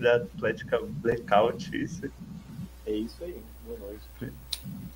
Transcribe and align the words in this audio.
da 0.00 0.16
Atlética 0.16 0.80
Blackout, 1.02 1.76
isso? 1.76 2.10
É 2.86 2.92
isso 2.92 3.22
aí, 3.22 3.40
boa 3.66 3.78
noite. 3.78 4.34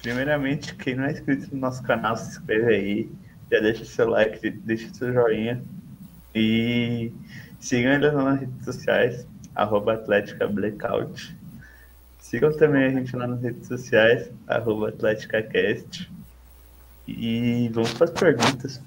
Primeiramente, 0.00 0.74
quem 0.76 0.94
não 0.94 1.04
é 1.04 1.12
inscrito 1.12 1.54
no 1.54 1.60
nosso 1.60 1.82
canal, 1.82 2.16
se 2.16 2.30
inscreve 2.30 2.74
aí, 2.74 3.10
já 3.50 3.60
deixa 3.60 3.84
seu 3.84 4.08
like, 4.08 4.50
deixa 4.50 4.92
seu 4.94 5.12
joinha 5.12 5.62
e 6.34 7.12
sigam 7.58 7.92
ele 7.92 8.10
nas 8.10 8.40
redes 8.40 8.64
sociais, 8.64 9.26
arroba 9.54 9.94
Atlética 9.94 10.46
Blackout. 10.46 11.36
Sigam 12.18 12.56
também 12.56 12.84
a 12.84 12.90
gente 12.90 13.16
lá 13.16 13.26
nas 13.26 13.42
redes 13.42 13.66
sociais, 13.66 14.30
arroba 14.46 14.90
AtléticaCast. 14.90 16.10
E 17.08 17.68
vamos 17.72 17.92
para 17.94 18.04
as 18.04 18.10
perguntas. 18.12 18.80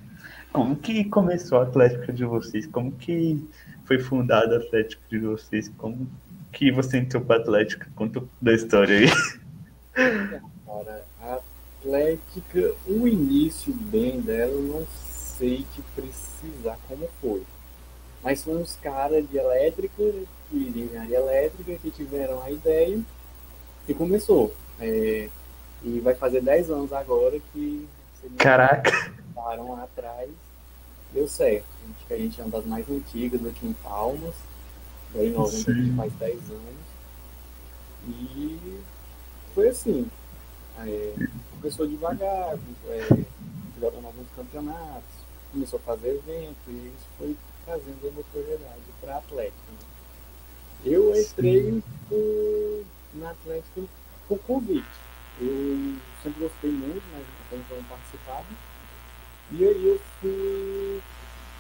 Como 0.54 0.76
que 0.76 1.04
começou 1.06 1.58
a 1.58 1.64
Atlética 1.64 2.14
de 2.14 2.24
vocês? 2.24 2.68
Como 2.68 2.92
que 2.92 3.44
foi 3.86 3.98
fundada 3.98 4.56
a 4.56 4.60
Atlética 4.60 5.02
de 5.10 5.18
vocês? 5.18 5.68
Como 5.80 6.08
que 6.52 6.72
você 6.72 7.00
entrou 7.00 7.24
para 7.24 7.38
a 7.38 7.40
Atlética? 7.40 7.88
Conta 7.96 8.24
da 8.40 8.54
história 8.54 9.00
aí. 9.00 9.08
Cara, 10.64 11.04
a 11.24 11.40
Atlética, 11.82 12.72
o 12.86 13.08
início 13.08 13.74
bem 13.74 14.22
dela, 14.22 14.52
eu 14.52 14.62
não 14.62 14.88
sei 14.92 15.66
te 15.74 15.82
precisar 15.96 16.78
como 16.88 17.10
foi. 17.20 17.42
Mas 18.24 18.44
foram 18.44 18.62
uns 18.62 18.76
caras 18.76 19.28
de 19.28 19.36
elétrica, 19.36 20.04
de 20.52 20.70
engenharia 20.70 21.18
elétrica, 21.18 21.74
que 21.82 21.90
tiveram 21.90 22.42
a 22.44 22.52
ideia 22.52 23.00
e 23.88 23.94
começou. 23.96 24.54
É, 24.80 25.30
e 25.84 26.00
vai 26.00 26.14
fazer 26.14 26.42
10 26.42 26.70
anos 26.70 26.94
agora 26.94 27.40
que 27.52 27.88
Caraca! 28.38 28.92
Param 29.36 29.76
atrás, 29.82 30.30
deu 31.14 31.28
certo. 31.28 31.66
Acho 31.96 32.08
que 32.08 32.14
a 32.14 32.18
gente 32.18 32.42
é 32.42 32.44
uma 32.44 32.52
das 32.52 32.66
mais 32.66 32.90
antigas 32.90 33.46
aqui 33.46 33.68
em 33.68 33.74
Palmas. 33.74 34.36
Daí 35.14 35.28
em 35.28 35.34
novembro 35.34 35.72
a 35.72 35.76
gente 35.76 35.96
faz 35.96 36.14
10 36.14 36.40
anos. 36.50 36.84
E 38.08 38.80
foi 39.54 39.70
assim. 39.70 40.10
É, 40.80 41.14
começou 41.52 41.88
devagar, 41.88 42.58
é, 42.88 43.26
jogando 43.80 44.06
alguns 44.06 44.28
campeonatos, 44.36 45.14
começou 45.52 45.78
a 45.78 45.82
fazer 45.84 46.16
evento 46.16 46.58
e 46.68 46.88
isso 46.88 47.08
foi 47.18 47.38
trazendo 47.64 48.08
a 48.08 48.12
notoriedade 48.12 48.82
para 49.00 49.16
a 49.16 49.18
Atlético. 49.20 49.72
Né? 49.72 49.78
Eu 50.84 51.16
entrei 51.16 51.84
na 53.14 53.30
Atlético 53.30 53.88
por 54.28 54.40
convite. 54.40 54.84
Eu 55.40 55.96
sempre 56.24 56.40
gostei 56.42 56.72
muito, 56.72 57.04
mas 57.12 57.24
até 57.46 57.58
então 57.58 57.78
não 57.78 57.84
participava. 57.84 58.46
E 59.52 59.64
aí 59.66 59.88
eu 59.88 60.00
fui 60.20 61.02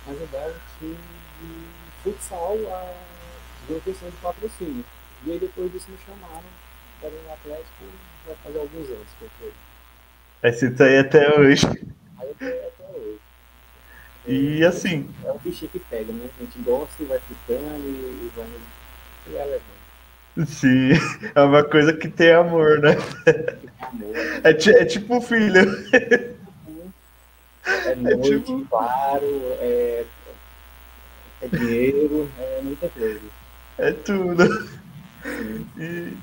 o 0.05 0.59
time 0.79 0.97
de 1.39 1.91
futsal 2.03 2.57
a 2.73 2.93
ver 3.67 3.81
questão 3.81 4.09
de 4.09 4.17
patrocínio. 4.17 4.85
E 5.25 5.31
aí 5.31 5.39
depois 5.39 5.71
disso 5.71 5.91
me 5.91 5.97
chamaram 5.97 6.43
para 6.99 7.09
o 7.09 7.33
Atlético, 7.33 7.85
vai 8.25 8.35
fazer 8.43 8.59
alguns 8.59 8.89
anos 8.89 9.07
que 9.17 9.25
eu 9.25 9.29
fui. 9.39 9.53
Esse 10.43 10.69
tá 10.71 10.85
aí 10.85 10.99
até 10.99 11.39
hoje. 11.39 11.65
Aí 12.17 12.27
eu 12.29 12.35
tô 12.35 12.49
aí 12.49 12.65
até 12.67 12.85
hoje. 12.97 13.19
E 14.27 14.63
é, 14.63 14.67
assim. 14.67 15.07
É 15.23 15.31
um 15.31 15.37
bichinho 15.39 15.71
que 15.71 15.79
pega, 15.79 16.13
né? 16.13 16.29
A 16.37 16.43
gente 16.43 16.59
gosta 16.59 17.01
e 17.03 17.05
vai 17.05 17.19
ficando 17.19 17.87
e 17.87 18.31
vai, 18.35 18.47
e 19.27 19.29
vai 19.31 19.45
levando. 19.47 19.83
Sim, 20.47 20.91
é 21.35 21.41
uma 21.41 21.63
coisa 21.63 21.93
que 21.93 22.07
tem 22.09 22.31
amor, 22.31 22.79
né? 22.79 22.95
Amor, 23.79 24.23
É, 24.43 24.53
ti- 24.53 24.71
é 24.71 24.85
tipo 24.85 25.21
filho. 25.21 25.61
É 27.65 27.95
noite, 27.95 28.39
tipo- 28.41 28.65
claro, 28.69 29.25
é, 29.59 30.05
é 31.41 31.47
dinheiro, 31.47 32.29
é 32.39 32.61
muita 32.61 32.89
coisa. 32.89 33.21
É 33.77 33.91
tudo. 33.91 34.43
Sim. 35.23 35.65
E, 35.77 36.13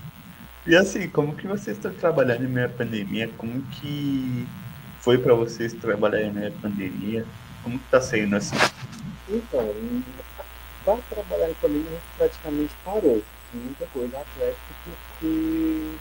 e 0.66 0.76
assim, 0.76 1.08
como 1.08 1.34
que 1.34 1.46
vocês 1.46 1.76
estão 1.76 1.92
trabalhando 1.94 2.44
em 2.44 2.48
meio 2.48 2.66
à 2.66 2.68
pandemia? 2.68 3.30
Como 3.38 3.62
que 3.62 4.46
foi 5.00 5.16
para 5.18 5.34
vocês 5.34 5.72
trabalhar 5.72 6.22
em 6.22 6.32
meio 6.32 6.48
à 6.48 6.60
pandemia? 6.60 7.24
Como 7.62 7.78
que 7.78 7.84
tá 7.90 8.00
sendo 8.00 8.36
assim? 8.36 8.56
Então, 9.28 9.74
para 10.84 10.96
trabalhar 11.08 11.50
em 11.50 11.54
família 11.54 11.86
a 11.88 11.92
gente 11.92 12.02
praticamente 12.16 12.74
parou. 12.84 13.22
Muita 13.52 13.86
coisa 13.86 14.18
atlética, 14.18 14.74
porque 14.84 15.96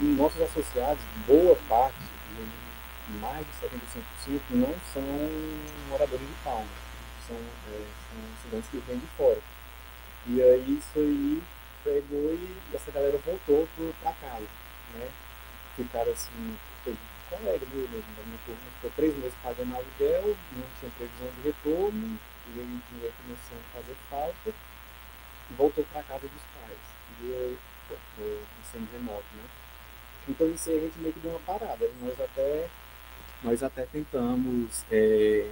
nossos 0.00 0.42
associados, 0.42 1.02
boa 1.26 1.56
parte, 1.68 1.94
mais 3.20 3.46
de 3.46 3.52
75%, 3.66 4.40
não 4.50 4.74
são 4.92 5.02
moradores 5.88 6.26
de 6.26 6.34
Palmas. 6.42 6.68
São, 7.26 7.36
é, 7.36 7.86
são 8.10 8.34
estudantes 8.36 8.70
que 8.70 8.78
vêm 8.78 8.98
de 8.98 9.06
fora. 9.16 9.40
E 10.26 10.42
aí 10.42 10.78
isso 10.78 10.98
aí 10.98 11.42
pegou 11.82 12.32
e 12.34 12.56
essa 12.74 12.90
galera 12.90 13.18
voltou 13.18 13.68
para 14.02 14.12
casa. 14.12 14.46
Né? 14.94 15.10
Ficaram 15.76 16.12
assim, 16.12 16.56
teve 16.84 16.98
colega 17.30 17.66
meu 17.72 17.88
mesmo 17.88 18.14
da 18.16 18.22
minha 18.24 18.38
turma, 18.44 18.60
ficou 18.76 18.90
três 18.96 19.16
meses 19.16 19.34
pagando 19.42 19.74
aluguel, 19.74 20.36
não 20.52 20.66
tinha 20.78 20.90
previsão 20.96 21.28
de 21.36 21.42
retorno, 21.42 22.18
e 22.48 22.60
aí 22.60 22.80
o 22.80 23.12
começou 23.22 23.58
a 23.58 23.76
fazer 23.76 23.96
falta, 24.10 24.50
e 25.50 25.54
voltou 25.54 25.84
para 25.84 26.02
casa 26.02 26.28
dos 26.28 26.42
pais. 26.54 26.78
E 27.20 27.58
pô, 27.88 27.94
no 28.18 28.38
ensino 28.60 28.88
remoto, 28.92 29.24
né? 29.34 29.44
Então 30.28 30.48
isso 30.50 30.70
aí 30.70 30.78
a 30.78 30.80
gente 30.80 30.98
meio 30.98 31.12
que 31.12 31.20
deu 31.20 31.32
uma 31.32 31.40
parada. 31.40 31.90
Nós 32.00 32.20
até, 32.20 32.68
nós 33.44 33.62
até 33.62 33.82
tentamos 33.82 34.84
é, 34.90 35.46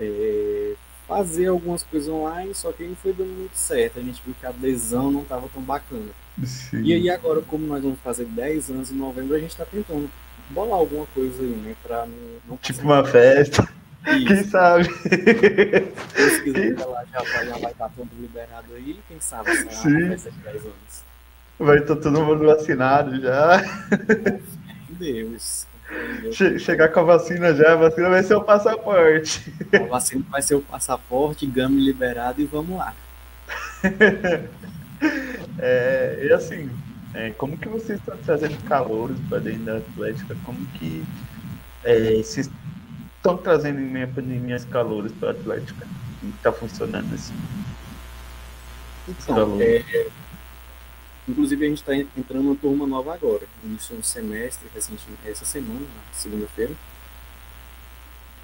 é, 0.00 0.74
fazer 1.06 1.46
algumas 1.46 1.82
coisas 1.82 2.08
online, 2.08 2.54
só 2.54 2.72
que 2.72 2.84
não 2.84 2.96
foi 2.96 3.12
dando 3.12 3.30
muito 3.30 3.56
certo. 3.56 3.98
A 3.98 4.02
gente 4.02 4.20
viu 4.24 4.34
que 4.38 4.46
a 4.46 4.50
adesão 4.50 5.10
não 5.10 5.22
estava 5.22 5.48
tão 5.52 5.62
bacana. 5.62 6.10
Sim. 6.44 6.82
E 6.82 6.92
aí 6.94 7.10
agora, 7.10 7.40
como 7.42 7.66
nós 7.66 7.82
vamos 7.82 7.98
fazer 8.00 8.24
10 8.26 8.70
anos 8.70 8.90
em 8.90 8.96
novembro, 8.96 9.34
a 9.36 9.38
gente 9.40 9.50
está 9.50 9.64
tentando 9.64 10.10
bolar 10.50 10.78
alguma 10.78 11.06
coisa 11.14 11.42
aí, 11.42 11.48
né? 11.48 11.74
Pra 11.82 12.06
não, 12.06 12.16
não 12.48 12.56
Tipo 12.56 12.82
uma 12.82 13.04
festa. 13.04 13.62
isso. 13.62 14.26
Quem 14.26 14.44
sabe? 14.44 14.84
Se 14.84 16.42
quiser 16.42 16.74
Quem- 16.76 16.86
lá, 16.86 17.04
já, 17.12 17.18
vai- 17.22 17.46
já 17.46 17.58
vai 17.58 17.72
estar 17.72 17.88
tudo 17.90 18.10
liberado 18.18 18.72
aí, 18.74 18.98
quem 19.06 19.20
sabe 19.20 19.50
uma 19.50 19.70
festa 19.70 20.30
de 20.30 20.38
10 20.38 20.62
anos. 20.64 21.04
Vai 21.58 21.78
estar 21.78 21.96
todo 21.96 22.24
mundo 22.24 22.46
vacinado 22.46 23.20
já. 23.20 23.62
Deus. 24.88 25.66
Chegar 26.58 26.88
com 26.88 27.00
a 27.00 27.02
vacina 27.02 27.54
já, 27.54 27.72
a 27.72 27.76
vacina 27.76 28.08
vai 28.08 28.22
ser 28.22 28.34
o 28.34 28.44
passaporte. 28.44 29.52
A 29.72 29.86
vacina 29.86 30.24
vai 30.30 30.42
ser 30.42 30.54
o 30.54 30.62
passaporte, 30.62 31.46
GAME 31.46 31.80
liberado 31.80 32.40
e 32.40 32.44
vamos 32.44 32.78
lá. 32.78 32.94
É, 35.58 36.26
e 36.26 36.32
assim, 36.32 36.70
é, 37.14 37.30
como 37.30 37.56
que 37.56 37.68
vocês 37.68 37.98
estão 37.98 38.16
trazendo 38.18 38.56
calouros 38.64 39.18
para 39.28 39.38
dentro 39.38 39.64
da 39.64 39.76
Atlética? 39.78 40.36
Como 40.44 40.64
que 40.66 41.02
é, 41.84 42.16
vocês 42.16 42.50
estão 43.16 43.36
trazendo 43.36 43.80
em 43.80 43.86
meio 43.86 44.06
à 44.06 44.08
pandemia 44.08 44.56
os 44.56 44.64
calouros 44.66 45.12
para 45.12 45.28
a 45.28 45.32
Atlética? 45.32 45.86
Como 46.20 46.32
que 46.32 46.38
tá 46.38 46.52
funcionando 46.52 47.14
assim? 47.14 47.34
Então, 49.08 49.58
é, 49.60 50.06
inclusive 51.30 51.64
a 51.64 51.68
gente 51.68 51.78
está 51.78 51.94
entrando 51.94 52.44
numa 52.44 52.56
turma 52.56 52.86
nova 52.86 53.14
agora. 53.14 53.46
Iniciou 53.64 53.98
um 53.98 54.02
semestre 54.02 54.68
recentemente, 54.74 55.20
essa 55.26 55.44
semana, 55.44 55.80
na 55.80 56.12
segunda-feira. 56.12 56.72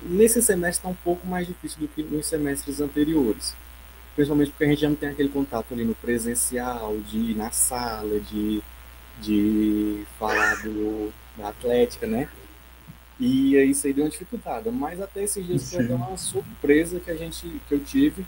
Nesse 0.03 0.43
semestre 0.43 0.79
está 0.79 0.89
um 0.89 1.03
pouco 1.05 1.27
mais 1.27 1.47
difícil 1.47 1.81
do 1.81 1.89
que 1.89 2.03
nos 2.03 2.27
semestres 2.27 2.81
anteriores. 2.81 3.55
Principalmente 4.15 4.51
porque 4.51 4.65
a 4.65 4.69
gente 4.69 4.81
já 4.81 4.89
não 4.89 4.97
tem 4.97 5.09
aquele 5.11 5.29
contato 5.29 5.73
ali 5.75 5.85
no 5.85 5.95
presencial, 5.95 6.97
de 6.99 7.19
ir 7.19 7.37
na 7.37 7.51
sala, 7.51 8.19
de, 8.21 8.63
de 9.21 10.05
falar 10.19 10.63
do, 10.63 11.13
da 11.37 11.49
atlética, 11.49 12.07
né? 12.07 12.29
E 13.19 13.57
aí 13.57 13.71
isso 13.71 13.87
aí 13.87 13.93
deu 13.93 14.05
uma 14.05 14.11
dificuldade. 14.11 14.71
Mas 14.71 15.01
até 15.01 15.25
esses 15.25 15.45
dias 15.47 15.71
foi 15.71 15.87
Sim. 15.87 15.93
uma 15.93 16.17
surpresa 16.17 17.01
que 17.01 17.11
a 17.11 17.17
gente 17.17 17.61
que 17.69 17.75
eu 17.75 17.81
tive, 17.81 18.27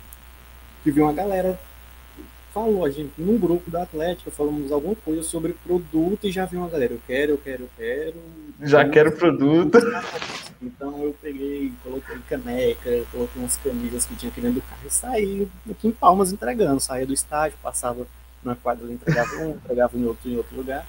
que 0.82 0.90
viu 0.90 1.04
uma 1.04 1.12
galera 1.12 1.58
falou, 2.52 2.84
a 2.84 2.90
gente, 2.90 3.12
num 3.18 3.38
grupo 3.38 3.70
da 3.70 3.82
Atlética, 3.82 4.30
falamos 4.30 4.72
alguma 4.72 4.94
coisa 4.94 5.22
sobre 5.22 5.52
produto 5.52 6.26
e 6.26 6.32
já 6.32 6.44
viu 6.44 6.60
uma 6.60 6.68
galera, 6.68 6.92
eu 6.92 7.00
quero, 7.06 7.32
eu 7.32 7.38
quero, 7.38 7.62
eu 7.64 7.70
quero. 7.76 8.14
Já 8.62 8.80
Então, 8.80 8.90
quero 8.90 9.12
produto. 9.12 9.78
Então 10.60 11.02
eu 11.04 11.14
peguei, 11.22 11.72
coloquei 11.84 12.18
caneca, 12.28 13.04
coloquei 13.12 13.40
umas 13.40 13.56
camisas 13.56 14.04
que 14.04 14.16
tinha 14.16 14.30
aqui 14.30 14.40
dentro 14.40 14.60
do 14.60 14.66
carro 14.66 14.82
e 14.86 14.90
saí 14.90 15.48
aqui 15.70 15.88
em 15.88 15.92
Palmas 15.92 16.32
entregando. 16.32 16.80
Saía 16.80 17.06
do 17.06 17.12
estádio, 17.12 17.56
passava 17.62 18.06
na 18.42 18.56
quadra, 18.56 18.90
entregava 18.90 19.36
um, 19.36 19.50
entregava 19.50 19.96
em 19.96 20.04
outro, 20.04 20.28
em 20.28 20.36
outro 20.36 20.56
lugar. 20.56 20.86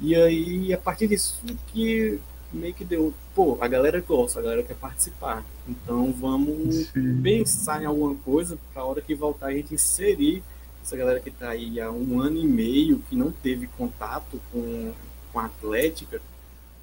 E 0.00 0.16
aí, 0.16 0.72
a 0.72 0.78
partir 0.78 1.06
disso 1.06 1.40
que 1.68 2.20
meio 2.52 2.74
que 2.74 2.84
deu, 2.84 3.14
pô, 3.34 3.56
a 3.60 3.68
galera 3.68 4.00
gosta, 4.00 4.40
a 4.40 4.42
galera 4.42 4.62
quer 4.62 4.74
participar. 4.74 5.44
Então 5.66 6.12
vamos 6.12 6.86
Sim. 6.86 7.20
pensar 7.22 7.82
em 7.82 7.86
alguma 7.86 8.14
coisa 8.16 8.58
para 8.72 8.82
a 8.82 8.84
hora 8.84 9.00
que 9.00 9.14
voltar 9.14 9.46
a 9.46 9.52
gente 9.52 9.74
inserir 9.74 10.42
essa 10.82 10.96
galera 10.96 11.20
que 11.20 11.28
está 11.28 11.50
aí 11.50 11.80
há 11.80 11.90
um 11.90 12.20
ano 12.20 12.38
e 12.38 12.46
meio, 12.46 12.98
que 13.08 13.14
não 13.14 13.30
teve 13.30 13.66
contato 13.66 14.40
com, 14.50 14.92
com 15.32 15.38
a 15.38 15.46
Atlética. 15.46 16.20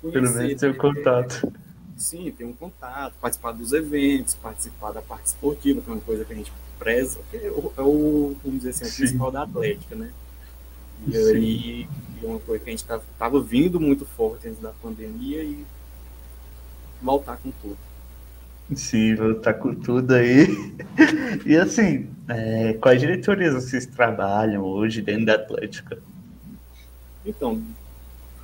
Pelo 0.02 0.14
conhecer, 0.14 0.38
menos 0.40 0.60
ter 0.60 0.68
o 0.68 0.74
né? 0.74 0.78
contato. 0.78 1.54
sim, 1.98 2.32
ter 2.32 2.46
um 2.46 2.54
contato, 2.54 3.14
participar 3.20 3.52
dos 3.52 3.74
eventos, 3.74 4.36
participar 4.36 4.92
da 4.92 5.02
parte 5.02 5.28
esportiva, 5.28 5.82
que 5.82 5.90
é 5.90 5.94
uma 5.94 6.02
coisa 6.02 6.24
que 6.24 6.32
a 6.32 6.36
gente 6.36 6.52
preza, 6.78 7.20
que 7.30 7.38
é 7.38 7.52
o, 7.52 7.74
é 7.78 7.82
o 7.82 8.38
vamos 8.44 8.62
dizer 8.62 8.70
assim, 8.70 8.86
o 8.86 8.96
principal 8.96 9.32
da 9.32 9.44
Atlética, 9.44 9.96
né? 9.96 10.12
E 11.08 11.12
sim. 11.12 11.36
aí, 11.36 11.88
é 12.24 12.26
uma 12.26 12.40
coisa 12.40 12.64
que 12.64 12.70
a 12.70 12.72
gente 12.72 12.86
estava 12.86 13.42
vindo 13.42 13.80
muito 13.80 14.06
forte 14.06 14.48
antes 14.48 14.62
da 14.62 14.72
pandemia 14.72 15.44
e 15.44 15.66
voltar 17.02 17.38
com 17.38 17.52
tudo. 17.62 17.78
Sim, 18.76 19.16
voltar 19.16 19.56
com 19.56 19.74
tudo 19.76 20.14
aí. 20.14 20.48
E 21.46 21.56
assim, 21.56 22.10
é, 22.28 22.74
quais 22.74 23.00
diretorias 23.00 23.54
vocês 23.54 23.86
trabalham 23.86 24.64
hoje 24.64 25.02
dentro 25.02 25.26
da 25.26 25.36
Atlética? 25.36 25.98
Então, 27.26 27.64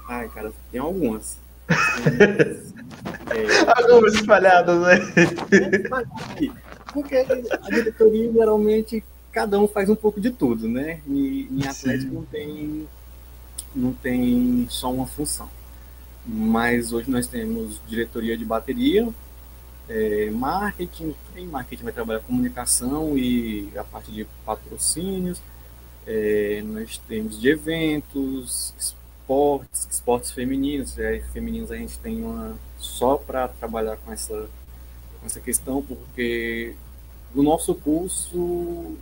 ai, 0.07 0.30
cara, 0.30 0.54
tem 0.72 0.80
algumas. 0.80 1.38
é, 1.69 2.56
algumas 3.81 4.13
espalhadas, 4.13 4.80
né? 4.81 4.95
Porque 6.94 7.18
a 7.18 7.25
diretoria 7.69 8.31
geralmente 8.31 9.04
cada 9.31 9.60
um 9.60 9.68
faz 9.68 9.89
um 9.89 9.95
pouco 9.95 10.22
de 10.22 10.31
tudo, 10.31 10.69
né? 10.69 11.01
E 11.06 11.50
em 11.51 11.68
Atlético 11.68 12.13
não 12.13 12.24
tem, 12.24 12.88
não 13.75 13.92
tem 13.92 14.66
só 14.69 14.89
uma 14.92 15.06
função. 15.06 15.50
Mas 16.25 16.94
hoje 16.94 17.12
nós 17.12 17.27
temos 17.27 17.81
diretoria 17.86 18.38
de 18.38 18.45
bateria, 18.45 19.10
é, 19.87 20.29
marketing, 20.31 21.15
em 21.35 21.47
marketing 21.47 21.83
vai 21.83 21.93
trabalhar 21.93 22.19
comunicação 22.21 23.17
e 23.17 23.71
a 23.77 23.83
parte 23.83 24.11
de 24.11 24.25
patrocínios, 24.45 25.41
é, 26.07 26.63
nós 26.65 26.97
temos 27.07 27.39
de 27.39 27.49
eventos, 27.49 28.73
esportes, 28.77 29.87
esportes 29.89 30.31
femininos, 30.31 30.97
é, 30.97 31.19
femininos 31.33 31.71
a 31.71 31.75
gente 31.75 31.97
tem 31.99 32.23
uma 32.23 32.57
só 32.79 33.17
para 33.17 33.47
trabalhar 33.47 33.97
com 33.97 34.11
essa, 34.11 34.49
com 35.19 35.25
essa 35.25 35.39
questão, 35.39 35.81
porque 35.81 36.75
no 37.33 37.43
nosso 37.43 37.73
curso 37.75 38.95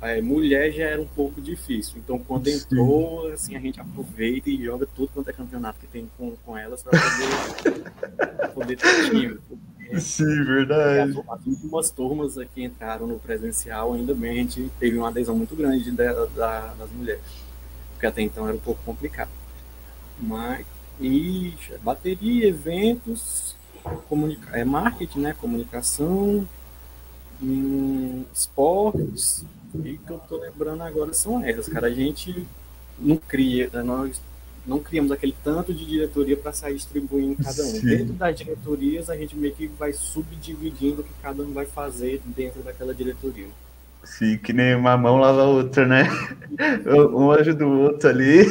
é, 0.00 0.20
mulher 0.22 0.72
já 0.72 0.84
era 0.84 1.00
um 1.00 1.06
pouco 1.06 1.40
difícil. 1.40 1.98
Então, 1.98 2.18
quando 2.18 2.48
entrou, 2.48 3.28
assim, 3.32 3.54
a 3.54 3.60
gente 3.60 3.80
aproveita 3.80 4.48
e 4.48 4.64
joga 4.64 4.86
tudo 4.86 5.10
quanto 5.12 5.28
é 5.28 5.32
campeonato 5.32 5.78
que 5.78 5.86
tem 5.86 6.08
com, 6.16 6.34
com 6.44 6.56
elas 6.56 6.82
para 6.82 6.98
poder, 6.98 8.48
poder 8.54 8.76
ter 8.76 9.10
time. 9.10 9.38
Sim, 9.98 10.44
verdade. 10.44 11.10
As, 11.10 11.40
as, 11.40 11.46
últimas 11.46 11.90
turmas 11.90 12.34
que 12.54 12.62
entraram 12.62 13.06
no 13.06 13.18
presencial, 13.18 13.92
ainda 13.92 14.14
bem, 14.14 14.30
a 14.30 14.34
gente 14.34 14.70
teve 14.78 14.96
uma 14.96 15.08
adesão 15.08 15.36
muito 15.36 15.56
grande 15.56 15.90
da, 15.90 16.26
da, 16.26 16.74
das 16.74 16.90
mulheres. 16.90 17.22
Porque 17.92 18.06
até 18.06 18.22
então 18.22 18.46
era 18.46 18.56
um 18.56 18.60
pouco 18.60 18.82
complicado. 18.84 19.30
Mas, 20.18 20.64
e 21.00 21.54
bateria, 21.82 22.48
eventos, 22.48 23.56
comunica 24.08 24.56
é 24.56 24.64
marketing, 24.64 25.20
né? 25.20 25.34
Comunicação, 25.38 26.46
em 27.42 28.26
esportes, 28.32 29.44
e 29.74 29.98
que 29.98 30.10
eu 30.10 30.18
tô 30.18 30.36
lembrando 30.36 30.82
agora 30.82 31.12
são 31.12 31.42
essas, 31.44 31.68
cara. 31.68 31.86
A 31.86 31.94
gente 31.94 32.46
não 32.98 33.16
cria, 33.16 33.70
né, 33.72 33.82
nós 33.82 34.20
não 34.66 34.78
criamos 34.78 35.10
aquele 35.10 35.34
tanto 35.42 35.72
de 35.72 35.84
diretoria 35.84 36.36
para 36.36 36.52
sair 36.52 36.74
distribuindo 36.74 37.42
cada 37.42 37.62
um. 37.62 37.66
Sim. 37.66 37.86
Dentro 37.86 38.12
das 38.14 38.36
diretorias, 38.36 39.10
a 39.10 39.16
gente 39.16 39.36
meio 39.36 39.54
que 39.54 39.66
vai 39.66 39.92
subdividindo 39.92 41.00
o 41.00 41.04
que 41.04 41.12
cada 41.22 41.42
um 41.42 41.52
vai 41.52 41.66
fazer 41.66 42.20
dentro 42.24 42.62
daquela 42.62 42.94
diretoria. 42.94 43.48
Sim, 44.04 44.38
que 44.38 44.52
nem 44.52 44.74
uma 44.74 44.96
mão 44.96 45.16
lava 45.18 45.42
a 45.42 45.46
outra, 45.46 45.86
né? 45.86 46.04
Um 47.14 47.30
ajuda 47.32 47.66
o 47.66 47.80
outro 47.80 48.08
ali. 48.08 48.46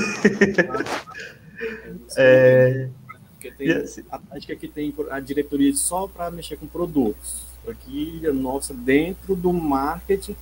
é... 2.17 2.89
Porque 3.33 3.51
tem, 3.51 3.71
assim... 3.71 4.03
Acho 4.31 4.47
que 4.47 4.53
aqui 4.53 4.67
tem 4.67 4.93
a 5.09 5.19
diretoria 5.19 5.73
só 5.75 6.07
para 6.07 6.29
mexer 6.29 6.57
com 6.57 6.67
produtos. 6.67 7.47
Aqui, 7.67 8.21
nossa, 8.33 8.73
dentro 8.73 9.35
do 9.35 9.51
marketing, 9.53 10.35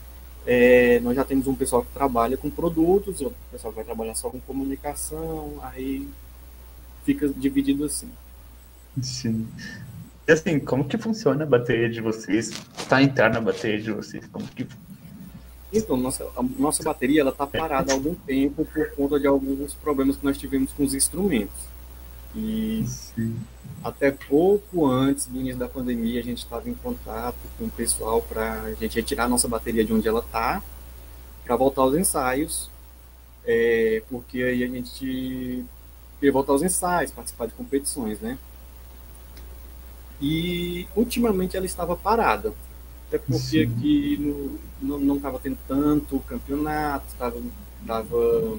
é, 0.47 0.99
nós 1.01 1.15
já 1.15 1.25
temos 1.25 1.45
um 1.45 1.53
pessoal 1.53 1.83
que 1.83 1.91
trabalha 1.91 2.37
com 2.37 2.49
produtos, 2.49 3.19
outro 3.21 3.37
pessoal 3.51 3.73
que 3.73 3.75
vai 3.75 3.85
trabalhar 3.85 4.15
só 4.15 4.29
com 4.29 4.39
comunicação, 4.39 5.59
aí 5.61 6.07
fica 7.03 7.27
dividido 7.27 7.83
assim. 7.83 8.09
Sim. 9.01 9.45
E 10.25 10.31
assim, 10.31 10.57
como 10.59 10.85
que 10.85 10.97
funciona 10.97 11.43
a 11.43 11.47
bateria 11.47 11.89
de 11.89 11.99
vocês? 11.99 12.49
Está 12.77 13.01
interna 13.01 13.39
a 13.39 13.41
bateria 13.41 13.81
de 13.81 13.91
vocês? 13.91 14.25
Como 14.27 14.47
que 14.47 14.65
então, 15.71 15.97
nossa, 15.97 16.23
a 16.35 16.41
nossa 16.57 16.81
bateria 16.81 17.21
ela 17.21 17.31
está 17.31 17.45
parada 17.45 17.91
há 17.91 17.95
algum 17.95 18.15
tempo 18.15 18.65
por 18.65 18.89
conta 18.91 19.19
de 19.19 19.27
alguns 19.27 19.73
problemas 19.73 20.15
que 20.15 20.23
nós 20.25 20.37
tivemos 20.37 20.71
com 20.71 20.83
os 20.83 20.93
instrumentos. 20.93 21.76
E 22.35 22.83
Sim. 22.85 23.35
até 23.83 24.11
pouco 24.11 24.85
antes 24.85 25.27
do 25.27 25.39
início 25.39 25.57
da 25.57 25.67
pandemia, 25.67 26.19
a 26.19 26.23
gente 26.23 26.39
estava 26.39 26.69
em 26.69 26.73
contato 26.73 27.37
com 27.57 27.65
o 27.65 27.71
pessoal 27.71 28.21
para 28.21 28.61
a 28.63 28.73
gente 28.73 28.95
retirar 28.95 29.25
a 29.25 29.29
nossa 29.29 29.47
bateria 29.47 29.83
de 29.83 29.93
onde 29.93 30.07
ela 30.07 30.19
está, 30.19 30.61
para 31.43 31.55
voltar 31.55 31.81
aos 31.81 31.95
ensaios, 31.95 32.69
é, 33.45 34.03
porque 34.09 34.43
aí 34.43 34.63
a 34.63 34.67
gente 34.67 35.65
ia 36.21 36.31
voltar 36.31 36.53
aos 36.53 36.63
ensaios, 36.63 37.11
participar 37.11 37.47
de 37.47 37.53
competições, 37.53 38.19
né? 38.19 38.37
E 40.21 40.87
ultimamente 40.95 41.55
ela 41.55 41.65
estava 41.65 41.95
parada, 41.95 42.53
até 43.07 43.17
porque 43.17 43.39
Sim. 43.39 43.63
aqui 43.63 44.17
no, 44.81 44.99
não 44.99 45.15
estava 45.15 45.39
tendo 45.39 45.57
tanto 45.67 46.19
campeonato, 46.21 47.05
estava 47.07 47.39
tava, 47.85 48.57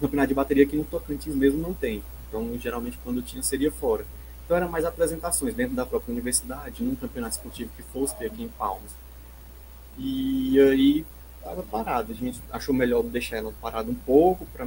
campeonato 0.00 0.28
de 0.28 0.34
bateria 0.34 0.64
aqui 0.64 0.76
no 0.76 0.84
Tocantins 0.84 1.34
mesmo 1.34 1.60
não 1.60 1.72
tem. 1.72 2.02
Então, 2.34 2.58
geralmente, 2.58 2.98
quando 3.04 3.22
tinha, 3.22 3.42
seria 3.44 3.70
fora. 3.70 4.04
Então, 4.44 4.56
era 4.56 4.66
mais 4.66 4.84
apresentações 4.84 5.54
dentro 5.54 5.76
da 5.76 5.86
própria 5.86 6.12
universidade, 6.12 6.82
num 6.82 6.96
campeonato 6.96 7.36
esportivo 7.36 7.70
que 7.76 7.82
fosse 7.82 8.12
aqui 8.24 8.42
em 8.42 8.48
Palmas. 8.48 8.90
E 9.96 10.60
aí, 10.60 11.06
estava 11.38 11.62
parado. 11.62 12.10
A 12.10 12.14
gente 12.14 12.42
achou 12.50 12.74
melhor 12.74 13.04
deixar 13.04 13.36
ela 13.36 13.54
parada 13.62 13.88
um 13.88 13.94
pouco, 13.94 14.44
para 14.46 14.66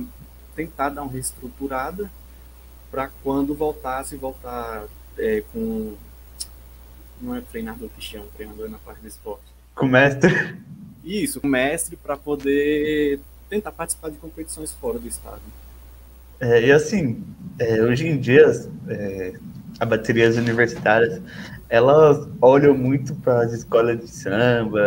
tentar 0.56 0.90
dar 0.90 1.04
uma 1.04 1.12
reestruturada, 1.12 2.10
para 2.90 3.10
quando 3.22 3.54
voltasse, 3.54 4.16
voltar 4.16 4.86
é, 5.18 5.44
com. 5.52 5.96
Não 7.20 7.36
é 7.36 7.42
treinador 7.42 7.90
que 7.90 8.02
chama, 8.02 8.28
treinador 8.34 8.70
na 8.70 8.78
parte 8.78 9.02
do 9.02 9.08
esporte. 9.08 9.44
Com 9.76 9.88
mestre? 9.88 10.32
Isso, 11.04 11.42
com 11.42 11.48
mestre, 11.48 11.98
para 11.98 12.16
poder 12.16 13.20
tentar 13.50 13.72
participar 13.74 14.10
de 14.10 14.18
competições 14.18 14.72
fora 14.72 14.98
do 14.98 15.08
estado. 15.08 15.42
É, 16.40 16.68
e 16.68 16.72
assim, 16.72 17.24
é, 17.60 17.82
hoje 17.82 18.08
em 18.08 18.18
dia, 18.18 18.46
é, 18.88 19.34
as 19.80 19.88
baterias 19.88 20.38
universitárias, 20.38 21.22
elas 21.70 22.28
olham 22.42 22.78
muito 22.78 23.14
para 23.16 23.42
as 23.42 23.54
escolas 23.54 24.00
de 24.00 24.08
samba, 24.08 24.80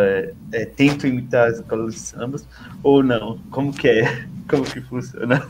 é, 0.51 0.65
tentam 0.65 1.09
imitar 1.09 1.49
as 1.49 1.57
escolas 1.57 1.93
de 1.93 1.99
samba, 1.99 2.37
ou 2.81 3.03
não? 3.03 3.39
Como 3.51 3.73
que 3.73 3.87
é? 3.87 4.25
Como 4.49 4.63
que 4.63 4.81
funciona? 4.81 5.47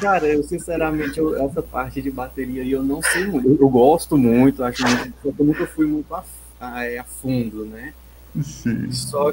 Cara, 0.00 0.26
eu 0.26 0.42
sinceramente, 0.42 1.18
eu, 1.18 1.36
essa 1.44 1.62
parte 1.62 2.02
de 2.02 2.10
bateria 2.10 2.64
eu 2.64 2.82
não 2.82 3.00
sei 3.02 3.26
muito. 3.26 3.48
Eu, 3.48 3.58
eu 3.60 3.68
gosto 3.68 4.16
muito, 4.16 4.64
acho 4.64 4.82
muito, 4.82 5.14
eu 5.24 5.44
nunca 5.44 5.66
fui 5.66 5.86
muito 5.86 6.12
a, 6.12 6.24
a, 6.60 7.00
a 7.00 7.04
fundo, 7.04 7.64
né? 7.64 7.92
Sim. 8.42 8.90
Só 8.90 9.32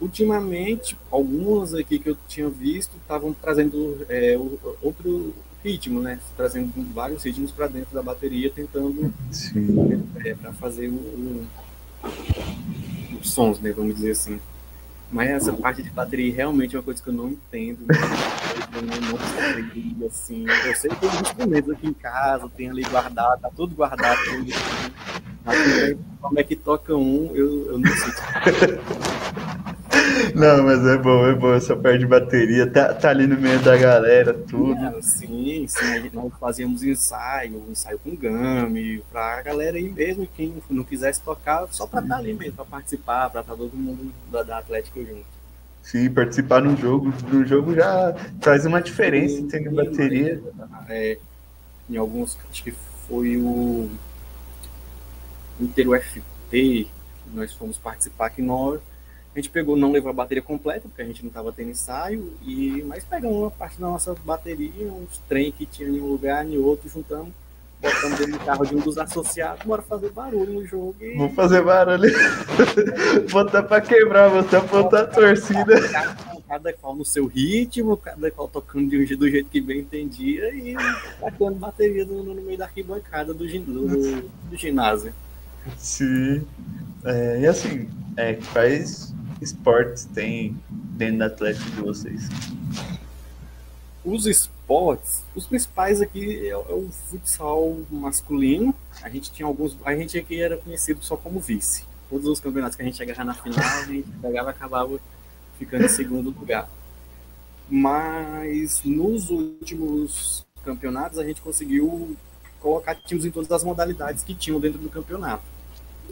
ultimamente, 0.00 0.96
algumas 1.10 1.74
aqui 1.74 1.98
que 1.98 2.10
eu 2.10 2.16
tinha 2.26 2.48
visto 2.48 2.96
estavam 2.96 3.32
trazendo 3.32 4.04
é, 4.08 4.38
outro 4.82 5.34
ritmo, 5.62 6.00
né? 6.00 6.20
Trazendo 6.36 6.72
vários 6.92 7.22
ritmos 7.24 7.50
para 7.50 7.66
dentro 7.66 7.94
da 7.94 8.02
bateria, 8.02 8.50
tentando 8.50 9.12
é, 10.24 10.34
para 10.34 10.52
fazer 10.52 10.88
o, 10.88 11.46
os 13.20 13.30
sons, 13.30 13.60
né? 13.60 13.72
Vamos 13.72 13.96
dizer 13.96 14.12
assim. 14.12 14.40
Mas 15.10 15.30
essa 15.30 15.52
parte 15.52 15.82
de 15.82 15.90
bateria 15.90 16.34
realmente 16.34 16.76
é 16.76 16.78
uma 16.78 16.84
coisa 16.84 17.02
que 17.02 17.08
eu 17.08 17.14
não 17.14 17.30
entendo. 17.30 17.86
Eu 18.74 18.82
não, 18.82 19.18
não 20.00 20.06
assim. 20.06 20.44
Eu 20.66 20.74
sei 20.74 20.90
que 20.90 20.96
tem 20.96 21.08
instrumentos 21.08 21.70
aqui 21.70 21.86
em 21.86 21.94
casa, 21.94 22.48
tem 22.50 22.68
ali 22.68 22.82
guardado, 22.82 23.40
tá 23.40 23.50
tudo 23.54 23.74
guardado. 23.74 24.18
Mas 25.44 25.96
como 26.20 26.38
é 26.38 26.44
que 26.44 26.56
toca 26.56 26.94
um, 26.94 27.30
eu, 27.34 27.68
eu 27.68 27.78
não 27.78 27.90
sei. 27.90 28.12
Não, 30.34 30.64
mas 30.64 30.84
é 30.86 30.96
bom, 30.96 31.26
é 31.26 31.34
bom 31.34 31.52
essa 31.54 31.76
parte 31.76 32.00
de 32.00 32.06
bateria. 32.06 32.70
Tá, 32.70 32.94
tá 32.94 33.10
ali 33.10 33.26
no 33.26 33.38
meio 33.38 33.60
da 33.60 33.76
galera, 33.76 34.32
tudo. 34.34 34.74
É, 34.74 35.02
sim, 35.02 35.66
sim. 35.68 36.10
Nós 36.12 36.32
fazíamos 36.38 36.82
ensaio, 36.82 37.62
ensaio 37.70 37.98
com 37.98 38.14
game, 38.14 39.02
pra 39.10 39.42
galera 39.42 39.76
aí 39.76 39.88
mesmo, 39.88 40.28
quem 40.36 40.62
não 40.70 40.84
quisesse 40.84 41.20
tocar, 41.20 41.66
só 41.70 41.86
pra 41.86 42.00
estar 42.00 42.14
tá 42.14 42.20
ali 42.20 42.34
mesmo, 42.34 42.54
pra 42.54 42.64
participar, 42.64 43.30
pra 43.30 43.40
estar 43.40 43.52
tá 43.52 43.58
todo 43.58 43.74
mundo 43.76 44.12
da, 44.30 44.42
da 44.42 44.58
Atlética 44.58 45.00
junto. 45.00 45.38
Sim, 45.82 46.10
participar 46.10 46.60
no 46.60 46.76
jogo. 46.76 47.12
No 47.32 47.46
jogo 47.46 47.74
já 47.74 48.14
traz 48.40 48.66
uma 48.66 48.82
diferença 48.82 49.42
tendo 49.50 49.70
bateria. 49.70 50.40
É, 50.88 51.18
em 51.88 51.96
alguns, 51.96 52.36
acho 52.50 52.62
que 52.62 52.74
foi 53.08 53.38
o 53.38 53.88
Inter 55.58 55.88
UFT, 55.88 56.20
que 56.50 56.90
nós 57.32 57.52
fomos 57.54 57.78
participar, 57.78 58.30
que 58.30 58.42
nós 58.42 58.80
a 59.38 59.40
gente 59.40 59.50
pegou, 59.50 59.76
não 59.76 59.92
levou 59.92 60.10
a 60.10 60.12
bateria 60.12 60.42
completa, 60.42 60.88
porque 60.88 61.00
a 61.00 61.04
gente 61.04 61.22
não 61.22 61.28
estava 61.28 61.52
tendo 61.52 61.70
ensaio, 61.70 62.34
e 62.42 62.82
mas 62.82 63.04
pegamos 63.04 63.36
uma 63.36 63.50
parte 63.50 63.80
da 63.80 63.86
nossa 63.86 64.14
bateria, 64.24 64.92
uns 64.92 65.18
trem 65.28 65.52
que 65.52 65.64
tinha 65.64 65.88
em 65.88 66.00
um 66.00 66.08
lugar, 66.08 66.44
em 66.44 66.58
outro, 66.58 66.88
juntamos, 66.88 67.32
botamos 67.80 68.18
dentro 68.18 68.32
do 68.32 68.44
carro 68.44 68.66
de 68.66 68.74
um 68.74 68.80
dos 68.80 68.98
associados, 68.98 69.64
bora 69.64 69.80
fazer 69.82 70.10
barulho 70.10 70.52
no 70.54 70.66
jogo. 70.66 70.96
E... 71.00 71.16
Vou 71.16 71.30
fazer 71.30 71.62
barulho. 71.62 72.12
botar 73.30 73.62
pra 73.62 73.80
quebrar, 73.80 74.28
botar 74.28 74.60
pra 74.60 74.82
botar 74.82 75.00
a 75.02 75.06
torcida. 75.06 75.88
Cada, 75.88 76.16
cada 76.48 76.72
qual 76.72 76.96
no 76.96 77.04
seu 77.04 77.26
ritmo, 77.26 77.96
cada 77.96 78.30
qual 78.32 78.48
tocando 78.48 78.90
de 78.90 79.14
um, 79.14 79.18
do 79.18 79.30
jeito 79.30 79.48
que 79.48 79.60
bem 79.60 79.80
entendia 79.80 80.52
e 80.52 80.74
tacando 81.20 81.54
bateria 81.54 82.04
no, 82.04 82.24
no 82.24 82.42
meio 82.42 82.58
da 82.58 82.64
arquibancada 82.64 83.32
do, 83.32 83.46
do, 83.46 84.22
do 84.50 84.56
ginásio. 84.56 85.14
Sim. 85.76 86.44
É, 87.04 87.40
e 87.40 87.46
assim, 87.46 87.88
é, 88.16 88.36
quais 88.52 89.14
esportes 89.40 90.04
tem 90.06 90.56
dentro 90.70 91.18
da 91.18 91.26
Atlético 91.26 91.70
de 91.70 91.80
vocês? 91.80 92.28
Os 94.04 94.26
esportes, 94.26 95.22
os 95.34 95.46
principais 95.46 96.00
aqui 96.00 96.46
é, 96.46 96.50
é, 96.50 96.56
o 96.56 96.88
futsal 97.08 97.78
masculino. 97.90 98.74
A 99.02 99.08
gente 99.08 99.30
tinha 99.30 99.46
alguns. 99.46 99.76
A 99.84 99.94
gente 99.94 100.18
aqui 100.18 100.40
era 100.40 100.56
conhecido 100.56 101.04
só 101.04 101.16
como 101.16 101.40
vice. 101.40 101.84
Todos 102.08 102.26
os 102.26 102.40
campeonatos 102.40 102.76
que 102.76 102.82
a 102.82 102.84
gente 102.84 102.96
chegava 102.96 103.24
na 103.24 103.34
final, 103.34 103.58
a 103.58 103.84
gente 103.84 104.08
pegava 104.22 104.48
e 104.48 104.52
acabava 104.52 105.00
ficando 105.58 105.84
em 105.84 105.88
segundo 105.88 106.30
lugar. 106.30 106.68
Mas 107.68 108.82
nos 108.84 109.28
últimos 109.28 110.46
campeonatos 110.64 111.18
a 111.18 111.24
gente 111.24 111.40
conseguiu 111.40 112.16
colocar 112.60 112.94
times 112.94 113.24
em 113.24 113.30
todas 113.30 113.50
as 113.52 113.62
modalidades 113.62 114.22
que 114.22 114.34
tinham 114.34 114.58
dentro 114.58 114.78
do 114.78 114.88
campeonato. 114.88 115.44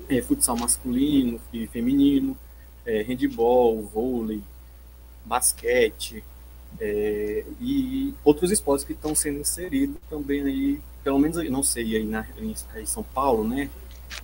É, 0.08 0.20
futsal 0.20 0.56
masculino 0.56 1.40
e 1.52 1.66
feminino, 1.66 2.36
é, 2.86 3.02
handball, 3.02 3.82
vôlei, 3.82 4.40
basquete, 5.24 6.24
é, 6.80 7.44
e 7.60 8.14
outros 8.24 8.50
esportes 8.50 8.84
que 8.84 8.92
estão 8.92 9.14
sendo 9.14 9.40
inseridos 9.40 9.96
também 10.08 10.42
aí, 10.42 10.80
pelo 11.02 11.18
menos 11.18 11.36
não 11.50 11.62
sei 11.62 11.96
aí 11.96 12.04
na, 12.04 12.26
em 12.40 12.86
São 12.86 13.02
Paulo, 13.02 13.46
né? 13.46 13.68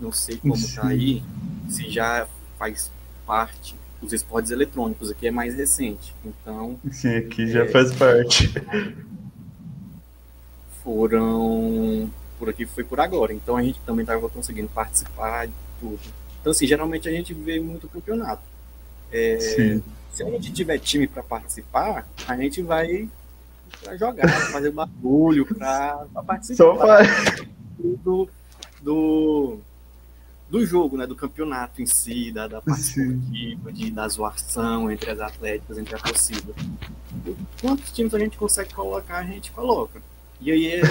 Não 0.00 0.12
sei 0.12 0.36
como 0.36 0.54
está 0.54 0.86
aí, 0.86 1.22
se 1.68 1.90
já 1.90 2.26
faz 2.58 2.90
parte 3.26 3.74
os 4.02 4.12
esportes 4.12 4.50
eletrônicos, 4.50 5.10
aqui 5.10 5.28
é 5.28 5.30
mais 5.30 5.54
recente. 5.54 6.14
Então. 6.24 6.78
Sim, 6.90 7.16
aqui 7.16 7.46
já 7.46 7.64
é, 7.64 7.68
faz 7.68 7.94
parte. 7.94 8.52
Foram. 10.82 12.10
Por 12.38 12.48
aqui 12.48 12.66
foi 12.66 12.82
por 12.82 12.98
agora. 12.98 13.32
Então 13.32 13.56
a 13.56 13.62
gente 13.62 13.78
também 13.86 14.02
estava 14.02 14.28
conseguindo 14.28 14.68
participar 14.68 15.46
de 15.46 15.52
tudo. 15.78 16.00
Então, 16.40 16.50
assim, 16.50 16.66
geralmente 16.66 17.08
a 17.08 17.12
gente 17.12 17.32
vê 17.32 17.60
muito 17.60 17.88
campeonato. 17.88 18.42
É, 19.12 19.82
se 20.12 20.22
a 20.22 20.30
gente 20.30 20.52
tiver 20.52 20.78
time 20.78 21.06
para 21.06 21.22
participar, 21.22 22.06
a 22.26 22.36
gente 22.36 22.62
vai 22.62 23.08
pra 23.82 23.96
jogar, 23.96 24.28
fazer 24.50 24.70
barulho, 24.70 25.46
para 25.46 26.06
participar 26.26 26.56
Só 26.56 26.76
do, 27.78 28.28
do, 28.80 29.58
do 30.48 30.66
jogo, 30.66 30.96
né, 30.96 31.06
do 31.06 31.16
campeonato 31.16 31.82
em 31.82 31.86
si, 31.86 32.30
da, 32.30 32.46
da 32.46 32.60
parte 32.60 33.00
de, 33.02 33.90
da 33.90 34.08
zoação 34.08 34.90
entre 34.90 35.10
as 35.10 35.20
atléticas, 35.20 35.78
entre 35.78 35.94
a 35.94 35.98
torcida. 35.98 36.52
Quantos 37.60 37.90
times 37.92 38.14
a 38.14 38.18
gente 38.18 38.36
consegue 38.36 38.72
colocar, 38.72 39.18
a 39.18 39.24
gente 39.24 39.50
coloca. 39.50 40.00
E 40.40 40.50
aí, 40.50 40.66
é, 40.66 40.82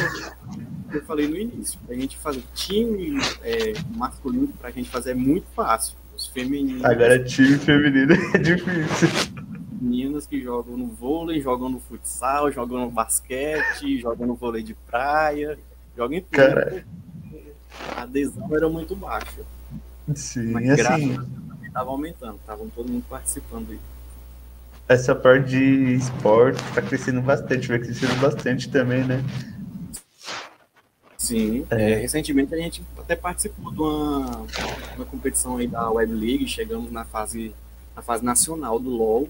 eu 0.94 1.04
falei 1.04 1.28
no 1.28 1.36
início, 1.36 1.80
a 1.90 1.94
gente 1.94 2.18
fazer 2.18 2.44
time 2.56 3.20
é, 3.42 3.74
masculino, 3.96 4.48
para 4.48 4.70
a 4.70 4.72
gente 4.72 4.90
fazer 4.90 5.12
é 5.12 5.16
muito 5.16 5.46
fácil 5.54 6.01
os 6.32 6.34
femininos. 6.34 6.84
Agora 6.86 7.24
time 7.24 7.58
feminino 7.58 8.14
é 8.34 8.38
difícil. 8.38 9.10
Meninas 9.82 10.26
que 10.26 10.42
jogam 10.42 10.78
no 10.78 10.88
vôlei, 10.88 11.42
jogam 11.42 11.70
no 11.70 11.80
futsal, 11.80 12.52
jogam 12.52 12.80
no 12.82 12.92
basquete, 12.92 14.00
jogam 14.00 14.28
no 14.28 14.36
vôlei 14.36 14.64
de 14.64 14.74
praia, 14.74 15.58
jogam 15.98 16.18
em 16.18 16.22
tudo. 16.22 16.38
Cara... 16.38 16.86
A 17.96 18.04
adesão 18.04 18.56
era 18.56 18.70
muito 18.70 18.96
baixa. 18.96 19.42
Sim, 20.16 20.52
Mas 20.52 20.80
assim. 20.80 21.18
Estava 21.66 21.90
aumentando, 21.90 22.36
estavam 22.36 22.68
todo 22.70 22.90
mundo 22.90 23.06
participando 23.10 23.72
aí. 23.72 23.80
Essa 24.90 25.16
parte 25.16 25.52
de 25.52 25.94
esporte 25.94 26.62
está 26.66 26.82
crescendo 26.82 27.22
bastante, 27.22 27.70
vai 27.70 27.80
crescendo 27.80 28.20
bastante 28.20 28.70
também, 28.70 29.06
né? 29.06 29.24
Sim, 31.22 31.68
é. 31.70 31.92
É, 31.92 31.96
recentemente 31.98 32.52
a 32.56 32.58
gente 32.58 32.82
até 32.98 33.16
participou 33.16 33.72
de 33.72 33.80
uma, 33.80 34.44
uma 34.96 35.06
competição 35.06 35.58
aí 35.58 35.68
da 35.68 35.88
Web 35.92 36.12
League, 36.14 36.48
chegamos 36.48 36.92
na 36.92 37.06
fase, 37.06 37.54
na 37.96 38.02
fase 38.02 38.26
nacional 38.26 38.80
do 38.80 38.90
LoL. 38.90 39.30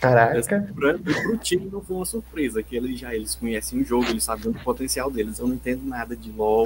Caraca! 0.00 0.66
Para 0.74 0.96
o 1.32 1.36
time 1.36 1.70
não 1.72 1.80
foi 1.80 1.94
uma 1.94 2.04
surpresa, 2.04 2.60
que 2.60 2.74
eles 2.74 2.98
já 2.98 3.14
eles 3.14 3.36
conhecem 3.36 3.80
o 3.80 3.84
jogo, 3.84 4.06
eles 4.06 4.24
sabem 4.24 4.50
o 4.50 4.54
potencial 4.64 5.08
deles. 5.08 5.38
Eu 5.38 5.46
não 5.46 5.54
entendo 5.54 5.86
nada 5.86 6.16
de 6.16 6.32
LoL. 6.32 6.64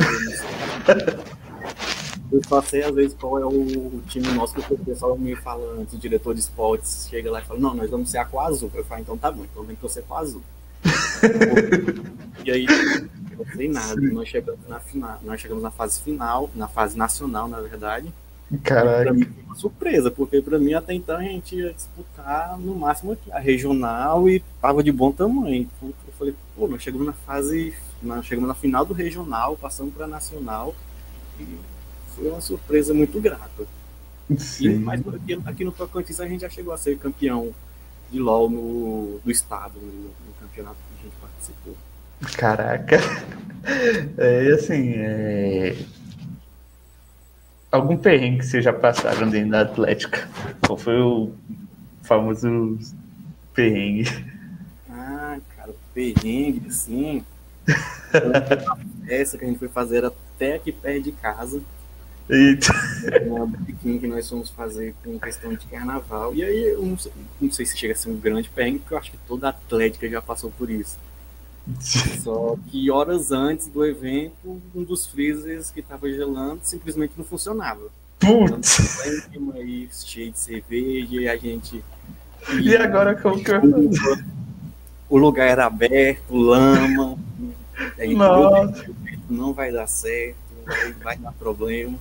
Eu, 2.32 2.38
eu 2.38 2.40
só 2.49 2.62
sei 2.62 2.82
às 2.82 2.94
vezes 2.94 3.14
qual 3.20 3.38
é 3.38 3.44
o 3.44 4.00
time 4.09 4.26
nosso 4.28 4.54
que 4.54 4.73
o 4.73 4.78
pessoal 4.78 5.18
me 5.18 5.37
fala 5.37 5.78
antes, 5.78 5.92
o 5.92 5.99
diretor 5.99 6.32
de 6.32 6.40
esportes 6.40 7.09
chega 7.11 7.30
lá 7.30 7.42
e 7.42 7.44
fala, 7.44 7.61
não, 7.61 7.75
nós 7.75 7.90
vamos 7.90 8.09
ser 8.09 8.16
a 8.16 8.25
com 8.25 8.40
azul. 8.40 8.70
Eu 8.73 8.87
falo, 8.87 9.02
então 9.02 9.18
tá 9.18 9.30
bom, 9.30 9.44
então 9.44 9.64
vem 9.64 9.76
torcer 9.76 10.02
com 10.04 10.14
azul. 10.16 10.42
e 12.42 12.50
aí 12.50 12.66
não 13.44 13.54
sei 13.54 13.68
nada. 13.68 14.00
Nós 14.00 14.28
chegamos 14.28 14.68
na 14.68 14.80
final, 14.80 15.18
nós 15.23 15.40
chegamos 15.40 15.62
na 15.62 15.70
fase 15.70 16.00
final, 16.00 16.50
na 16.54 16.68
fase 16.68 16.97
nacional, 16.97 17.49
na 17.49 17.61
verdade. 17.61 18.12
Caraca. 18.64 19.12
Mim 19.12 19.25
foi 19.25 19.44
uma 19.44 19.54
surpresa, 19.54 20.11
porque 20.11 20.42
para 20.42 20.59
mim 20.59 20.75
até 20.75 20.92
então 20.92 21.16
a 21.16 21.23
gente 21.23 21.54
ia 21.54 21.73
disputar 21.73 22.59
no 22.59 22.75
máximo 22.75 23.12
aqui, 23.12 23.30
a 23.30 23.38
regional 23.38 24.28
e 24.28 24.40
tava 24.61 24.82
de 24.82 24.90
bom 24.90 25.12
tamanho. 25.12 25.68
Então 25.76 25.88
eu 25.88 26.12
falei, 26.18 26.35
pô, 26.56 26.66
nós 26.66 26.82
chegamos 26.82 27.06
na 27.06 27.12
fase, 27.12 27.73
nós 28.02 28.26
chegamos 28.26 28.49
na 28.49 28.54
final 28.54 28.85
do 28.85 28.92
regional, 28.92 29.56
passamos 29.56 29.94
para 29.94 30.06
nacional 30.06 30.75
e 31.38 31.47
foi 32.16 32.28
uma 32.28 32.40
surpresa 32.40 32.92
muito 32.92 33.20
grata. 33.20 33.66
Sim. 34.37 34.70
E, 34.70 34.78
mas 34.78 35.00
aqui, 35.06 35.40
aqui 35.44 35.64
no 35.64 35.73
Tocantins 35.73 36.20
a 36.20 36.26
gente 36.26 36.40
já 36.40 36.49
chegou 36.49 36.73
a 36.73 36.78
ser 36.78 36.99
campeão 36.99 37.54
de 38.11 38.18
LOL 38.18 38.50
no, 38.50 39.20
do 39.25 39.30
estado, 39.30 39.78
no, 39.78 39.87
no 39.87 40.35
campeonato 40.40 40.76
que 40.76 41.00
a 41.00 41.04
gente 41.04 41.16
participou. 41.20 41.76
Caraca. 42.36 42.98
É, 44.16 44.52
assim, 44.52 44.94
é... 44.96 45.76
algum 47.70 47.96
perrengue 47.96 48.38
que 48.38 48.46
vocês 48.46 48.64
já 48.64 48.72
passaram 48.72 49.28
dentro 49.28 49.50
da 49.50 49.60
Atlética? 49.62 50.28
Qual 50.66 50.78
foi 50.78 50.98
o 51.00 51.32
famoso 52.02 52.78
perrengue? 53.54 54.08
Ah, 54.88 55.38
cara, 55.56 55.74
perrengue, 55.94 56.68
assim. 56.68 57.24
Essa 59.08 59.38
que 59.38 59.44
a 59.44 59.48
gente 59.48 59.58
foi 59.58 59.68
fazer 59.68 60.04
até 60.04 60.54
aqui 60.54 60.72
perto 60.72 61.04
de 61.04 61.12
casa. 61.12 61.60
Eita. 62.28 62.72
Uma 63.26 63.46
biquinha 63.46 63.98
que 63.98 64.06
nós 64.06 64.28
fomos 64.28 64.50
fazer 64.50 64.94
com 65.02 65.18
questão 65.18 65.52
de 65.52 65.66
carnaval. 65.66 66.34
E 66.34 66.44
aí, 66.44 66.68
eu 66.70 66.82
não 66.82 66.98
sei, 66.98 67.12
não 67.40 67.50
sei 67.50 67.66
se 67.66 67.76
chega 67.76 67.92
a 67.92 67.96
ser 67.96 68.08
um 68.08 68.16
grande 68.16 68.48
perrengue, 68.48 68.78
porque 68.80 68.94
eu 68.94 68.98
acho 68.98 69.10
que 69.10 69.18
toda 69.26 69.48
Atlética 69.48 70.08
já 70.08 70.22
passou 70.22 70.50
por 70.50 70.70
isso 70.70 70.98
só 72.23 72.57
que 72.69 72.90
horas 72.90 73.31
antes 73.31 73.67
do 73.67 73.85
evento, 73.85 74.61
um 74.75 74.83
dos 74.83 75.07
freezers 75.07 75.71
que 75.71 75.81
estava 75.81 76.11
gelando 76.11 76.61
simplesmente 76.62 77.12
não 77.17 77.25
funcionava. 77.25 77.88
Putz! 78.19 79.07
Então, 79.07 79.52
aí, 79.55 79.88
cheio 79.93 80.31
de 80.31 80.38
cerveja 80.38 81.17
e 81.17 81.29
a 81.29 81.37
gente. 81.37 81.83
E, 82.62 82.76
agora 82.76 83.14
como 83.14 83.43
que 83.43 83.50
eu 83.50 83.61
O 85.09 85.17
lugar 85.17 85.49
era 85.49 85.67
aberto, 85.67 86.35
lama. 86.35 87.19
A 87.99 88.05
gente 88.05 88.17
Nossa. 88.17 88.90
não 89.29 89.52
vai 89.52 89.73
dar 89.73 89.87
certo, 89.87 90.37
vai, 90.67 90.93
vai 90.93 91.17
dar 91.17 91.33
problema. 91.33 91.99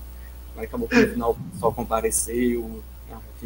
Mas 0.55 0.65
acabou 0.65 0.87
que 0.87 0.99
no 0.99 1.07
final 1.07 1.37
só 1.59 1.71
compareceu, 1.71 2.81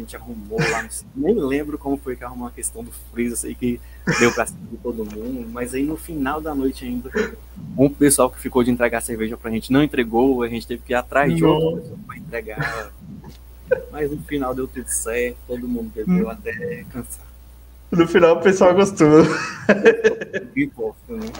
gente 0.00 0.16
arrumou 0.16 0.58
lá, 0.58 0.88
nem 1.14 1.34
lembro 1.34 1.78
como 1.78 1.96
foi 1.96 2.16
que 2.16 2.24
arrumou 2.24 2.48
a 2.48 2.50
questão 2.50 2.82
do 2.82 2.90
freezer, 3.12 3.36
sei 3.36 3.54
que 3.54 3.80
deu 4.18 4.32
pra 4.32 4.46
cima 4.46 4.60
de 4.70 4.76
todo 4.78 5.04
mundo, 5.04 5.48
mas 5.52 5.74
aí 5.74 5.84
no 5.84 5.96
final 5.96 6.40
da 6.40 6.54
noite 6.54 6.84
ainda, 6.84 7.10
um 7.76 7.88
pessoal 7.88 8.30
que 8.30 8.38
ficou 8.40 8.62
de 8.62 8.70
entregar 8.70 9.00
cerveja 9.00 9.36
pra 9.36 9.50
gente 9.50 9.72
não 9.72 9.82
entregou, 9.82 10.42
a 10.42 10.48
gente 10.48 10.66
teve 10.66 10.82
que 10.82 10.92
ir 10.92 10.96
atrás 10.96 11.34
de 11.34 11.44
outro 11.44 11.80
pessoa 11.80 11.98
pra 12.06 12.16
entregar. 12.16 12.92
Mas 13.90 14.10
no 14.10 14.18
final 14.18 14.54
deu 14.54 14.68
tudo 14.68 14.88
certo, 14.88 15.36
todo 15.46 15.66
mundo 15.66 15.90
bebeu 15.94 16.26
hum. 16.26 16.30
até 16.30 16.84
cansar. 16.92 17.26
No 17.90 18.06
final 18.06 18.36
o 18.36 18.42
pessoal 18.42 18.74
gostou. 18.74 19.22
Né? 21.08 21.32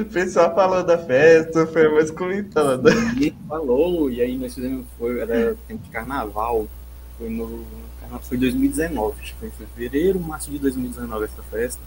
O 0.00 0.04
pessoal 0.06 0.54
falou 0.54 0.82
da 0.82 0.96
festa, 0.96 1.66
foi 1.66 1.88
mais 1.88 2.10
comentando. 2.10 2.88
E 3.20 3.34
falou, 3.48 4.10
e 4.10 4.20
aí 4.20 4.36
nós 4.36 4.54
fizemos, 4.54 4.86
foi, 4.98 5.20
era 5.20 5.56
tempo 5.68 5.82
de 5.82 5.90
carnaval, 5.90 6.68
foi 7.18 7.28
no. 7.28 7.64
Foi 8.22 8.36
2019, 8.36 9.20
acho 9.20 9.32
que 9.32 9.40
foi 9.40 9.48
em 9.48 9.50
fevereiro, 9.50 10.20
março 10.20 10.50
de 10.50 10.58
2019 10.58 11.24
essa 11.24 11.42
festa. 11.44 11.82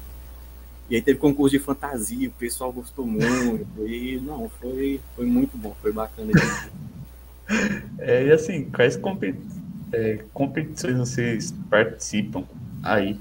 E 0.89 0.95
aí 0.95 1.01
teve 1.01 1.19
concurso 1.19 1.57
de 1.57 1.63
fantasia, 1.63 2.27
o 2.27 2.31
pessoal 2.33 2.71
gostou 2.71 3.05
muito. 3.05 3.87
E 3.87 4.19
não, 4.19 4.49
foi, 4.61 4.99
foi 5.15 5.25
muito 5.25 5.57
bom, 5.57 5.75
foi 5.81 5.91
bacana. 5.91 6.31
É, 7.99 8.25
e 8.25 8.31
assim, 8.31 8.65
quais 8.65 8.97
competi 8.97 9.39
é, 9.91 10.23
competições 10.33 10.97
vocês 10.97 11.53
participam 11.69 12.43
aí? 12.83 13.19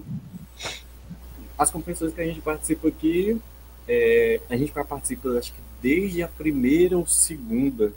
As 1.58 1.70
competições 1.70 2.12
que 2.12 2.20
a 2.20 2.26
gente 2.26 2.40
participa 2.40 2.88
aqui, 2.88 3.40
é, 3.88 4.40
a 4.50 4.56
gente 4.56 4.72
participa 4.72 5.30
acho 5.38 5.52
que 5.52 5.60
desde 5.80 6.22
a 6.22 6.28
primeira 6.28 6.98
ou 6.98 7.06
segunda, 7.06 7.92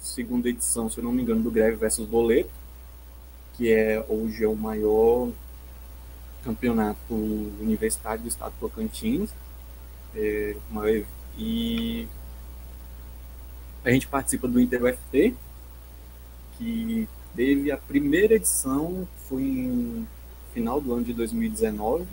segunda 0.00 0.48
edição, 0.48 0.88
se 0.88 0.98
eu 0.98 1.04
não 1.04 1.12
me 1.12 1.22
engano, 1.22 1.42
do 1.42 1.50
Greve 1.50 1.76
versus 1.76 2.06
Boleto, 2.06 2.50
que 3.58 3.72
é 3.72 4.02
hoje 4.08 4.44
é 4.44 4.48
o 4.48 4.54
maior 4.54 5.30
campeonato 6.44 7.12
universitário 7.12 8.22
do 8.22 8.28
estado 8.28 8.52
do 8.52 8.68
Tocantins. 8.68 9.30
É, 10.14 10.54
e 11.36 12.06
a 13.84 13.90
gente 13.90 14.06
participa 14.06 14.46
do 14.46 14.60
Inter 14.60 14.84
UFT, 14.84 15.34
que 16.56 17.08
teve 17.34 17.72
a 17.72 17.76
primeira 17.76 18.34
edição, 18.34 19.06
foi 19.28 19.42
em 19.42 20.08
final 20.54 20.80
do 20.80 20.94
ano 20.94 21.04
de 21.04 21.12
2019. 21.12 22.06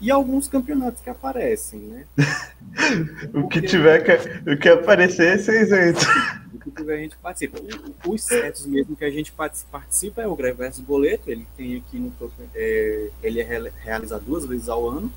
E 0.00 0.10
alguns 0.10 0.46
campeonatos 0.46 1.00
que 1.00 1.10
aparecem, 1.10 1.80
né? 1.80 2.06
o 3.34 3.48
que 3.48 3.60
tiver 3.62 4.00
o 4.46 4.56
que 4.56 4.68
aparecer, 4.68 5.40
vocês 5.40 5.72
entram. 5.72 6.43
Tiver 6.70 6.94
a 6.94 6.98
gente 6.98 7.16
participa. 7.16 7.58
Os 8.06 8.22
setos 8.22 8.66
mesmo 8.66 8.96
que 8.96 9.04
a 9.04 9.10
gente 9.10 9.32
participa 9.70 10.22
é 10.22 10.26
o 10.26 10.36
Greve 10.36 10.58
versus 10.58 10.82
Boleto, 10.82 11.30
ele 11.30 11.46
tem 11.56 11.76
aqui 11.76 11.98
no 11.98 12.12
é, 12.54 13.10
ele 13.22 13.40
é 13.40 13.72
realizado 13.82 14.24
duas 14.24 14.46
vezes 14.46 14.68
ao 14.68 14.88
ano. 14.88 15.12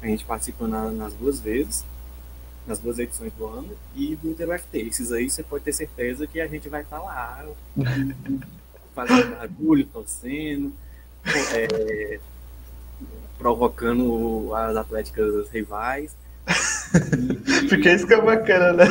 A 0.00 0.06
gente 0.06 0.24
participa 0.24 0.66
na, 0.66 0.90
nas 0.90 1.14
duas 1.14 1.40
vezes 1.40 1.84
nas 2.66 2.78
duas 2.78 2.98
edições 2.98 3.32
do 3.32 3.46
ano, 3.46 3.70
e 3.94 4.16
do 4.16 4.30
InterUFT. 4.30 4.78
Esses 4.78 5.12
aí 5.12 5.28
você 5.28 5.42
pode 5.42 5.64
ter 5.64 5.72
certeza 5.72 6.26
que 6.26 6.40
a 6.40 6.46
gente 6.46 6.68
vai 6.68 6.82
estar 6.82 7.00
lá, 7.00 7.44
fazendo 8.94 9.36
barulho, 9.36 9.86
torcendo, 9.86 10.72
é, 11.54 12.20
provocando 13.38 14.54
as 14.54 14.76
atléticas 14.76 15.48
rivais. 15.50 16.14
Porque 17.68 17.92
isso 17.92 18.06
que 18.06 18.14
é 18.14 18.20
bacana, 18.20 18.72
né? 18.72 18.84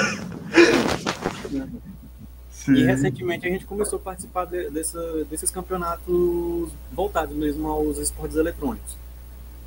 Sim. 2.66 2.74
E 2.74 2.84
recentemente 2.84 3.48
a 3.48 3.50
gente 3.50 3.66
começou 3.66 3.98
a 3.98 4.02
participar 4.02 4.46
de, 4.46 4.70
dessa, 4.70 5.26
desses 5.26 5.50
campeonatos 5.50 6.72
voltados 6.92 7.36
mesmo 7.36 7.68
aos 7.68 7.98
esportes 7.98 8.38
eletrônicos. 8.38 8.96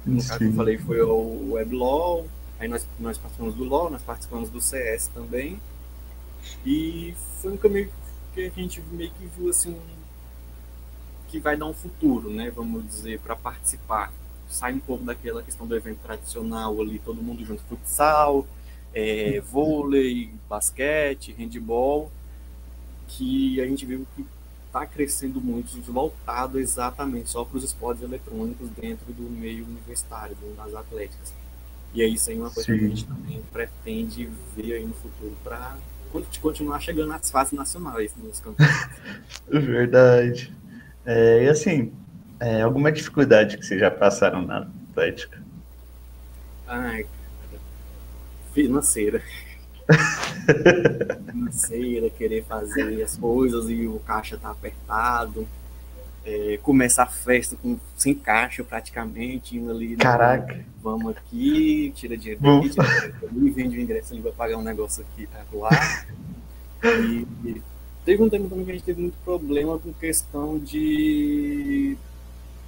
No 0.05 0.19
caso 0.19 0.39
que 0.39 0.45
eu 0.45 0.53
falei 0.53 0.79
foi 0.79 1.01
o 1.01 1.53
WebLOL, 1.53 2.27
Aí 2.59 2.69
nós, 2.69 2.87
nós 2.99 3.19
participamos 3.19 3.55
do 3.55 3.65
LoL, 3.65 3.91
nós 3.91 4.03
participamos 4.03 4.49
do 4.49 4.61
CS 4.61 5.09
também. 5.09 5.61
E 6.65 7.15
foi 7.41 7.53
um 7.53 7.57
caminho 7.57 7.91
que 8.33 8.43
a 8.43 8.49
gente 8.51 8.81
meio 8.93 9.11
que 9.11 9.27
viu 9.27 9.51
assim 9.51 9.77
que 11.29 11.39
vai 11.39 11.57
dar 11.57 11.67
um 11.67 11.75
futuro, 11.75 12.31
né? 12.31 12.51
Vamos 12.51 12.87
dizer, 12.87 13.19
para 13.21 13.35
participar. 13.35 14.13
Sai 14.49 14.73
um 14.73 14.79
pouco 14.79 15.05
daquela 15.05 15.43
questão 15.43 15.67
do 15.67 15.75
evento 15.75 15.99
tradicional 16.03 16.81
ali, 16.81 16.99
todo 17.01 17.21
mundo 17.21 17.45
junto, 17.45 17.63
futsal, 17.65 18.47
é, 18.95 19.41
vôlei, 19.41 20.31
basquete, 20.49 21.35
handball, 21.37 22.11
que 23.09 23.61
a 23.61 23.67
gente 23.67 23.85
viu 23.87 24.07
que 24.15 24.25
está 24.67 24.85
crescendo 24.87 25.41
muito, 25.41 25.81
voltado 25.93 26.59
exatamente 26.59 27.31
só 27.31 27.45
para 27.45 27.59
os 27.59 27.65
esportes 27.65 28.03
eletrônicos 28.03 28.69
dentro 28.71 29.13
do 29.13 29.23
meio 29.23 29.65
universitário, 29.65 30.37
das 30.57 30.75
atléticas. 30.75 31.33
E 31.95 32.03
é 32.03 32.07
isso 32.07 32.29
aí 32.29 32.37
uma 32.37 32.51
coisa 32.51 32.73
Sim. 32.73 32.79
que 32.79 32.85
a 32.85 32.89
gente 32.89 33.05
também 33.05 33.43
pretende 33.53 34.29
ver 34.57 34.75
aí 34.75 34.85
no 34.85 34.95
futuro 34.95 35.37
para 35.45 35.77
continuar 36.41 36.81
chegando 36.81 37.13
às 37.13 37.31
fases 37.31 37.53
nacionais 37.53 38.13
nos 38.17 38.41
campeonatos. 38.41 38.99
Verdade. 39.49 40.53
É, 41.07 41.45
e 41.45 41.49
assim, 41.49 41.93
é, 42.41 42.63
alguma 42.63 42.91
dificuldade 42.91 43.57
que 43.57 43.65
vocês 43.65 43.79
já 43.79 43.91
passaram 43.91 44.43
na 44.43 44.69
Atlética? 44.91 45.41
Financeira. 48.53 49.23
Financeira, 51.31 52.11
querer 52.11 52.45
fazer 52.45 53.03
as 53.03 53.17
coisas 53.17 53.69
e 53.69 53.87
o 53.87 53.99
caixa 54.01 54.37
tá 54.37 54.51
apertado 54.51 55.47
é, 56.25 56.59
começar 56.63 57.03
a 57.03 57.07
festa 57.07 57.55
com, 57.57 57.79
sem 57.97 58.15
caixa 58.15 58.65
praticamente, 58.65 59.57
indo 59.57 59.71
ali. 59.71 59.97
Caraca. 59.97 60.55
No, 60.55 60.65
vamos 60.83 61.17
aqui, 61.17 61.93
tira 61.95 62.17
dinheiro 62.17 62.41
daqui, 62.41 62.71
tira 62.71 62.87
dinheiro 62.87 63.15
dali, 63.21 63.51
vende 63.51 63.79
o 63.79 63.81
ingresso 63.81 64.13
ali, 64.15 64.23
vai 64.23 64.33
pagar 64.33 64.57
um 64.57 64.63
negócio 64.63 65.05
aqui, 65.05 65.27
tá 65.27 65.45
lá. 65.53 65.71
E, 66.83 67.27
e, 67.49 67.63
teve 68.05 68.23
um 68.23 68.29
tempo 68.29 68.49
também 68.49 68.65
que 68.65 68.71
a 68.71 68.75
gente 68.75 68.85
teve 68.85 69.03
muito 69.03 69.17
problema 69.25 69.79
com 69.79 69.93
questão 69.93 70.59
de 70.59 71.97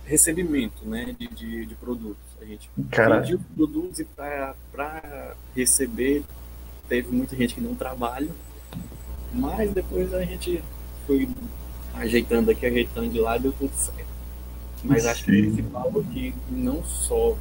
recebimento, 0.05 0.87
né, 0.87 1.17
de, 1.19 1.27
de, 1.29 1.67
de 1.67 1.75
produtos. 1.75 2.17
A 2.41 2.45
gente 2.45 2.71
Caraca. 2.91 3.23
pediu 3.23 3.41
produtos 3.57 3.99
e 3.99 4.05
para 4.05 5.35
receber 5.55 6.23
teve 6.89 7.15
muita 7.15 7.37
gente 7.37 7.55
que 7.55 7.61
não 7.61 7.75
trabalha, 7.75 8.29
mas 9.33 9.71
depois 9.73 10.13
a 10.15 10.25
gente 10.25 10.63
foi 11.07 11.29
ajeitando 11.95 12.51
aqui, 12.51 12.67
ajeitando 12.67 13.09
de 13.09 13.19
lá, 13.19 13.39
deu 13.39 13.53
tudo 13.53 13.73
certo. 13.75 14.07
Mas 14.85 15.03
Sim. 15.03 15.09
acho 15.09 15.25
que 15.25 15.31
o 15.31 15.43
principal 15.43 15.93
que 16.13 16.35
não 16.51 16.85
só 16.85 17.37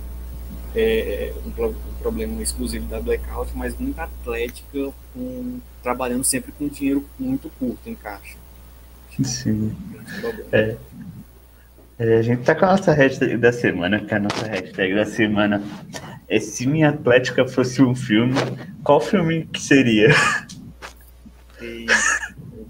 é 0.76 1.34
um, 1.46 1.52
problema 2.00 2.42
exclusivo 2.42 2.86
da 2.88 3.00
Blackout, 3.00 3.52
mas 3.56 3.78
muita 3.78 4.04
atlética 4.04 4.94
com, 5.14 5.60
trabalhando 5.82 6.24
sempre 6.24 6.52
com 6.52 6.68
dinheiro 6.68 7.06
muito 7.18 7.50
curto 7.58 7.90
em 7.90 7.96
caixa. 7.96 8.38
Sim. 9.24 9.76
É. 10.52 10.76
É, 11.98 12.18
a 12.18 12.22
gente 12.22 12.44
tá 12.44 12.54
com 12.54 12.66
a 12.66 12.72
nossa 12.72 12.92
hashtag 12.92 13.38
da 13.38 13.54
semana, 13.54 14.02
que 14.02 14.14
a 14.14 14.20
nossa 14.20 14.46
hashtag 14.48 14.96
da 14.96 15.06
semana 15.06 15.64
se 16.40 16.66
minha 16.68 16.90
Atlética 16.90 17.48
fosse 17.48 17.82
um 17.82 17.96
filme, 17.96 18.36
qual 18.84 19.00
filme 19.00 19.46
que 19.48 19.62
seria? 19.62 20.10
E 21.62 21.86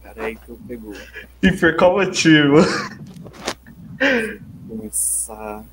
cara, 0.01 0.25
aí 0.25 0.37
tu 0.45 0.59
pegou. 0.67 0.93
E 1.41 1.51
por 1.51 1.75
qual 1.75 1.97
motivo? 1.97 2.57
Começar. 4.67 5.63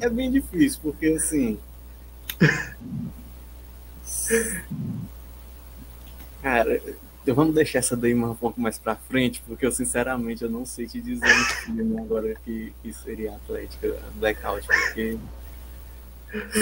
É 0.00 0.08
bem 0.08 0.30
difícil, 0.30 0.80
porque 0.82 1.06
assim. 1.06 1.58
Cara, 6.42 6.80
então 7.22 7.34
vamos 7.36 7.54
deixar 7.54 7.78
essa 7.78 7.96
daí 7.96 8.14
um 8.14 8.34
pouco 8.34 8.60
mais 8.60 8.78
pra 8.78 8.96
frente, 8.96 9.42
porque 9.46 9.64
eu 9.64 9.70
sinceramente 9.70 10.42
eu 10.42 10.50
não 10.50 10.66
sei 10.66 10.86
te 10.86 11.00
dizer 11.00 11.24
um 11.24 11.44
filme 11.44 12.00
agora 12.00 12.34
que, 12.44 12.72
que 12.82 12.92
seria 12.92 13.36
Atlética 13.36 13.96
Blackout, 14.16 14.66
porque 14.66 15.16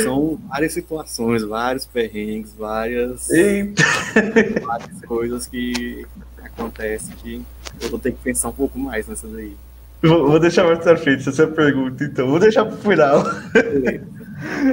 são 0.03 0.39
várias 0.49 0.73
situações, 0.73 1.43
vários 1.43 1.87
perrengues, 1.87 2.53
várias, 2.55 3.29
várias 4.65 5.01
coisas 5.07 5.47
que 5.47 6.07
acontecem 6.43 7.15
que 7.17 7.43
eu 7.81 7.91
vou 7.91 7.99
ter 7.99 8.13
que 8.13 8.19
pensar 8.19 8.49
um 8.49 8.53
pouco 8.53 8.79
mais 8.79 9.07
nessa 9.07 9.29
daí. 9.29 9.57
Vou, 10.03 10.29
vou 10.29 10.41
deixar 10.41 10.65
mais 10.65 10.79
pra 10.79 10.97
frente 10.97 11.29
essa 11.29 11.47
pergunta, 11.47 12.05
então. 12.05 12.29
Vou 12.29 12.39
deixar 12.39 12.65
pro 12.65 12.77
final. 12.79 13.23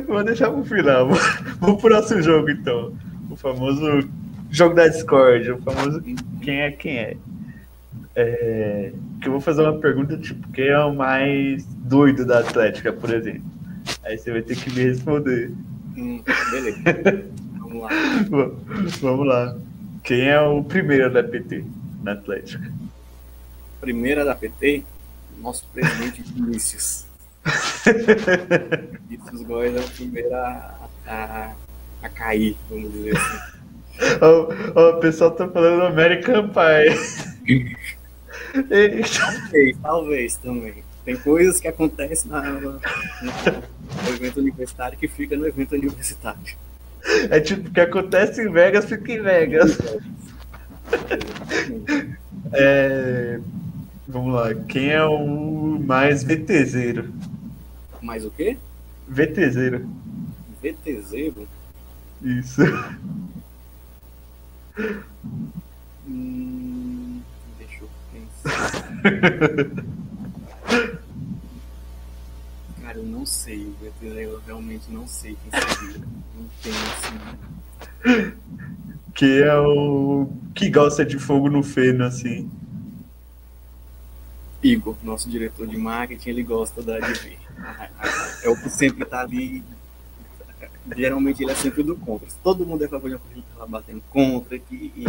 vou 0.07 0.23
deixar 0.23 0.49
pro 0.49 0.63
final. 0.63 1.09
Vou, 1.09 1.17
vou 1.59 1.77
pro 1.77 1.93
nosso 1.93 2.21
jogo, 2.21 2.49
então. 2.49 2.93
O 3.29 3.35
famoso 3.35 4.07
jogo 4.49 4.75
da 4.75 4.87
Discord, 4.87 5.51
o 5.51 5.61
famoso 5.61 6.01
quem 6.41 6.61
é 6.61 6.71
quem 6.71 6.97
é. 6.97 7.17
é 8.15 8.93
que 9.21 9.27
eu 9.27 9.33
vou 9.33 9.41
fazer 9.41 9.63
uma 9.63 9.77
pergunta, 9.79 10.17
tipo, 10.17 10.47
quem 10.51 10.67
é 10.67 10.79
o 10.79 10.95
mais 10.95 11.65
doido 11.65 12.25
da 12.25 12.39
Atlética, 12.39 12.93
por 12.93 13.13
exemplo? 13.13 13.56
Aí 14.07 14.17
você 14.17 14.31
vai 14.31 14.41
ter 14.41 14.55
que 14.55 14.73
me 14.73 14.83
responder. 14.83 15.51
Hum, 15.97 16.23
beleza. 16.49 17.29
Vamos 17.59 17.81
lá. 17.81 17.89
Vamos 19.01 19.27
lá. 19.27 19.57
Quem 20.01 20.29
é 20.29 20.39
o 20.39 20.63
primeiro 20.63 21.11
da 21.11 21.21
PT 21.21 21.65
na 22.01 22.13
Atlética? 22.13 22.71
Primeira 23.81 24.23
da 24.23 24.33
PT? 24.33 24.85
Nosso 25.41 25.67
presidente 25.73 26.21
Vinícius. 26.21 27.05
Vinícius 29.09 29.41
Góes 29.41 29.75
é 29.75 29.79
o 29.81 29.89
primeiro 29.89 30.33
a, 30.33 30.89
a, 31.05 31.53
a 32.01 32.09
cair, 32.09 32.55
vamos 32.69 32.89
dizer 32.93 33.17
assim. 33.17 33.57
O, 34.23 34.79
o 34.79 34.99
pessoal 35.01 35.31
tá 35.31 35.49
falando 35.49 35.81
American 35.81 36.47
Pie. 36.47 37.75
talvez, 39.19 39.77
talvez 39.81 40.35
também. 40.37 40.81
Tem 41.03 41.17
coisas 41.17 41.59
que 41.59 41.67
acontecem 41.67 42.31
na, 42.31 42.41
no, 42.41 42.79
no 44.03 44.09
evento 44.09 44.39
universitário 44.39 44.97
que 44.97 45.07
fica 45.07 45.35
no 45.35 45.47
evento 45.47 45.73
universitário. 45.73 46.55
É 47.29 47.39
tipo, 47.39 47.69
o 47.69 47.71
que 47.71 47.79
acontece 47.79 48.41
em 48.41 48.51
Vegas 48.51 48.85
fica 48.85 49.11
em 49.11 49.21
Vegas. 49.21 49.77
É, 52.53 53.41
vamos 54.07 54.33
lá, 54.33 54.53
quem 54.53 54.89
é 54.89 55.03
o 55.03 55.77
mais 55.79 56.23
VTZero? 56.23 57.11
Mais 58.01 58.23
o 58.23 58.31
quê? 58.31 58.57
VTZero. 59.07 59.85
VTZero? 60.61 61.45
Isso. 62.21 62.61
Hum, 66.07 67.19
deixa 67.59 67.83
eu 67.83 67.89
pensar. 68.13 68.93
sei, 73.27 73.71
eu 74.01 74.41
realmente 74.45 74.89
não 74.89 75.07
sei 75.07 75.37
quem 75.43 75.51
seria. 75.59 75.99
Não 75.99 76.49
tenho 76.63 76.75
assim. 76.75 78.33
Que 79.13 79.43
é 79.43 79.59
o. 79.59 80.29
que 80.55 80.69
gosta 80.69 81.05
de 81.05 81.19
fogo 81.19 81.49
no 81.49 81.61
feno, 81.61 82.05
assim. 82.05 82.49
Igor, 84.63 84.95
nosso 85.03 85.29
diretor 85.29 85.67
de 85.67 85.77
marketing, 85.77 86.29
ele 86.29 86.43
gosta 86.43 86.81
da 86.81 86.95
ADV. 86.95 87.37
É 88.43 88.49
o 88.49 88.55
que 88.55 88.69
sempre 88.69 89.05
tá 89.05 89.21
ali. 89.21 89.63
Geralmente 90.95 91.43
ele 91.43 91.51
é 91.51 91.55
sempre 91.55 91.83
do 91.83 91.95
contra. 91.95 92.29
Se 92.29 92.37
todo 92.37 92.65
mundo 92.65 92.83
é 92.83 92.87
favor 92.87 93.09
de 93.09 93.15
uma 93.15 93.21
tá 93.21 93.59
lá 93.59 93.67
batendo 93.67 94.01
contra, 94.09 94.57
que 94.57 94.91
e, 94.95 95.05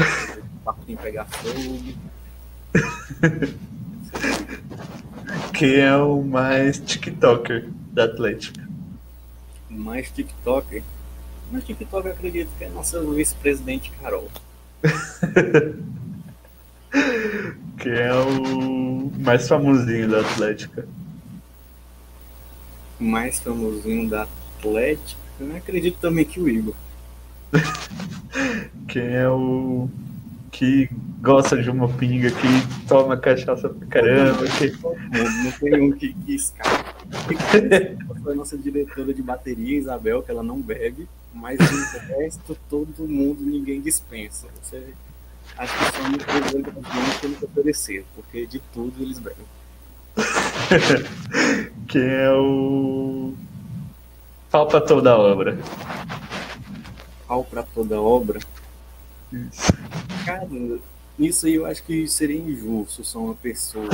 tem 0.85 0.97
que 0.97 1.03
pegar 1.03 1.25
fogo. 1.27 1.95
Quem 5.55 5.77
é 5.77 5.97
o 5.97 6.23
mais 6.23 6.79
TikToker 6.79 7.69
da 7.93 8.05
Atlética? 8.05 8.67
Mais 9.69 10.11
TikToker? 10.11 10.83
Mais 11.51 11.65
TikToker 11.65 12.11
eu 12.11 12.15
acredito 12.15 12.51
que 12.57 12.65
é 12.65 12.69
nossa 12.69 13.03
vice-presidente 13.03 13.91
Carol. 14.01 14.29
Quem 17.79 17.93
é 17.93 18.15
o 18.15 19.11
mais 19.19 19.47
famosinho 19.47 20.09
da 20.09 20.21
Atlética? 20.21 20.89
Mais 22.99 23.39
famosinho 23.41 24.09
da 24.09 24.23
Atlética? 24.23 25.21
Eu 25.41 25.57
acredito 25.57 25.99
também 26.01 26.25
que 26.25 26.41
o 26.41 26.49
Igor. 26.49 26.75
Quem 28.89 29.15
é 29.15 29.29
o 29.29 29.89
que 30.51 30.89
gosta 31.21 31.61
de 31.63 31.71
uma 31.71 31.89
pinga, 31.89 32.31
que 32.31 32.87
toma 32.89 33.17
cachaça 33.17 33.69
pra 33.69 33.87
caramba. 33.87 34.45
Que... 34.59 34.73
Não 34.83 35.53
tem 35.53 35.81
um 35.81 35.93
que, 35.93 36.13
que 36.15 36.35
escapa. 36.35 36.78
Foi 38.23 38.33
a 38.33 38.37
nossa 38.37 38.57
diretora 38.57 39.15
de 39.15 39.23
bateria, 39.23 39.79
Isabel, 39.79 40.23
que 40.23 40.31
ela 40.31 40.43
não 40.43 40.61
bebe, 40.61 41.09
mas 41.33 41.59
o 41.61 41.99
resto, 41.99 42.57
todo 42.69 43.09
mundo, 43.09 43.43
ninguém 43.43 43.81
dispensa. 43.81 44.47
Você 44.63 44.83
acho 45.57 45.79
que 45.79 45.97
só 45.97 46.09
no 46.09 46.19
primeiro 46.19 46.73
que 46.73 47.21
tem 47.21 47.35
que 47.35 47.45
oferecer, 47.45 48.05
porque 48.15 48.47
de 48.47 48.59
tudo 48.73 49.03
eles 49.03 49.19
bebem. 49.19 49.47
Quem 51.89 52.03
é 52.03 52.33
o. 52.33 53.35
Pau 54.51 54.67
pra 54.67 54.81
toda 54.81 55.17
obra. 55.17 55.59
Pau 57.27 57.45
pra 57.45 57.63
toda 57.63 58.01
obra? 58.01 58.41
Isso. 59.33 59.73
Cara, 60.25 60.49
nisso 61.19 61.47
aí 61.47 61.55
eu 61.55 61.67
acho 61.67 61.83
que 61.83 62.09
seria 62.09 62.39
injusto 62.39 63.05
só 63.05 63.19
uma 63.21 63.35
pessoa. 63.35 63.89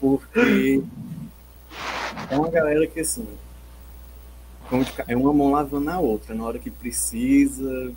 Porque 0.00 0.82
é 2.30 2.36
uma 2.36 2.50
galera 2.50 2.86
que 2.86 3.00
assim. 3.00 3.26
É 5.06 5.16
uma 5.16 5.32
mão 5.32 5.50
lavando 5.50 5.90
a 5.90 5.98
outra. 5.98 6.34
Na 6.34 6.44
hora 6.44 6.58
que 6.58 6.70
precisa, 6.70 7.92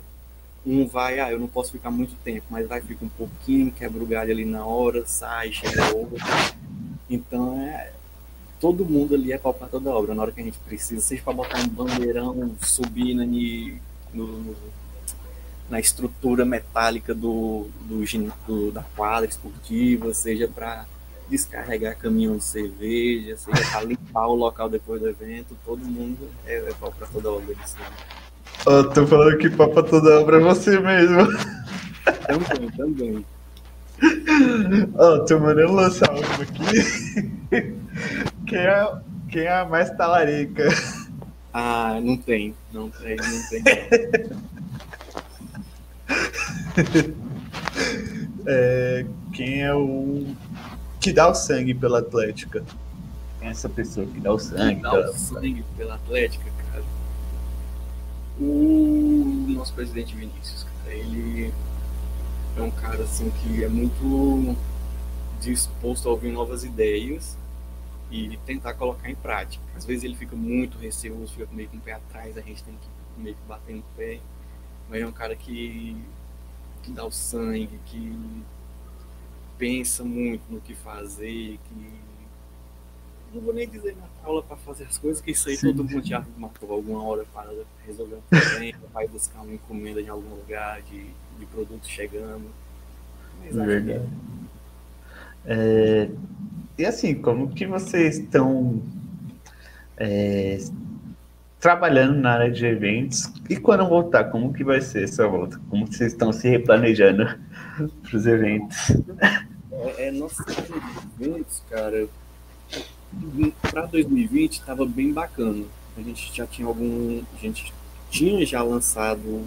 um 0.64 0.86
vai, 0.86 1.20
ah, 1.20 1.30
eu 1.30 1.38
não 1.38 1.48
posso 1.48 1.72
ficar 1.72 1.90
muito 1.90 2.14
tempo, 2.24 2.46
mas 2.48 2.66
vai, 2.66 2.80
fica 2.80 3.04
um 3.04 3.08
pouquinho, 3.08 3.72
quebra 3.72 4.02
o 4.02 4.06
galho 4.06 4.30
ali 4.30 4.44
na 4.44 4.64
hora, 4.64 5.04
sai, 5.06 5.52
chega 5.52 5.94
outro. 5.94 6.16
Então 7.10 7.60
é. 7.60 7.92
Todo 8.60 8.84
mundo 8.84 9.16
ali 9.16 9.32
é 9.32 9.38
pau 9.38 9.52
pra 9.52 9.66
toda 9.66 9.90
obra, 9.90 10.14
na 10.14 10.22
hora 10.22 10.30
que 10.30 10.40
a 10.40 10.44
gente 10.44 10.58
precisa, 10.60 11.00
seja 11.00 11.20
para 11.20 11.32
botar 11.32 11.58
um 11.58 11.66
bandeirão, 11.66 12.54
subir 12.60 13.12
na, 13.12 13.26
no, 14.14 14.54
na 15.68 15.80
estrutura 15.80 16.44
metálica 16.44 17.12
do, 17.12 17.66
do, 17.80 18.04
do 18.46 18.70
da 18.70 18.84
quadra 18.94 19.28
esportiva, 19.28 20.14
seja 20.14 20.46
para 20.46 20.86
descarregar 21.32 21.96
caminhão 21.96 22.36
de 22.36 22.44
cerveja, 22.44 23.38
seja 23.38 23.70
para 23.70 23.84
limpar 23.84 24.26
o 24.26 24.34
local 24.34 24.68
depois 24.68 25.00
do 25.00 25.08
evento, 25.08 25.56
todo 25.64 25.82
mundo 25.82 26.28
é, 26.46 26.56
é 26.56 26.74
pau 26.78 26.92
para 26.92 27.06
toda 27.06 27.30
obra 27.30 27.54
disso. 27.54 27.76
Oh, 28.66 28.84
tô 28.84 29.06
falando 29.06 29.38
que 29.38 29.48
pau 29.48 29.70
pra 29.70 29.82
toda 29.82 30.20
obra 30.20 30.36
é 30.36 30.40
você 30.40 30.78
mesmo. 30.78 31.26
Também, 32.26 32.70
também. 32.76 33.24
Ó, 34.94 35.14
oh, 35.14 35.24
tô 35.24 35.40
mandando 35.40 35.72
lançar 35.72 36.10
uma 36.10 36.42
aqui. 36.42 37.76
Quem 38.46 38.58
é, 38.58 38.92
quem 39.30 39.42
é 39.42 39.52
a 39.52 39.64
mais 39.64 39.90
talarica? 39.96 40.68
Ah, 41.54 41.98
não 42.02 42.16
tem. 42.16 42.54
Não 42.72 42.90
tem, 42.90 43.16
não 43.16 43.48
tem. 43.48 43.62
é, 48.46 49.06
quem 49.32 49.62
é 49.62 49.74
o 49.74 50.26
que 51.02 51.12
dá 51.12 51.28
o 51.28 51.34
sangue 51.34 51.74
pela 51.74 51.98
Atlética? 51.98 52.64
Essa 53.40 53.68
pessoa 53.68 54.06
que 54.06 54.20
dá 54.20 54.32
o 54.32 54.38
sangue? 54.38 54.76
Que 54.76 54.82
dá 54.82 54.90
pela... 54.92 55.10
o 55.10 55.18
sangue 55.18 55.64
pela 55.76 55.94
Atlética, 55.96 56.50
cara. 56.70 56.84
O 58.40 59.46
nosso 59.48 59.74
presidente 59.74 60.14
Vinícius, 60.14 60.64
cara, 60.64 60.94
ele 60.94 61.52
é 62.56 62.62
um 62.62 62.70
cara 62.70 63.02
assim 63.02 63.30
que 63.30 63.64
é 63.64 63.68
muito 63.68 64.56
disposto 65.40 66.08
a 66.08 66.12
ouvir 66.12 66.30
novas 66.30 66.62
ideias 66.62 67.36
e 68.08 68.38
tentar 68.46 68.74
colocar 68.74 69.10
em 69.10 69.16
prática. 69.16 69.64
Às 69.76 69.84
vezes 69.84 70.04
ele 70.04 70.14
fica 70.14 70.36
muito 70.36 70.78
receoso, 70.78 71.32
fica 71.32 71.48
meio 71.52 71.68
com 71.68 71.78
o 71.78 71.80
pé 71.80 71.94
atrás, 71.94 72.38
a 72.38 72.42
gente 72.42 72.62
tem 72.62 72.74
que 72.74 73.20
meio 73.20 73.34
que 73.34 73.42
bater 73.48 73.74
no 73.74 73.82
pé. 73.96 74.20
Mas 74.88 75.02
é 75.02 75.06
um 75.06 75.12
cara 75.12 75.34
que 75.34 75.96
que 76.84 76.92
dá 76.92 77.04
o 77.04 77.12
sangue, 77.12 77.78
que 77.86 78.44
pensa 79.62 80.02
muito 80.02 80.42
no 80.50 80.60
que 80.60 80.74
fazer, 80.74 81.56
que 81.68 81.92
não 83.32 83.40
vou 83.40 83.54
nem 83.54 83.68
dizer 83.68 83.94
na 83.94 84.26
aula 84.26 84.42
para 84.42 84.56
fazer 84.56 84.82
as 84.90 84.98
coisas, 84.98 85.22
que 85.22 85.30
isso 85.30 85.48
aí 85.48 85.56
Sim. 85.56 85.68
todo 85.68 85.88
mundo 85.88 86.04
já 86.04 86.26
matou 86.36 86.72
alguma 86.72 87.04
hora 87.04 87.24
para 87.32 87.48
resolver 87.86 88.16
um 88.16 88.22
problema, 88.22 88.78
vai 88.92 89.06
buscar 89.06 89.40
uma 89.40 89.54
encomenda 89.54 90.00
em 90.00 90.08
algum 90.08 90.34
lugar 90.34 90.82
de, 90.82 91.06
de 91.38 91.46
produto 91.46 91.86
chegando. 91.86 92.50
Mas 93.40 93.54
Verdade. 93.54 94.04
É, 95.46 96.10
e 96.76 96.84
assim, 96.84 97.14
como 97.14 97.54
que 97.54 97.64
vocês 97.64 98.18
estão 98.18 98.82
é, 99.96 100.58
trabalhando 101.60 102.18
na 102.18 102.32
área 102.32 102.50
de 102.50 102.66
eventos. 102.66 103.32
E 103.48 103.56
quando 103.56 103.88
voltar, 103.88 104.24
como 104.24 104.52
que 104.52 104.64
vai 104.64 104.80
ser 104.80 105.04
essa 105.04 105.28
volta? 105.28 105.60
Como 105.70 105.86
vocês 105.86 106.12
estão 106.12 106.32
se 106.32 106.48
replanejando 106.48 107.24
para 108.02 108.16
os 108.16 108.26
eventos? 108.26 108.90
É, 109.82 110.08
é 110.08 110.10
nosso 110.10 110.42
eventos, 111.20 111.62
cara, 111.68 112.08
para 113.70 113.86
2020 113.86 114.52
estava 114.52 114.86
bem 114.86 115.12
bacana. 115.12 115.64
A 115.96 116.00
gente 116.00 116.34
já 116.34 116.46
tinha 116.46 116.66
algum, 116.66 117.22
a 117.34 117.38
gente 117.38 117.72
tinha 118.10 118.44
já 118.46 118.62
lançado 118.62 119.46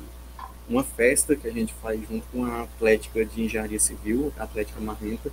uma 0.69 0.83
festa 0.83 1.35
que 1.35 1.47
a 1.47 1.51
gente 1.51 1.73
faz 1.75 1.99
junto 2.07 2.25
com 2.31 2.43
a 2.45 2.63
Atlética 2.63 3.25
de 3.25 3.43
Engenharia 3.43 3.79
Civil, 3.79 4.33
Atlética 4.37 4.79
Marrenta. 4.79 5.31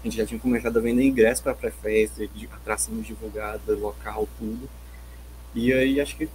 A 0.00 0.04
gente 0.04 0.16
já 0.16 0.26
tinha 0.26 0.38
começado 0.38 0.78
a 0.78 0.80
vender 0.80 1.04
ingresso 1.04 1.42
para 1.42 1.52
a 1.52 1.54
pré-festa, 1.54 2.28
atração 2.52 3.00
divulgada, 3.00 3.74
local, 3.74 4.28
tudo. 4.38 4.68
E 5.54 5.72
aí 5.72 6.00
acho 6.00 6.16
que 6.16 6.28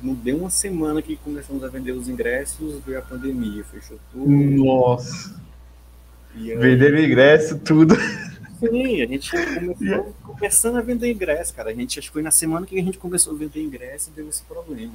não 0.00 0.14
deu 0.14 0.38
uma 0.38 0.50
semana 0.50 1.02
que 1.02 1.16
começamos 1.16 1.62
a 1.64 1.68
vender 1.68 1.92
os 1.92 2.08
ingressos, 2.08 2.80
veio 2.84 2.98
a 2.98 3.02
pandemia, 3.02 3.64
fechou 3.64 3.98
tudo. 4.12 4.28
Nossa! 4.30 5.47
Vender 6.34 7.04
ingresso, 7.04 7.58
tudo. 7.58 7.96
Sim, 8.60 9.02
a 9.02 9.06
gente 9.06 9.30
começou 9.76 10.14
começando 10.22 10.76
a 10.76 10.80
vender 10.80 11.10
ingresso, 11.10 11.54
cara. 11.54 11.70
A 11.70 11.74
gente 11.74 11.98
acho 11.98 12.08
que 12.08 12.12
foi 12.12 12.22
na 12.22 12.30
semana 12.30 12.66
que 12.66 12.78
a 12.78 12.82
gente 12.82 12.98
começou 12.98 13.34
a 13.34 13.36
vender 13.36 13.62
ingresso 13.62 14.10
e 14.10 14.16
deu 14.16 14.28
esse 14.28 14.42
problema. 14.42 14.92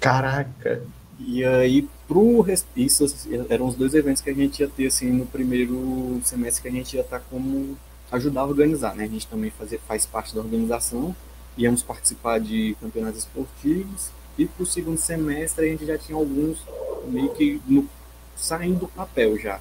Caraca! 0.00 0.82
E 1.18 1.44
aí, 1.44 1.88
pro 2.06 2.44
isso 2.76 3.06
eram 3.48 3.66
os 3.66 3.74
dois 3.74 3.94
eventos 3.94 4.20
que 4.20 4.28
a 4.28 4.34
gente 4.34 4.60
ia 4.60 4.68
ter 4.68 4.86
assim 4.86 5.10
no 5.10 5.24
primeiro 5.24 6.20
semestre 6.24 6.62
que 6.62 6.68
a 6.68 6.72
gente 6.72 6.94
ia 6.94 7.00
estar 7.00 7.20
tá 7.20 7.24
como 7.30 7.76
ajudar 8.12 8.42
a 8.42 8.46
organizar, 8.46 8.94
né? 8.94 9.04
A 9.04 9.08
gente 9.08 9.26
também 9.26 9.50
fazia, 9.50 9.78
faz 9.86 10.04
parte 10.04 10.34
da 10.34 10.40
organização 10.40 11.16
íamos 11.56 11.82
participar 11.82 12.38
de 12.38 12.76
campeonatos 12.80 13.20
esportivos 13.20 14.10
e 14.36 14.44
para 14.44 14.62
o 14.62 14.66
segundo 14.66 14.98
semestre 14.98 15.66
a 15.66 15.68
gente 15.68 15.86
já 15.86 15.96
tinha 15.96 16.16
alguns 16.16 16.58
meio 17.06 17.30
que 17.30 17.60
no, 17.66 17.88
saindo 18.36 18.80
do 18.80 18.88
papel 18.88 19.38
já. 19.38 19.60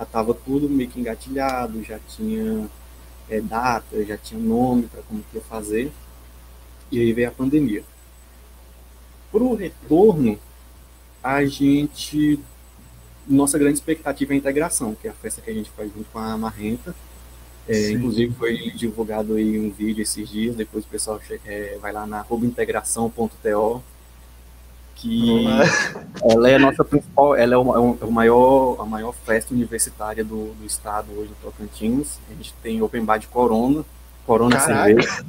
Já 0.00 0.04
estava 0.04 0.34
tudo 0.34 0.68
meio 0.68 0.90
que 0.90 0.98
engatilhado, 0.98 1.84
já 1.84 1.98
tinha 1.98 2.68
é, 3.28 3.40
data, 3.40 4.04
já 4.04 4.16
tinha 4.16 4.40
nome 4.40 4.88
para 4.88 5.02
como 5.02 5.22
que 5.30 5.36
ia 5.36 5.42
fazer. 5.42 5.92
E 6.90 6.98
aí 6.98 7.12
veio 7.12 7.28
a 7.28 7.32
pandemia. 7.32 7.84
Para 9.30 9.42
o 9.42 9.54
retorno, 9.54 10.38
a 11.22 11.44
gente. 11.44 12.40
Nossa 13.28 13.58
grande 13.58 13.74
expectativa 13.74 14.32
é 14.32 14.34
a 14.34 14.38
integração, 14.38 14.94
que 14.94 15.06
é 15.06 15.10
a 15.10 15.14
festa 15.14 15.40
que 15.40 15.50
a 15.50 15.54
gente 15.54 15.70
faz 15.70 15.92
junto 15.92 16.10
com 16.10 16.18
a 16.18 16.36
Marrenta 16.36 16.96
é, 17.70 17.92
inclusive 17.92 18.34
foi 18.34 18.56
divulgado 18.72 19.34
aí 19.34 19.56
um 19.56 19.70
vídeo 19.70 20.02
esses 20.02 20.28
dias, 20.28 20.56
depois 20.56 20.84
o 20.84 20.88
pessoal 20.88 21.20
é, 21.44 21.78
vai 21.80 21.92
lá 21.92 22.04
na 22.04 22.26
integração.to 22.42 23.82
que 25.00 25.46
ela 26.22 26.50
é 26.50 26.56
a 26.56 26.58
nossa 26.58 26.84
principal, 26.84 27.34
ela 27.34 27.54
é 27.54 27.56
o, 27.56 27.74
é 27.74 28.04
o, 28.04 28.12
maior, 28.12 28.76
a 28.80 28.84
maior 28.84 29.12
festa 29.12 29.54
universitária 29.54 30.22
do, 30.22 30.52
do 30.54 30.66
estado 30.66 31.06
hoje 31.16 31.28
do 31.28 31.36
Tocantins. 31.42 32.18
A 32.30 32.34
gente 32.34 32.52
tem 32.62 32.82
Open 32.82 33.04
Bar 33.04 33.18
de 33.18 33.26
Corona, 33.26 33.84
Corona 34.26 34.60
cerveja. 34.60 35.24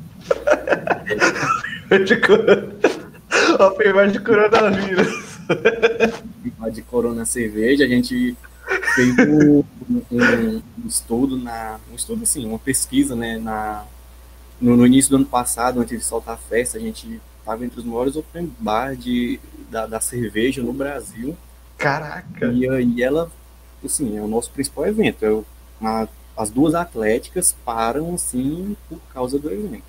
Open 3.60 3.94
bar 3.94 4.12
de 4.12 4.20
coronavírus. 4.20 5.40
Open 5.50 6.54
bar 6.58 6.72
de 6.72 6.82
corona 6.82 7.26
cerveja, 7.26 7.84
a 7.86 7.88
gente 7.88 8.36
fez 8.96 9.16
um, 9.20 9.64
um, 9.90 10.02
um, 10.12 10.62
estudo, 10.88 11.38
na, 11.38 11.80
um 11.92 11.96
estudo 11.96 12.24
assim, 12.24 12.46
uma 12.46 12.60
pesquisa, 12.60 13.16
né, 13.16 13.38
na, 13.38 13.86
no, 14.60 14.78
no, 14.78 14.86
início 14.86 15.10
do 15.10 15.18
ano 15.18 15.26
passado, 15.26 15.80
antes 15.80 15.98
de 15.98 16.06
soltar 16.06 16.36
a 16.36 16.38
festa, 16.38 16.78
a 16.78 16.82
gente 16.82 17.20
estava 17.42 17.66
entre 17.66 17.80
os 17.80 17.86
maiores 17.86 18.16
open 18.16 18.52
bar 18.60 18.96
de, 18.96 19.40
da, 19.70 19.86
da 19.86 20.00
cerveja 20.00 20.62
no 20.62 20.72
Brasil. 20.72 21.36
Caraca! 21.78 22.48
E 22.48 22.70
aí 22.70 23.02
ela, 23.02 23.30
assim, 23.84 24.18
é 24.18 24.22
o 24.22 24.28
nosso 24.28 24.52
principal 24.52 24.88
evento. 24.88 25.26
É 25.26 25.44
uma, 25.80 26.08
as 26.38 26.50
duas 26.50 26.74
atléticas 26.76 27.56
param, 27.66 28.14
assim, 28.14 28.76
por 28.88 29.00
causa 29.14 29.38
do 29.38 29.52
evento. 29.52 29.84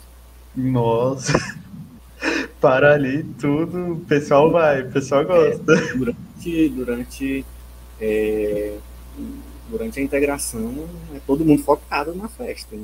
Nossa! 0.56 1.32
Para 2.60 2.94
ali 2.94 3.24
tudo, 3.40 3.94
o 3.94 4.00
pessoal 4.00 4.50
vai, 4.50 4.82
o 4.82 4.90
pessoal 4.92 5.24
gosta. 5.24 5.72
É, 5.72 5.94
durante, 5.94 6.68
durante 6.68 7.46
é, 8.00 8.78
durante 9.68 9.98
a 9.98 10.02
integração, 10.02 10.86
é 11.14 11.20
todo 11.26 11.44
mundo 11.44 11.62
focado 11.62 12.14
na 12.14 12.28
festa. 12.28 12.76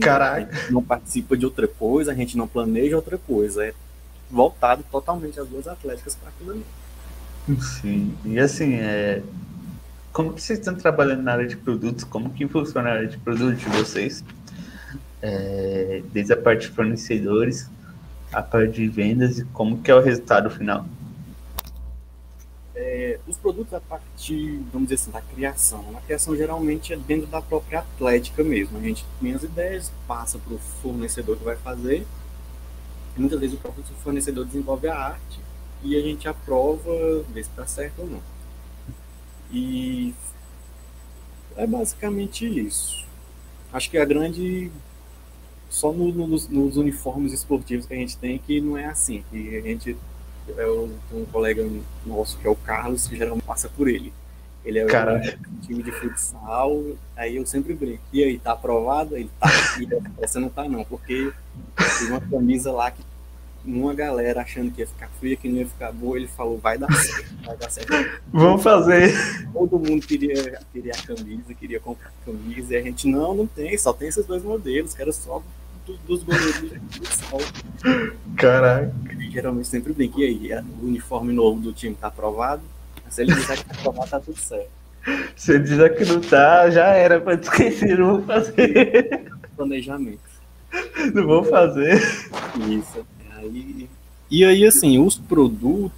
Caraca! 0.00 0.50
A 0.50 0.60
gente 0.60 0.72
não 0.72 0.82
participa 0.82 1.36
de 1.36 1.44
outra 1.44 1.68
coisa, 1.68 2.12
a 2.12 2.14
gente 2.14 2.36
não 2.36 2.46
planeja 2.46 2.96
outra 2.96 3.18
coisa. 3.18 3.66
É 3.66 3.74
voltado 4.30 4.84
totalmente 4.90 5.38
as 5.38 5.48
duas 5.48 5.66
atléticas 5.66 6.14
para 6.14 6.28
aquilo 6.30 6.52
ali. 6.52 6.66
Sim, 7.60 8.16
e 8.24 8.38
assim, 8.38 8.74
é... 8.74 9.22
como 10.12 10.32
que 10.32 10.42
vocês 10.42 10.58
estão 10.58 10.74
trabalhando 10.74 11.22
na 11.22 11.32
área 11.32 11.46
de 11.46 11.56
produtos? 11.56 12.04
Como 12.04 12.30
que 12.30 12.46
funciona 12.48 12.88
a 12.88 12.92
área 12.92 13.08
de 13.08 13.18
produtos 13.18 13.60
de 13.60 13.68
vocês? 13.68 14.24
É... 15.22 16.02
Desde 16.12 16.32
a 16.32 16.36
parte 16.36 16.68
de 16.68 16.74
fornecedores, 16.74 17.70
a 18.32 18.42
parte 18.42 18.74
de 18.74 18.88
vendas 18.88 19.38
e 19.38 19.44
como 19.46 19.80
que 19.80 19.90
é 19.90 19.94
o 19.94 20.00
resultado 20.00 20.50
final? 20.50 20.84
É, 22.74 23.18
os 23.26 23.38
produtos 23.38 23.72
a 23.72 23.80
partir, 23.80 24.60
vamos 24.70 24.88
dizer 24.88 24.96
assim, 24.96 25.10
da 25.10 25.22
criação. 25.22 25.84
A 25.96 26.00
criação 26.02 26.36
geralmente 26.36 26.92
é 26.92 26.96
dentro 26.96 27.26
da 27.26 27.40
própria 27.40 27.78
atlética 27.78 28.44
mesmo. 28.44 28.76
A 28.76 28.82
gente 28.82 29.06
tem 29.18 29.32
as 29.32 29.42
ideias, 29.42 29.90
passa 30.06 30.38
para 30.38 30.54
o 30.54 30.58
fornecedor 30.58 31.38
que 31.38 31.44
vai 31.44 31.56
fazer. 31.56 32.06
Muitas 33.16 33.40
vezes 33.40 33.56
o 33.56 33.60
próprio 33.60 33.84
fornecedor 34.02 34.44
desenvolve 34.44 34.88
a 34.88 34.96
arte 34.96 35.40
e 35.82 35.96
a 35.96 36.00
gente 36.00 36.28
aprova, 36.28 36.90
vê 37.32 37.42
se 37.42 37.50
está 37.50 37.66
certo 37.66 38.00
ou 38.00 38.06
não. 38.06 38.20
E 39.50 40.14
é 41.56 41.66
basicamente 41.66 42.46
isso. 42.46 43.06
Acho 43.72 43.90
que 43.90 43.98
a 43.98 44.04
grande. 44.04 44.70
Só 45.68 45.92
no, 45.92 46.12
no, 46.12 46.26
nos 46.26 46.76
uniformes 46.76 47.32
esportivos 47.32 47.86
que 47.86 47.94
a 47.94 47.96
gente 47.96 48.16
tem 48.16 48.38
que 48.38 48.60
não 48.60 48.78
é 48.78 48.86
assim, 48.86 49.24
que 49.30 49.56
a 49.56 49.60
gente 49.60 49.96
é 50.56 50.66
um 51.12 51.24
colega 51.32 51.68
nosso 52.04 52.38
que 52.38 52.46
é 52.46 52.50
o 52.50 52.54
Carlos, 52.54 53.08
que 53.08 53.16
geralmente 53.16 53.44
passa 53.44 53.68
por 53.68 53.88
ele. 53.88 54.12
Ele 54.64 54.80
é 54.80 54.84
o 54.84 55.60
time 55.62 55.80
de 55.80 55.92
futsal, 55.92 56.82
aí 57.16 57.36
eu 57.36 57.46
sempre 57.46 57.72
brinco. 57.72 58.02
E 58.12 58.24
aí, 58.24 58.38
tá 58.38 58.50
aprovado? 58.52 59.16
Ele 59.16 59.30
tá. 59.38 59.48
E 59.80 59.88
essa 60.22 60.40
não 60.40 60.48
tá, 60.48 60.68
não, 60.68 60.84
porque 60.84 61.32
tem 61.98 62.08
uma 62.08 62.20
camisa 62.20 62.72
lá 62.72 62.90
que 62.90 63.00
uma 63.66 63.92
galera 63.94 64.42
achando 64.42 64.70
que 64.70 64.80
ia 64.80 64.86
ficar 64.86 65.08
fria, 65.18 65.36
que 65.36 65.48
não 65.48 65.58
ia 65.58 65.66
ficar 65.66 65.92
boa, 65.92 66.16
ele 66.16 66.28
falou, 66.28 66.58
vai 66.58 66.78
dar 66.78 66.92
certo, 66.92 67.34
vai 67.44 67.56
dar 67.56 67.70
certo. 67.70 67.92
Vamos 68.32 68.62
fazer. 68.62 69.12
Todo 69.52 69.78
mundo 69.78 70.06
queria, 70.06 70.60
queria 70.72 70.92
a 70.92 71.02
camisa, 71.02 71.54
queria 71.54 71.80
comprar 71.80 72.08
a 72.08 72.24
camisa, 72.24 72.74
e 72.74 72.76
a 72.76 72.82
gente, 72.82 73.08
não, 73.08 73.34
não 73.34 73.46
tem, 73.46 73.76
só 73.76 73.92
tem 73.92 74.08
esses 74.08 74.24
dois 74.24 74.42
modelos, 74.42 74.94
quero 74.94 75.12
só 75.12 75.42
dos 76.06 76.22
goleiros 76.22 76.60
de 76.60 76.98
futsal. 76.98 77.40
Caraca. 78.36 78.92
geralmente 79.30 79.68
sempre 79.68 79.92
brinca. 79.92 80.20
E 80.20 80.24
aí, 80.24 80.64
o 80.80 80.86
uniforme 80.86 81.32
novo 81.32 81.60
do 81.60 81.72
time 81.72 81.94
tá 81.94 82.08
aprovado? 82.08 82.62
Se 83.08 83.22
ele 83.22 83.34
disser 83.34 83.58
que 83.58 83.64
tá 83.66 83.74
aprovado, 83.78 84.10
tá 84.10 84.20
tudo 84.20 84.38
certo. 84.38 84.70
Se 85.36 85.52
ele 85.52 85.64
disser 85.64 85.96
que 85.96 86.04
não 86.04 86.20
tá, 86.20 86.68
já 86.70 86.86
era 86.88 87.20
pra 87.20 87.34
esquecer, 87.34 87.98
não 87.98 88.16
vou 88.16 88.22
fazer. 88.22 89.30
Planejamento. 89.56 90.36
Não 91.14 91.26
vou 91.26 91.44
fazer. 91.44 92.02
Isso. 92.68 93.06
Aí, 93.46 93.88
e 94.30 94.44
aí, 94.44 94.66
assim, 94.66 94.98
os 94.98 95.16
produtos 95.16 95.92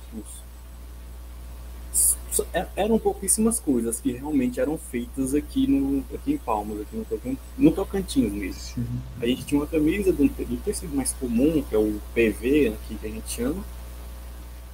é, 2.53 2.67
eram 2.77 2.99
pouquíssimas 2.99 3.59
coisas 3.59 4.01
que 4.01 4.13
realmente 4.13 4.61
eram 4.61 4.79
feitas 4.79 5.35
aqui, 5.35 5.67
no, 5.67 6.05
aqui 6.15 6.35
em 6.35 6.39
Palmas, 6.39 6.81
aqui 6.81 6.97
no, 6.97 7.05
Tocantins, 7.05 7.39
no 7.57 7.73
Tocantins 7.73 8.33
mesmo. 8.33 8.61
Sim. 8.61 8.87
A 9.21 9.27
gente 9.27 9.45
tinha 9.45 9.61
uma 9.61 9.67
camisa 9.67 10.13
do, 10.13 10.29
do 10.29 10.57
tecido 10.59 10.95
mais 10.95 11.13
comum, 11.15 11.63
que 11.63 11.75
é 11.75 11.79
o 11.79 12.01
PV, 12.15 12.69
aqui 12.69 12.95
que 12.97 13.07
a 13.07 13.11
gente 13.11 13.31
chama, 13.31 13.65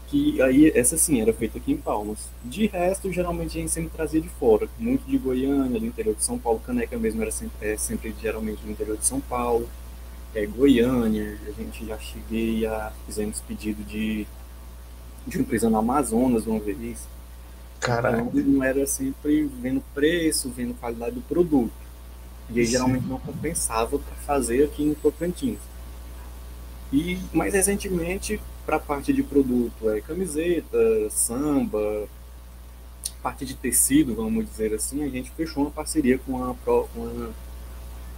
que 0.09 0.43
aí 0.43 0.71
essa 0.75 0.97
sim 0.99 1.21
era 1.21 1.33
feita 1.33 1.59
aqui 1.59 1.73
em 1.73 1.77
Palmas. 1.77 2.29
De 2.45 2.67
resto, 2.67 3.11
geralmente 3.13 3.57
a 3.57 3.61
gente 3.61 3.71
sempre 3.71 3.91
trazia 3.91 4.21
de 4.21 4.29
fora, 4.29 4.69
muito 4.79 5.05
de 5.07 5.17
Goiânia, 5.17 5.81
do 5.81 5.87
interior 5.87 6.15
de 6.15 6.25
São 6.25 6.39
Paulo, 6.39 6.61
caneca 6.61 6.99
mesmo 6.99 7.23
era 7.23 7.31
sempre, 7.31 7.69
é, 7.69 7.77
sempre 7.77 8.15
geralmente 8.21 8.61
do 8.63 8.71
interior 8.71 8.97
de 8.97 9.07
São 9.07 9.21
Paulo, 9.21 9.69
é, 10.35 10.47
Goiânia, 10.47 11.39
a 11.47 11.51
gente 11.53 11.87
já 11.87 11.99
cheguei 11.99 12.67
a 12.67 12.93
fizemos 13.07 13.41
pedido 13.41 13.83
de 13.85 14.27
de 15.27 15.39
uma 15.39 15.43
empresa 15.43 15.71
no 15.71 15.79
Amazonas 15.79 16.47
uma 16.47 16.61
vez. 16.61 17.09
Caraca. 17.81 18.21
Então, 18.21 18.43
não 18.43 18.63
era 18.63 18.87
sempre 18.87 19.45
vendo 19.61 19.83
preço, 19.95 20.51
vendo 20.51 20.75
qualidade 20.75 21.15
do 21.15 21.23
produto. 21.23 21.73
E 22.51 22.61
aí, 22.61 22.67
geralmente 22.67 23.07
não 23.07 23.19
compensava 23.19 23.99
para 23.99 24.15
fazer 24.17 24.65
aqui 24.65 24.85
no 24.85 24.95
Tocantins. 24.95 25.59
E 26.93 27.19
mais 27.33 27.55
recentemente, 27.55 28.41
para 28.67 28.77
a 28.77 28.81
parte 28.81 29.13
de 29.13 29.23
produto, 29.23 29.91
é 29.91 30.01
camiseta, 30.01 30.79
samba, 31.11 32.07
parte 33.23 33.47
de 33.47 33.55
tecido, 33.55 34.15
vamos 34.15 34.45
dizer 34.45 34.75
assim, 34.75 35.03
a 35.03 35.09
gente 35.09 35.31
fechou 35.31 35.65
uma 35.65 35.71
parceria 35.71 36.19
com 36.19 36.33
uma, 36.33 36.57
uma 36.95 37.31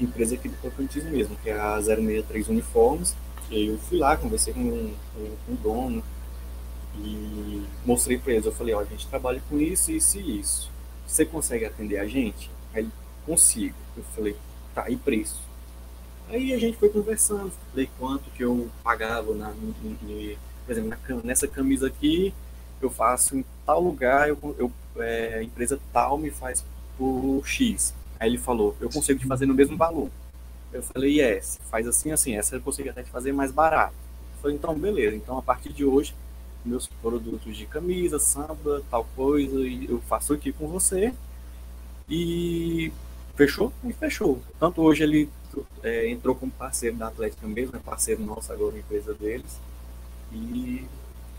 empresa 0.00 0.34
aqui 0.34 0.48
do 0.48 0.56
Tocantins 0.60 1.04
mesmo, 1.04 1.36
que 1.42 1.50
é 1.50 1.58
a 1.58 1.80
063 1.80 2.48
Uniformes. 2.48 3.14
E 3.50 3.66
eu 3.66 3.78
fui 3.78 3.98
lá, 3.98 4.16
conversei 4.16 4.52
com, 4.52 4.92
com 5.14 5.52
o 5.52 5.56
dono, 5.56 6.02
e 6.98 7.62
mostrei 7.84 8.18
para 8.18 8.32
eles, 8.32 8.46
eu 8.46 8.52
falei, 8.52 8.74
ó, 8.74 8.80
a 8.80 8.84
gente 8.84 9.06
trabalha 9.06 9.42
com 9.48 9.58
isso, 9.58 9.90
isso 9.90 10.18
e 10.18 10.40
isso. 10.40 10.70
Você 11.06 11.24
consegue 11.24 11.64
atender 11.64 11.98
a 11.98 12.06
gente? 12.06 12.50
Aí 12.74 12.82
ele, 12.82 12.92
consigo. 13.24 13.74
Eu 13.96 14.02
falei, 14.14 14.36
tá, 14.74 14.88
e 14.90 14.96
preço? 14.96 15.40
Aí 16.28 16.52
a 16.52 16.58
gente 16.58 16.76
foi 16.76 16.88
conversando, 16.88 17.52
falei 17.70 17.88
quanto 17.98 18.28
que 18.30 18.42
eu 18.42 18.68
pagava, 18.82 19.32
na, 19.34 19.52
por 20.64 20.72
exemplo, 20.72 20.90
na, 20.90 21.22
nessa 21.22 21.46
camisa 21.46 21.86
aqui, 21.86 22.34
eu 22.80 22.90
faço 22.90 23.36
em 23.36 23.44
tal 23.64 23.80
lugar, 23.80 24.28
eu, 24.28 24.56
eu 24.58 24.72
é, 24.98 25.38
a 25.38 25.42
empresa 25.42 25.78
tal 25.92 26.18
me 26.18 26.30
faz 26.30 26.64
por 26.98 27.42
X. 27.44 27.94
Aí 28.18 28.30
ele 28.30 28.38
falou, 28.38 28.76
eu 28.80 28.88
consigo 28.90 29.20
te 29.20 29.26
fazer 29.26 29.46
no 29.46 29.54
mesmo 29.54 29.76
valor. 29.76 30.10
Eu 30.72 30.82
falei, 30.82 31.20
yes, 31.20 31.58
faz 31.70 31.86
assim, 31.86 32.10
assim, 32.10 32.36
essa 32.36 32.56
eu 32.56 32.60
consigo 32.60 32.90
até 32.90 33.02
te 33.02 33.10
fazer 33.10 33.32
mais 33.32 33.50
barato. 33.50 33.94
Eu 34.36 34.42
falei, 34.42 34.56
então 34.56 34.74
beleza, 34.74 35.16
então 35.16 35.38
a 35.38 35.42
partir 35.42 35.72
de 35.72 35.84
hoje 35.84 36.14
meus 36.66 36.86
produtos 36.86 37.56
de 37.56 37.64
camisa, 37.66 38.18
samba, 38.18 38.82
tal 38.90 39.06
coisa, 39.14 39.56
eu 39.56 40.00
faço 40.02 40.34
aqui 40.34 40.52
com 40.52 40.66
você. 40.66 41.14
E 42.08 42.92
fechou? 43.36 43.72
E 43.84 43.92
fechou. 43.92 44.40
Tanto 44.58 44.82
hoje 44.82 45.04
ele 45.04 45.28
é, 45.82 46.08
entrou 46.08 46.34
como 46.34 46.52
parceiro 46.52 46.96
da 46.96 47.08
Atlética 47.08 47.46
mesmo, 47.46 47.76
é 47.76 47.78
parceiro 47.78 48.22
nosso 48.22 48.52
agora, 48.52 48.76
empresa 48.76 49.14
deles. 49.14 49.58
E 50.32 50.84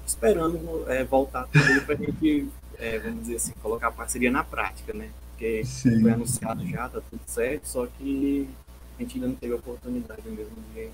esperando 0.05 0.89
é, 0.89 1.03
voltar 1.03 1.47
para 1.47 1.93
a 1.93 1.97
gente, 1.97 2.47
é, 2.79 2.97
vamos 2.99 3.21
dizer 3.21 3.35
assim, 3.35 3.51
colocar 3.61 3.87
a 3.87 3.91
parceria 3.91 4.31
na 4.31 4.43
prática, 4.43 4.93
né? 4.93 5.09
Porque 5.37 5.63
Sim. 5.63 6.01
foi 6.01 6.11
anunciado 6.11 6.65
já, 6.65 6.89
tá 6.89 6.99
tudo 6.99 7.21
certo, 7.27 7.67
só 7.67 7.85
que 7.85 8.49
a 8.97 9.03
gente 9.03 9.17
ainda 9.17 9.27
não 9.27 9.35
teve 9.35 9.53
a 9.53 9.57
oportunidade 9.57 10.27
mesmo 10.27 10.55
de, 10.73 10.89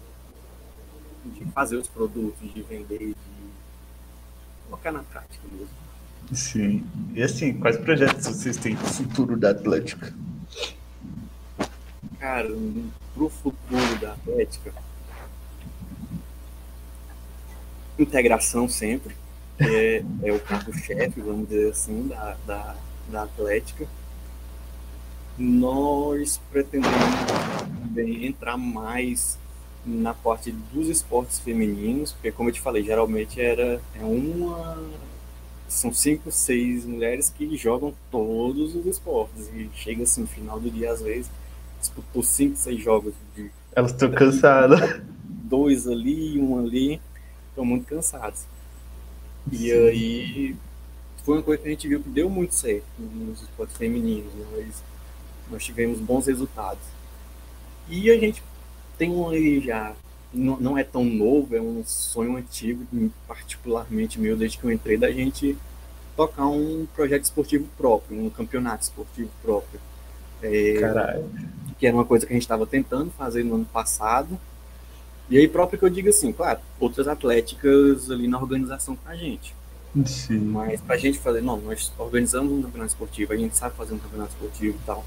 de 1.31 1.45
fazer 1.53 1.77
os 1.77 1.87
produtos, 1.87 2.53
de 2.53 2.61
vender, 2.61 2.99
de 2.99 3.15
colocar 4.65 4.91
na 4.91 5.01
prática 5.01 5.47
mesmo. 5.49 5.69
Sim. 6.33 6.85
E 7.13 7.23
assim, 7.23 7.53
quais 7.53 7.77
projetos 7.77 8.27
vocês 8.27 8.57
têm 8.57 8.75
para 8.75 8.85
o 8.85 8.93
futuro 8.93 9.37
da 9.37 9.51
Atlética? 9.51 10.13
Cara, 12.19 12.49
pro 13.13 13.29
futuro 13.29 13.99
da 14.01 14.11
Atlética, 14.11 14.73
integração 17.97 18.67
sempre, 18.67 19.15
é, 19.57 20.03
é 20.21 20.33
o 20.33 20.39
carro-chefe, 20.41 21.21
vamos 21.21 21.47
dizer 21.47 21.71
assim, 21.71 22.09
da, 22.09 22.35
da, 22.45 22.75
da 23.09 23.23
Atlética. 23.23 23.87
Nós 25.37 26.39
pretendemos 26.51 26.95
também 27.81 28.25
entrar 28.25 28.57
mais 28.57 29.37
na 29.85 30.13
parte 30.13 30.51
dos 30.51 30.87
esportes 30.87 31.39
femininos, 31.39 32.13
porque 32.13 32.31
como 32.31 32.49
eu 32.49 32.53
te 32.53 32.61
falei, 32.61 32.83
geralmente 32.83 33.41
era 33.41 33.81
é 33.95 34.03
uma 34.03 34.77
são 35.67 35.91
cinco, 35.91 36.31
seis 36.31 36.85
mulheres 36.85 37.29
que 37.35 37.57
jogam 37.57 37.93
todos 38.11 38.75
os 38.75 38.85
esportes 38.85 39.49
e 39.53 39.69
chega 39.73 40.03
assim, 40.03 40.21
no 40.21 40.27
final 40.27 40.59
do 40.59 40.69
dia 40.69 40.91
às 40.91 41.01
vezes 41.01 41.29
disputou 41.79 42.21
cinco, 42.21 42.55
seis 42.55 42.81
jogos 42.81 43.13
de 43.35 43.49
elas 43.75 43.91
estão 43.91 44.11
cansadas. 44.11 44.79
Dois 45.27 45.87
ali, 45.87 46.39
um 46.39 46.59
ali. 46.59 47.01
estão 47.49 47.65
muito 47.65 47.85
cansados. 47.85 48.45
E 49.51 49.57
Sim. 49.57 49.71
aí 49.71 50.55
foi 51.23 51.37
uma 51.37 51.43
coisa 51.43 51.61
que 51.61 51.67
a 51.67 51.71
gente 51.71 51.87
viu 51.87 52.01
que 52.01 52.09
deu 52.09 52.29
muito 52.29 52.55
certo 52.55 52.85
nos 52.99 53.41
esportes 53.41 53.77
femininos. 53.77 54.31
Nós, 54.51 54.83
nós 55.49 55.63
tivemos 55.63 55.99
bons 55.99 56.27
resultados. 56.27 56.83
E 57.89 58.09
a 58.09 58.17
gente 58.17 58.41
tem 58.97 59.11
um 59.11 59.29
aí 59.29 59.59
já, 59.59 59.93
não, 60.33 60.57
não 60.57 60.77
é 60.77 60.83
tão 60.83 61.03
novo, 61.03 61.55
é 61.55 61.61
um 61.61 61.83
sonho 61.85 62.37
antigo, 62.37 62.85
particularmente 63.27 64.19
meu, 64.19 64.37
desde 64.37 64.57
que 64.57 64.63
eu 64.63 64.71
entrei, 64.71 64.97
da 64.97 65.11
gente 65.11 65.57
tocar 66.15 66.47
um 66.47 66.87
projeto 66.95 67.23
esportivo 67.23 67.67
próprio, 67.77 68.19
um 68.19 68.29
campeonato 68.29 68.83
esportivo 68.83 69.29
próprio. 69.41 69.79
É, 70.41 70.79
Caralho. 70.79 71.29
Que 71.79 71.87
era 71.87 71.95
uma 71.95 72.05
coisa 72.05 72.25
que 72.25 72.33
a 72.33 72.35
gente 72.35 72.43
estava 72.43 72.65
tentando 72.65 73.11
fazer 73.11 73.43
no 73.43 73.55
ano 73.55 73.65
passado. 73.65 74.39
E 75.29 75.37
aí 75.37 75.47
próprio 75.47 75.79
que 75.79 75.85
eu 75.85 75.89
digo 75.89 76.09
assim, 76.09 76.31
claro, 76.31 76.59
outras 76.79 77.07
atléticas 77.07 78.11
ali 78.11 78.27
na 78.27 78.37
organização 78.37 78.95
com 78.95 79.09
a 79.09 79.15
gente. 79.15 79.55
Sim. 80.05 80.39
Mas 80.39 80.81
pra 80.81 80.97
gente 80.97 81.19
fazer, 81.19 81.41
não, 81.41 81.57
nós 81.57 81.91
organizamos 81.97 82.51
um 82.51 82.61
campeonato 82.61 82.91
esportivo, 82.91 83.33
a 83.33 83.37
gente 83.37 83.55
sabe 83.55 83.75
fazer 83.75 83.93
um 83.93 83.99
campeonato 83.99 84.31
esportivo 84.31 84.77
e 84.77 84.85
tal. 84.85 85.03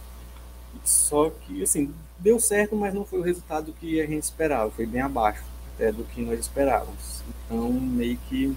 Só 0.83 1.29
que, 1.29 1.61
assim, 1.61 1.93
deu 2.17 2.39
certo, 2.39 2.75
mas 2.75 2.93
não 2.93 3.03
foi 3.03 3.19
o 3.19 3.23
resultado 3.23 3.73
que 3.73 3.99
a 3.99 4.05
gente 4.05 4.23
esperava, 4.23 4.71
foi 4.71 4.85
bem 4.85 5.01
abaixo 5.01 5.43
até 5.75 5.91
do 5.91 6.03
que 6.03 6.21
nós 6.21 6.39
esperávamos. 6.39 7.23
Então, 7.45 7.71
meio 7.71 8.17
que 8.29 8.55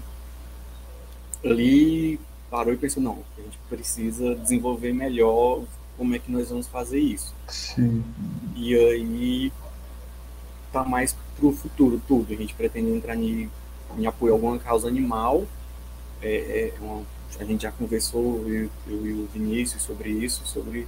ali 1.45 2.19
parou 2.49 2.73
e 2.73 2.77
pensou, 2.77 3.01
não, 3.01 3.19
a 3.37 3.41
gente 3.41 3.57
precisa 3.69 4.35
desenvolver 4.35 4.93
melhor 4.93 5.63
como 5.97 6.15
é 6.15 6.19
que 6.19 6.31
nós 6.31 6.49
vamos 6.49 6.67
fazer 6.67 6.99
isso. 6.99 7.33
Sim. 7.47 8.03
E 8.55 8.75
aí 8.75 9.53
tá 10.71 10.83
mais 10.83 11.15
pro 11.37 11.51
futuro 11.51 12.01
tudo. 12.07 12.33
A 12.33 12.35
gente 12.35 12.53
pretende 12.53 12.91
entrar 12.91 13.15
em, 13.15 13.49
em 13.97 14.05
apoio 14.05 14.33
a 14.33 14.35
alguma 14.35 14.59
causa 14.59 14.87
animal. 14.87 15.45
É, 16.21 16.35
é 16.35 16.73
uma, 16.81 17.03
a 17.39 17.43
gente 17.43 17.63
já 17.63 17.71
conversou, 17.71 18.47
eu, 18.47 18.69
eu, 18.87 19.05
e 19.05 19.13
o 19.13 19.27
Vinícius, 19.33 19.83
sobre 19.83 20.09
isso, 20.09 20.45
sobre 20.45 20.87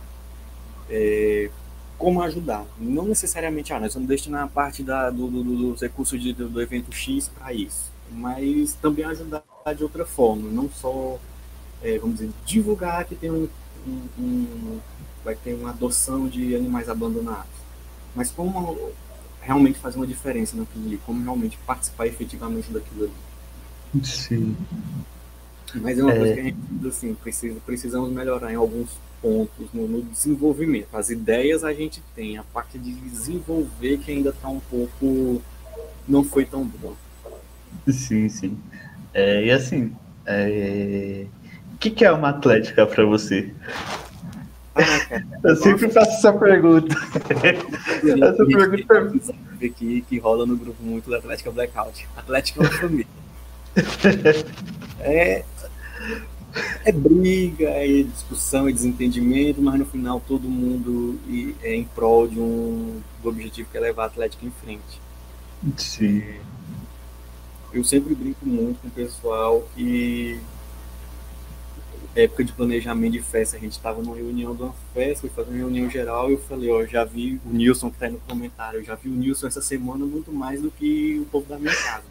é, 0.89 1.49
como 1.97 2.21
ajudar. 2.21 2.65
Não 2.77 3.05
necessariamente, 3.05 3.73
ah, 3.73 3.79
nós 3.79 3.93
vamos 3.93 4.07
destinar 4.07 4.43
a 4.43 4.47
parte 4.47 4.83
da, 4.83 5.09
do, 5.09 5.27
do, 5.27 5.43
dos 5.43 5.81
recursos 5.81 6.21
de, 6.21 6.33
do, 6.33 6.49
do 6.49 6.61
evento 6.61 6.93
X 6.93 7.27
para 7.27 7.53
isso, 7.53 7.91
mas 8.11 8.73
também 8.75 9.05
ajudar 9.05 9.43
de 9.73 9.84
outra 9.84 10.06
forma, 10.06 10.49
não 10.49 10.69
só, 10.69 11.19
é, 11.82 11.97
vamos 11.99 12.19
dizer, 12.19 12.32
divulgar 12.45 13.06
que 13.06 13.15
tem 13.15 13.32
um, 13.32 13.47
um, 13.88 14.08
um, 14.19 14.80
vai 15.23 15.36
ter 15.36 15.53
uma 15.53 15.69
adoção 15.69 16.27
de 16.27 16.56
animais 16.56 16.89
abandonados, 16.89 17.51
mas 18.15 18.32
como 18.32 18.91
realmente 19.41 19.80
fazer 19.80 19.97
uma 19.97 20.08
diferença 20.08 20.56
naquilo 20.58 20.86
ali, 20.86 20.97
como 21.06 21.23
realmente 21.23 21.58
participar 21.65 22.08
efetivamente 22.08 22.71
daquilo 22.71 23.06
ali. 23.06 24.03
Sim. 24.03 24.56
Mas 25.75 25.97
é 25.99 26.03
uma 26.03 26.13
é... 26.13 26.17
coisa 26.17 26.34
que 26.34 26.39
a 26.39 26.43
gente 26.43 26.88
assim, 26.88 27.13
precisa, 27.15 27.60
precisamos 27.65 28.12
melhorar 28.12 28.51
em 28.51 28.56
alguns 28.56 28.89
pontos 29.21 29.67
no, 29.73 29.88
no, 29.88 30.01
desenvolvimento. 30.01 30.95
As 30.95 31.10
ideias 31.10 31.63
a 31.63 31.73
gente 31.73 32.01
tem, 32.15 32.38
a 32.38 32.43
parte 32.43 32.77
de 32.77 32.91
desenvolver 32.91 33.97
que 33.99 34.12
ainda 34.12 34.30
está 34.30 34.47
um 34.47 34.60
pouco. 34.60 35.41
não 36.08 36.23
foi 36.23 36.45
tão 36.45 36.63
boa. 36.65 36.95
Sim, 37.88 38.30
sim. 38.30 38.58
É, 39.17 39.45
e 39.45 39.51
assim, 39.51 39.91
é... 40.27 41.25
o 41.73 41.77
que, 41.80 41.89
que 41.89 42.06
é 42.06 42.12
uma 42.12 42.30
atlética 42.30 42.86
para 42.86 43.03
você? 43.03 43.51
Ah, 44.75 45.23
eu 45.43 45.56
sempre 45.56 45.89
faço 45.89 46.12
essa 46.12 46.32
pergunta. 46.34 46.95
essa 48.03 48.45
pergunta 48.45 49.36
é 49.60 49.69
que, 49.69 50.01
que 50.03 50.19
rola 50.19 50.45
no 50.45 50.56
grupo 50.56 50.84
muito 50.84 51.10
da 51.10 51.17
Atlética 51.17 51.49
Blackout. 51.49 52.08
Atlética 52.15 52.60
é 52.60 52.63
uma 52.63 52.71
família. 52.71 53.08
É, 54.99 55.43
é 56.86 56.91
briga, 56.91 57.69
é 57.69 58.03
discussão, 58.03 58.67
é 58.67 58.71
desentendimento, 58.71 59.60
mas 59.63 59.80
no 59.80 59.86
final 59.88 60.21
todo 60.27 60.47
mundo 60.47 61.19
é 61.63 61.75
em 61.75 61.85
prol 61.85 62.27
de 62.27 62.39
um 62.39 63.02
do 63.23 63.29
objetivo 63.29 63.67
que 63.71 63.77
é 63.77 63.81
levar 63.81 64.04
a 64.04 64.08
Atlética 64.08 64.46
em 64.46 64.52
frente. 64.52 65.02
Sim 65.75 66.21
eu 67.73 67.83
sempre 67.83 68.15
brinco 68.15 68.45
muito 68.45 68.79
com 68.81 68.87
o 68.87 68.91
pessoal 68.91 69.67
e 69.77 70.39
época 72.15 72.43
de 72.43 72.51
planejamento 72.51 73.13
de 73.13 73.21
festa, 73.21 73.57
a 73.57 73.59
gente 73.59 73.73
estava 73.73 74.01
numa 74.01 74.15
reunião 74.15 74.55
de 74.55 74.63
uma 74.63 74.73
festa, 74.93 75.21
fui 75.21 75.29
fazer 75.29 75.51
uma 75.51 75.57
reunião 75.57 75.89
geral 75.89 76.29
e 76.29 76.33
eu 76.33 76.39
falei, 76.39 76.71
ó, 76.71 76.83
já 76.85 77.03
vi 77.03 77.39
o 77.45 77.49
Nilson 77.49 77.91
que 77.91 77.97
tá 77.97 78.07
aí 78.07 78.11
no 78.11 78.19
comentário, 78.19 78.79
eu 78.79 78.83
já 78.83 78.95
vi 78.95 79.09
o 79.09 79.13
Nilson 79.13 79.47
essa 79.47 79.61
semana 79.61 80.05
muito 80.05 80.31
mais 80.31 80.61
do 80.61 80.71
que 80.71 81.19
o 81.21 81.25
povo 81.25 81.47
da 81.47 81.59
minha 81.59 81.75
casa. 81.75 82.03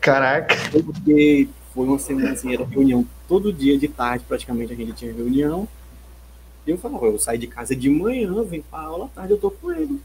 Caraca! 0.00 0.56
Porque 0.70 1.48
foi 1.72 1.86
uma 1.86 1.98
semana 1.98 2.32
assim, 2.32 2.52
era 2.52 2.64
reunião 2.64 3.06
todo 3.28 3.52
dia 3.52 3.78
de 3.78 3.86
tarde, 3.86 4.24
praticamente 4.26 4.72
a 4.72 4.76
gente 4.76 4.92
tinha 4.92 5.12
reunião. 5.12 5.68
E 6.66 6.70
eu 6.70 6.78
falava, 6.78 7.06
eu 7.06 7.18
saio 7.18 7.38
de 7.38 7.46
casa 7.46 7.76
de 7.76 7.88
manhã, 7.88 8.42
venho 8.42 8.64
pra 8.68 8.80
aula, 8.80 9.06
à 9.06 9.08
tarde 9.08 9.32
eu 9.32 9.38
tô 9.38 9.50
com 9.50 9.70
ele. 9.70 10.00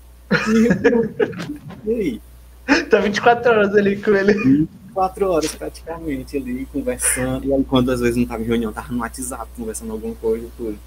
E, 1.86 1.90
e 1.90 1.94
aí? 1.94 2.22
Tá 2.90 3.00
24 3.00 3.52
horas 3.52 3.76
ali 3.76 4.02
com 4.02 4.12
ele. 4.12 4.34
24 4.34 5.30
horas 5.30 5.56
praticamente 5.56 6.38
ali, 6.38 6.66
conversando. 6.72 7.46
E 7.46 7.54
aí, 7.54 7.64
quando 7.64 7.92
às 7.92 8.00
vezes 8.00 8.16
não 8.16 8.26
tava 8.26 8.44
em 8.44 8.46
reunião, 8.46 8.72
tava 8.72 8.94
no 8.94 9.00
WhatsApp, 9.00 9.48
conversando 9.56 9.92
alguma 9.92 10.16
coisa 10.16 10.46
e 10.46 10.52
tudo. 10.56 10.78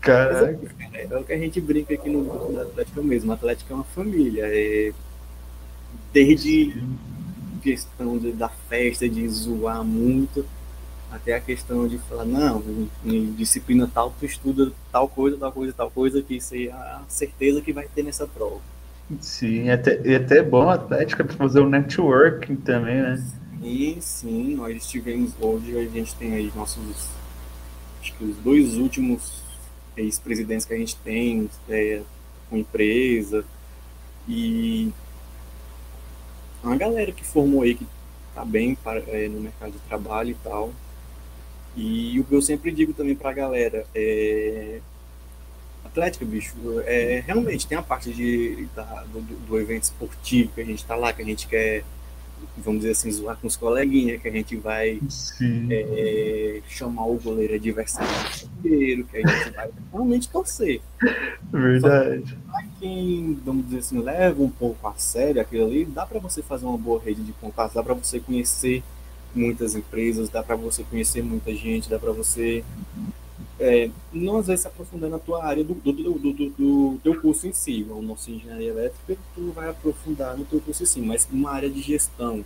Caraca. 0.00 0.58
É, 0.94 1.06
é, 1.10 1.16
o 1.18 1.24
que 1.24 1.32
a 1.32 1.38
gente 1.38 1.60
brinca 1.60 1.94
aqui 1.94 2.08
no 2.08 2.24
grupo 2.24 2.52
da 2.52 2.62
Atlética 2.62 3.02
mesmo. 3.02 3.32
A 3.32 3.34
Atlética 3.34 3.72
é 3.72 3.74
uma 3.74 3.84
família. 3.84 4.44
É... 4.46 4.92
Desde 6.12 6.82
questão 7.62 8.16
de, 8.18 8.32
da 8.32 8.48
festa, 8.48 9.08
de 9.08 9.28
zoar 9.28 9.84
muito, 9.84 10.46
até 11.10 11.34
a 11.34 11.40
questão 11.40 11.86
de 11.86 11.98
falar, 11.98 12.24
não, 12.24 12.62
em 13.04 13.32
disciplina 13.32 13.90
tal, 13.92 14.14
tu 14.18 14.24
estuda 14.24 14.72
tal 14.92 15.08
coisa, 15.08 15.36
tal 15.36 15.52
coisa, 15.52 15.72
tal 15.72 15.90
coisa, 15.90 16.22
que 16.22 16.36
isso 16.36 16.54
aí 16.54 16.68
é 16.68 16.72
a 16.72 17.02
certeza 17.08 17.60
que 17.60 17.72
vai 17.72 17.86
ter 17.88 18.02
nessa 18.02 18.26
prova. 18.26 18.60
Sim, 19.20 19.70
até, 19.70 20.00
e 20.06 20.14
até 20.14 20.38
é 20.38 20.42
bom 20.42 20.68
a 20.68 20.74
Atlética 20.74 21.24
para 21.24 21.36
fazer 21.36 21.60
o 21.60 21.68
networking 21.68 22.56
também, 22.56 23.02
né? 23.02 23.24
E 23.62 23.96
sim, 24.00 24.54
nós 24.54 24.86
tivemos 24.86 25.32
hoje, 25.40 25.76
a 25.76 25.84
gente 25.84 26.14
tem 26.14 26.34
aí 26.34 26.52
nossos 26.54 27.08
acho 28.00 28.14
que 28.14 28.24
os 28.24 28.36
dois 28.36 28.76
últimos 28.76 29.42
ex-presidentes 29.96 30.64
que 30.66 30.74
a 30.74 30.78
gente 30.78 30.96
tem, 30.96 31.50
é, 31.68 32.02
com 32.48 32.56
empresa, 32.56 33.44
e 34.28 34.92
uma 36.62 36.76
galera 36.76 37.12
que 37.12 37.24
formou 37.24 37.62
aí, 37.62 37.74
que 37.74 37.86
tá 38.34 38.44
bem 38.44 38.74
para, 38.74 39.00
é, 39.08 39.28
no 39.28 39.40
mercado 39.40 39.72
de 39.72 39.78
trabalho 39.80 40.30
e 40.30 40.34
tal. 40.34 40.72
E 41.76 42.18
o 42.20 42.24
que 42.24 42.34
eu 42.34 42.42
sempre 42.42 42.70
digo 42.72 42.92
também 42.92 43.14
pra 43.14 43.32
galera 43.32 43.86
é. 43.94 44.80
Atlética, 45.88 46.24
bicho, 46.24 46.54
é, 46.84 47.22
realmente 47.26 47.66
tem 47.66 47.76
a 47.76 47.82
parte 47.82 48.12
de, 48.12 48.68
da, 48.74 49.04
do, 49.12 49.20
do 49.20 49.58
evento 49.58 49.84
esportivo 49.84 50.52
que 50.54 50.60
a 50.60 50.64
gente 50.64 50.84
tá 50.84 50.94
lá, 50.94 51.12
que 51.12 51.22
a 51.22 51.24
gente 51.24 51.46
quer 51.48 51.84
vamos 52.56 52.80
dizer 52.80 52.92
assim, 52.92 53.10
zoar 53.10 53.36
com 53.36 53.46
os 53.46 53.56
coleguinhas, 53.56 54.20
que 54.20 54.28
a 54.28 54.30
gente 54.30 54.56
vai 54.56 55.00
é, 55.70 56.60
chamar 56.68 57.06
o 57.06 57.18
goleiro 57.18 57.54
adversário 57.54 58.10
inteiro, 58.58 59.04
que 59.04 59.18
a 59.18 59.20
gente 59.20 59.54
vai 59.54 59.70
realmente 59.92 60.28
torcer. 60.28 60.80
Verdade. 61.52 62.36
Para 62.46 62.64
quem, 62.80 63.38
vamos 63.44 63.66
dizer 63.66 63.78
assim, 63.78 63.98
leva 64.00 64.42
um 64.42 64.50
pouco 64.50 64.86
a 64.88 64.94
sério 64.94 65.40
aquilo 65.40 65.66
ali, 65.66 65.84
dá 65.84 66.04
para 66.04 66.18
você 66.18 66.42
fazer 66.42 66.66
uma 66.66 66.78
boa 66.78 67.00
rede 67.02 67.22
de 67.22 67.32
contatos, 67.32 67.74
dá 67.74 67.82
para 67.82 67.94
você 67.94 68.20
conhecer 68.20 68.82
muitas 69.34 69.74
empresas, 69.74 70.28
dá 70.28 70.42
para 70.42 70.56
você 70.56 70.82
conhecer 70.82 71.22
muita 71.22 71.54
gente, 71.54 71.88
dá 71.88 71.98
para 71.98 72.12
você 72.12 72.64
é, 73.60 73.90
não 74.12 74.38
às 74.38 74.46
vezes 74.46 74.62
se 74.62 74.68
aprofundar 74.68 75.10
na 75.10 75.18
tua 75.18 75.44
área 75.44 75.64
do, 75.64 75.74
do, 75.74 75.92
do, 75.92 76.14
do, 76.18 76.50
do 76.50 77.00
teu 77.02 77.20
curso 77.20 77.46
em 77.46 77.52
si, 77.52 77.84
o 77.90 78.00
nosso 78.00 78.30
engenharia 78.30 78.70
elétrica, 78.70 79.16
tu 79.34 79.50
vai 79.50 79.68
aprofundar 79.68 80.36
no 80.36 80.44
teu 80.44 80.60
curso 80.60 80.84
em 80.84 80.86
si, 80.86 81.00
mas 81.00 81.28
uma 81.32 81.50
área 81.50 81.68
de 81.68 81.80
gestão. 81.80 82.44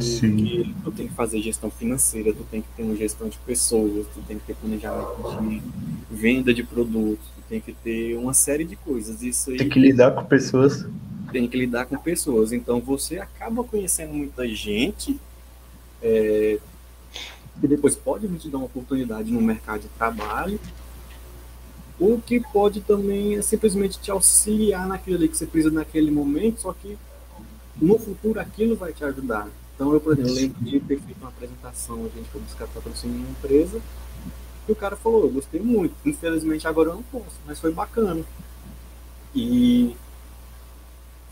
Sim. 0.00 0.74
Tu 0.82 0.92
tem 0.92 1.06
que 1.06 1.14
fazer 1.14 1.40
gestão 1.42 1.70
financeira, 1.70 2.32
tu 2.32 2.42
tem 2.50 2.62
que 2.62 2.68
ter 2.74 2.82
uma 2.82 2.96
gestão 2.96 3.28
de 3.28 3.36
pessoas, 3.38 4.06
tu 4.14 4.20
tem 4.26 4.38
que 4.38 4.46
ter 4.46 4.56
planejamento 4.56 5.30
de 5.30 5.62
venda 6.10 6.54
de 6.54 6.64
produtos, 6.64 7.26
tu 7.36 7.42
tem 7.48 7.60
que 7.60 7.72
ter 7.72 8.16
uma 8.16 8.32
série 8.32 8.64
de 8.64 8.76
coisas. 8.76 9.22
Isso 9.22 9.50
aí, 9.50 9.58
tem 9.58 9.68
que 9.68 9.78
lidar 9.78 10.12
com 10.12 10.24
pessoas. 10.24 10.86
Tem 11.30 11.46
que 11.46 11.56
lidar 11.56 11.84
com 11.86 11.98
pessoas. 11.98 12.52
Então 12.52 12.80
você 12.80 13.18
acaba 13.18 13.62
conhecendo 13.62 14.14
muita 14.14 14.48
gente. 14.48 15.20
É, 16.02 16.58
que 17.60 17.68
depois 17.68 17.94
pode 17.94 18.28
te 18.38 18.48
dar 18.48 18.58
uma 18.58 18.66
oportunidade 18.66 19.30
no 19.30 19.40
mercado 19.40 19.82
de 19.82 19.88
trabalho, 19.88 20.58
ou 21.98 22.20
que 22.20 22.40
pode 22.40 22.80
também 22.80 23.36
é 23.36 23.42
simplesmente 23.42 23.98
te 23.98 24.10
auxiliar 24.10 24.86
naquilo 24.86 25.16
ali 25.16 25.28
que 25.28 25.36
você 25.36 25.46
precisa 25.46 25.72
naquele 25.72 26.10
momento, 26.10 26.62
só 26.62 26.72
que 26.72 26.98
no 27.80 27.98
futuro 27.98 28.40
aquilo 28.40 28.76
vai 28.76 28.92
te 28.92 29.04
ajudar. 29.04 29.48
Então, 29.74 29.92
eu, 29.92 30.00
por 30.00 30.18
exemplo, 30.18 30.34
lembro 30.34 30.64
de 30.64 30.80
ter 30.80 31.00
feito 31.00 31.18
uma 31.20 31.28
apresentação, 31.28 31.96
a 31.96 32.16
gente 32.16 32.28
foi 32.30 32.40
buscar 32.40 32.66
patrocínio 32.68 33.16
em 33.16 33.20
uma 33.20 33.30
empresa, 33.30 33.80
e 34.68 34.72
o 34.72 34.76
cara 34.76 34.96
falou, 34.96 35.24
eu 35.24 35.30
gostei 35.30 35.60
muito, 35.60 35.94
infelizmente 36.04 36.66
agora 36.66 36.90
eu 36.90 36.94
não 36.94 37.02
posso, 37.02 37.36
mas 37.46 37.60
foi 37.60 37.72
bacana. 37.72 38.24
E 39.34 39.96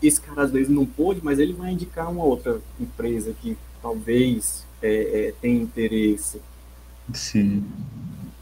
esse 0.01 0.19
cara 0.19 0.43
às 0.43 0.51
vezes 0.51 0.69
não 0.69 0.85
pôde, 0.85 1.21
mas 1.23 1.39
ele 1.39 1.53
vai 1.53 1.71
indicar 1.71 2.11
uma 2.11 2.23
outra 2.23 2.61
empresa 2.79 3.33
que 3.41 3.57
talvez 3.81 4.65
é, 4.83 5.27
é, 5.27 5.33
tem 5.41 5.55
interesse. 5.61 6.41
Sim. 7.13 7.63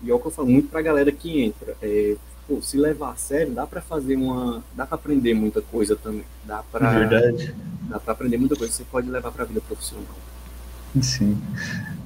E 0.04 0.10
é 0.10 0.14
o 0.14 0.20
que 0.20 0.26
eu 0.26 0.32
falo 0.32 0.50
muito 0.50 0.70
para 0.70 0.80
a 0.80 0.84
galera 0.84 1.12
que 1.12 1.40
entra. 1.40 1.78
É, 1.82 2.16
pô, 2.48 2.60
se 2.62 2.78
levar 2.78 3.12
a 3.12 3.16
sério, 3.16 3.54
dá 3.54 3.68
para 3.68 3.80
fazer 3.80 4.16
uma. 4.16 4.64
dá 4.76 4.88
para 4.88 4.96
aprender 4.96 5.36
muita 5.36 5.62
coisa 5.62 5.96
também. 5.96 6.26
Dá 6.44 6.64
para. 6.64 6.90
Verdade. 6.90 7.56
Dá 7.84 8.00
para 8.00 8.14
aprender 8.14 8.38
muita 8.38 8.56
coisa 8.56 8.72
que 8.72 8.78
você 8.78 8.86
pode 8.86 9.10
levar 9.10 9.32
para 9.32 9.44
a 9.44 9.46
vida 9.48 9.62
profissional. 9.62 10.16
Sim. 11.00 11.38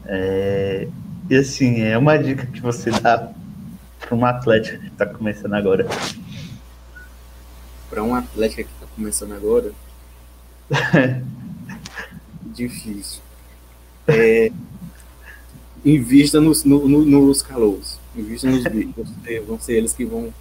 É, 0.05 0.87
e 1.29 1.35
assim, 1.35 1.81
é 1.81 1.97
uma 1.97 2.17
dica 2.17 2.45
que 2.45 2.59
você 2.59 2.91
dá 2.91 3.31
para 3.99 4.13
uma 4.13 4.29
atlética 4.29 4.77
que 4.77 4.87
está 4.87 5.05
começando 5.05 5.53
agora. 5.53 5.87
Para 7.89 8.03
um 8.03 8.13
atlética 8.13 8.63
que 8.63 8.69
está 8.69 8.87
começando 8.95 9.31
agora. 9.33 9.71
difícil 12.55 13.24
é, 14.07 14.51
invista 15.83 16.39
nos, 16.39 16.63
no, 16.63 16.87
no, 16.87 17.05
nos 17.05 17.41
calouros, 17.41 17.99
invista 18.15 18.49
nos 18.49 18.63
bichos, 18.63 19.09
vão 19.45 19.59
ser 19.59 19.73
eles 19.73 19.93
que 19.93 20.05
vão, 20.05 20.33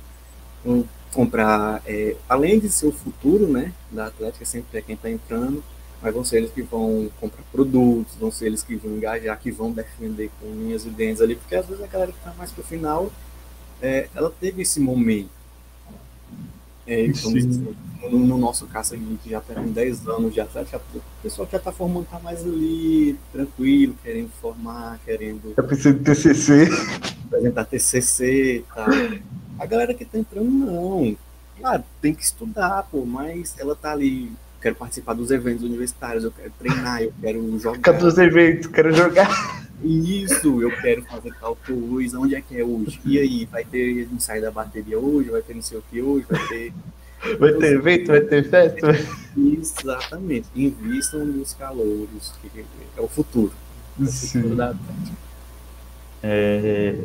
vão 0.64 0.84
comprar, 1.12 1.82
é, 1.86 2.16
além 2.28 2.58
de 2.58 2.68
ser 2.68 2.86
o 2.86 2.92
futuro 2.92 3.46
né, 3.46 3.72
da 3.90 4.06
Atlética, 4.06 4.44
sempre 4.44 4.78
é 4.78 4.82
quem 4.82 4.94
está 4.94 5.10
entrando, 5.10 5.62
mas 6.02 6.12
vão 6.12 6.24
ser 6.24 6.38
eles 6.38 6.50
que 6.50 6.62
vão 6.62 7.10
comprar 7.20 7.42
produtos, 7.50 8.14
vão 8.16 8.30
ser 8.30 8.46
eles 8.46 8.62
que 8.62 8.76
vão 8.76 8.96
engajar, 8.96 9.38
que 9.38 9.50
vão 9.50 9.70
defender 9.70 10.30
com 10.40 10.46
linhas 10.48 10.84
e 10.84 10.90
dentes 10.90 11.22
ali, 11.22 11.36
porque 11.36 11.54
às 11.54 11.66
vezes 11.66 11.82
a 11.82 11.86
galera 11.86 12.12
que 12.12 12.18
está 12.18 12.34
mais 12.34 12.50
para 12.50 12.62
o 12.62 12.66
final, 12.66 13.10
é, 13.80 14.08
ela 14.14 14.30
teve 14.40 14.62
esse 14.62 14.80
momento. 14.80 15.30
É, 16.86 17.06
no, 18.10 18.18
no, 18.18 18.38
nosso 18.38 18.66
caso, 18.66 18.94
a 18.94 18.96
gente 18.96 19.30
já 19.30 19.40
tem 19.40 19.56
10 19.64 20.06
anos 20.06 20.34
de 20.34 20.40
atleta, 20.40 20.80
o 20.94 21.00
pessoal 21.22 21.46
que 21.46 21.52
já 21.52 21.58
está 21.58 21.72
formando 21.72 22.04
está 22.04 22.18
mais 22.18 22.42
ali, 22.44 23.18
tranquilo, 23.32 23.96
querendo 24.02 24.30
formar, 24.40 25.00
querendo. 25.04 25.54
Eu 25.56 25.64
preciso 25.64 25.94
de 25.94 26.04
TCC. 26.04 26.68
Apresentar 27.26 27.64
TCC 27.64 28.56
e 28.56 28.64
tal. 28.74 28.86
A 29.58 29.66
galera 29.66 29.94
que 29.94 30.02
está 30.02 30.18
entrando, 30.18 30.50
não. 30.50 31.16
Claro, 31.58 31.84
tem 32.02 32.14
que 32.14 32.22
estudar, 32.22 32.86
pô, 32.90 33.04
mas 33.06 33.54
ela 33.58 33.74
tá 33.74 33.92
ali. 33.92 34.30
Quero 34.60 34.74
participar 34.74 35.14
dos 35.14 35.30
eventos 35.30 35.62
universitários, 35.62 36.24
eu 36.24 36.32
quero 36.32 36.52
treinar, 36.58 37.02
eu 37.02 37.12
quero 37.20 37.58
jogar. 37.58 37.80
Quero 37.80 37.98
dos 37.98 38.18
eventos, 38.18 38.66
quero 38.66 38.92
jogar. 38.94 39.63
Isso, 39.82 40.62
eu 40.62 40.70
quero 40.80 41.02
fazer 41.02 41.34
tal 41.40 41.56
coisa, 41.56 42.18
onde 42.18 42.34
é 42.34 42.40
que 42.40 42.58
é 42.58 42.64
hoje? 42.64 43.00
E 43.04 43.18
aí, 43.18 43.44
vai 43.46 43.64
ter 43.64 44.08
ensaio 44.12 44.42
da 44.42 44.50
bateria 44.50 44.98
hoje, 44.98 45.30
vai 45.30 45.42
ter 45.42 45.54
não 45.54 45.62
sei 45.62 45.78
o 45.78 45.84
que 45.90 46.00
hoje, 46.00 46.26
vai 46.28 46.46
ter 46.48 46.72
Vai 47.38 47.52
ter 47.54 47.72
evento, 47.72 48.08
vai 48.08 48.20
ter 48.20 48.48
festa? 48.48 48.88
Exatamente. 49.36 50.46
Invistam 50.54 51.24
nos 51.24 51.54
calouros, 51.54 52.34
que 52.40 52.64
é 52.96 53.00
o 53.00 53.08
futuro. 53.08 53.52
É 53.98 54.02
o 54.02 54.06
futuro 54.06 54.54
da 54.54 54.74
é... 56.22 56.96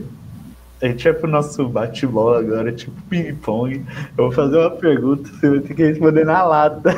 A 0.81 0.87
gente 0.87 1.03
vai 1.03 1.13
pro 1.13 1.29
nosso 1.29 1.67
bate-bola 1.67 2.39
agora, 2.39 2.71
tipo 2.71 2.93
ping-pong. 3.09 3.85
Eu 4.17 4.25
vou 4.25 4.31
fazer 4.31 4.57
uma 4.57 4.71
pergunta, 4.71 5.29
você 5.29 5.49
vai 5.49 5.59
ter 5.59 5.73
que 5.73 5.83
responder 5.83 6.23
na 6.23 6.43
lata. 6.43 6.95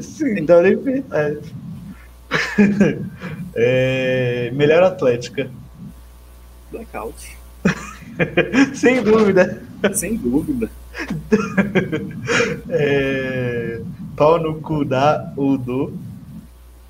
Sim, 0.00 0.44
dá 0.44 0.60
nem 0.62 0.76
pensar. 0.76 1.36
É... 3.56 4.50
Melhor 4.52 4.82
atlética. 4.82 5.48
Blackout. 6.70 7.36
Sem 8.74 9.02
dúvida. 9.02 9.62
Sem 9.94 10.16
dúvida. 10.16 10.70
é, 12.68 13.80
pau 14.16 14.40
no 14.40 14.60
cu 14.60 14.84
da 14.84 15.32
o 15.36 15.56
do. 15.56 15.96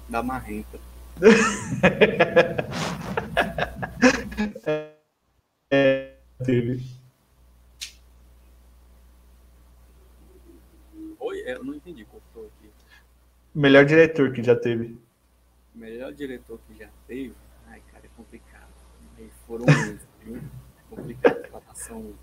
Da 0.08 0.22
marrenta. 0.22 0.78
é, 5.70 6.14
teve. 6.44 6.82
Oi, 11.20 11.40
é, 11.40 11.54
eu 11.54 11.64
não 11.64 11.74
entendi 11.74 12.04
cortou 12.04 12.44
aqui. 12.44 12.70
Melhor 13.54 13.84
diretor 13.84 14.32
que 14.32 14.42
já 14.42 14.54
teve. 14.56 14.98
Melhor 15.74 16.12
diretor 16.12 16.60
que 16.66 16.78
já 16.78 16.88
teve? 17.06 17.34
Ai, 17.66 17.82
cara, 17.92 18.06
é 18.06 18.10
complicado. 18.16 18.72
Foram 19.46 19.64
muitos, 19.66 20.06
viu? 20.24 20.36
É 20.36 20.94
complicado. 20.94 21.42
Tratação 21.42 22.14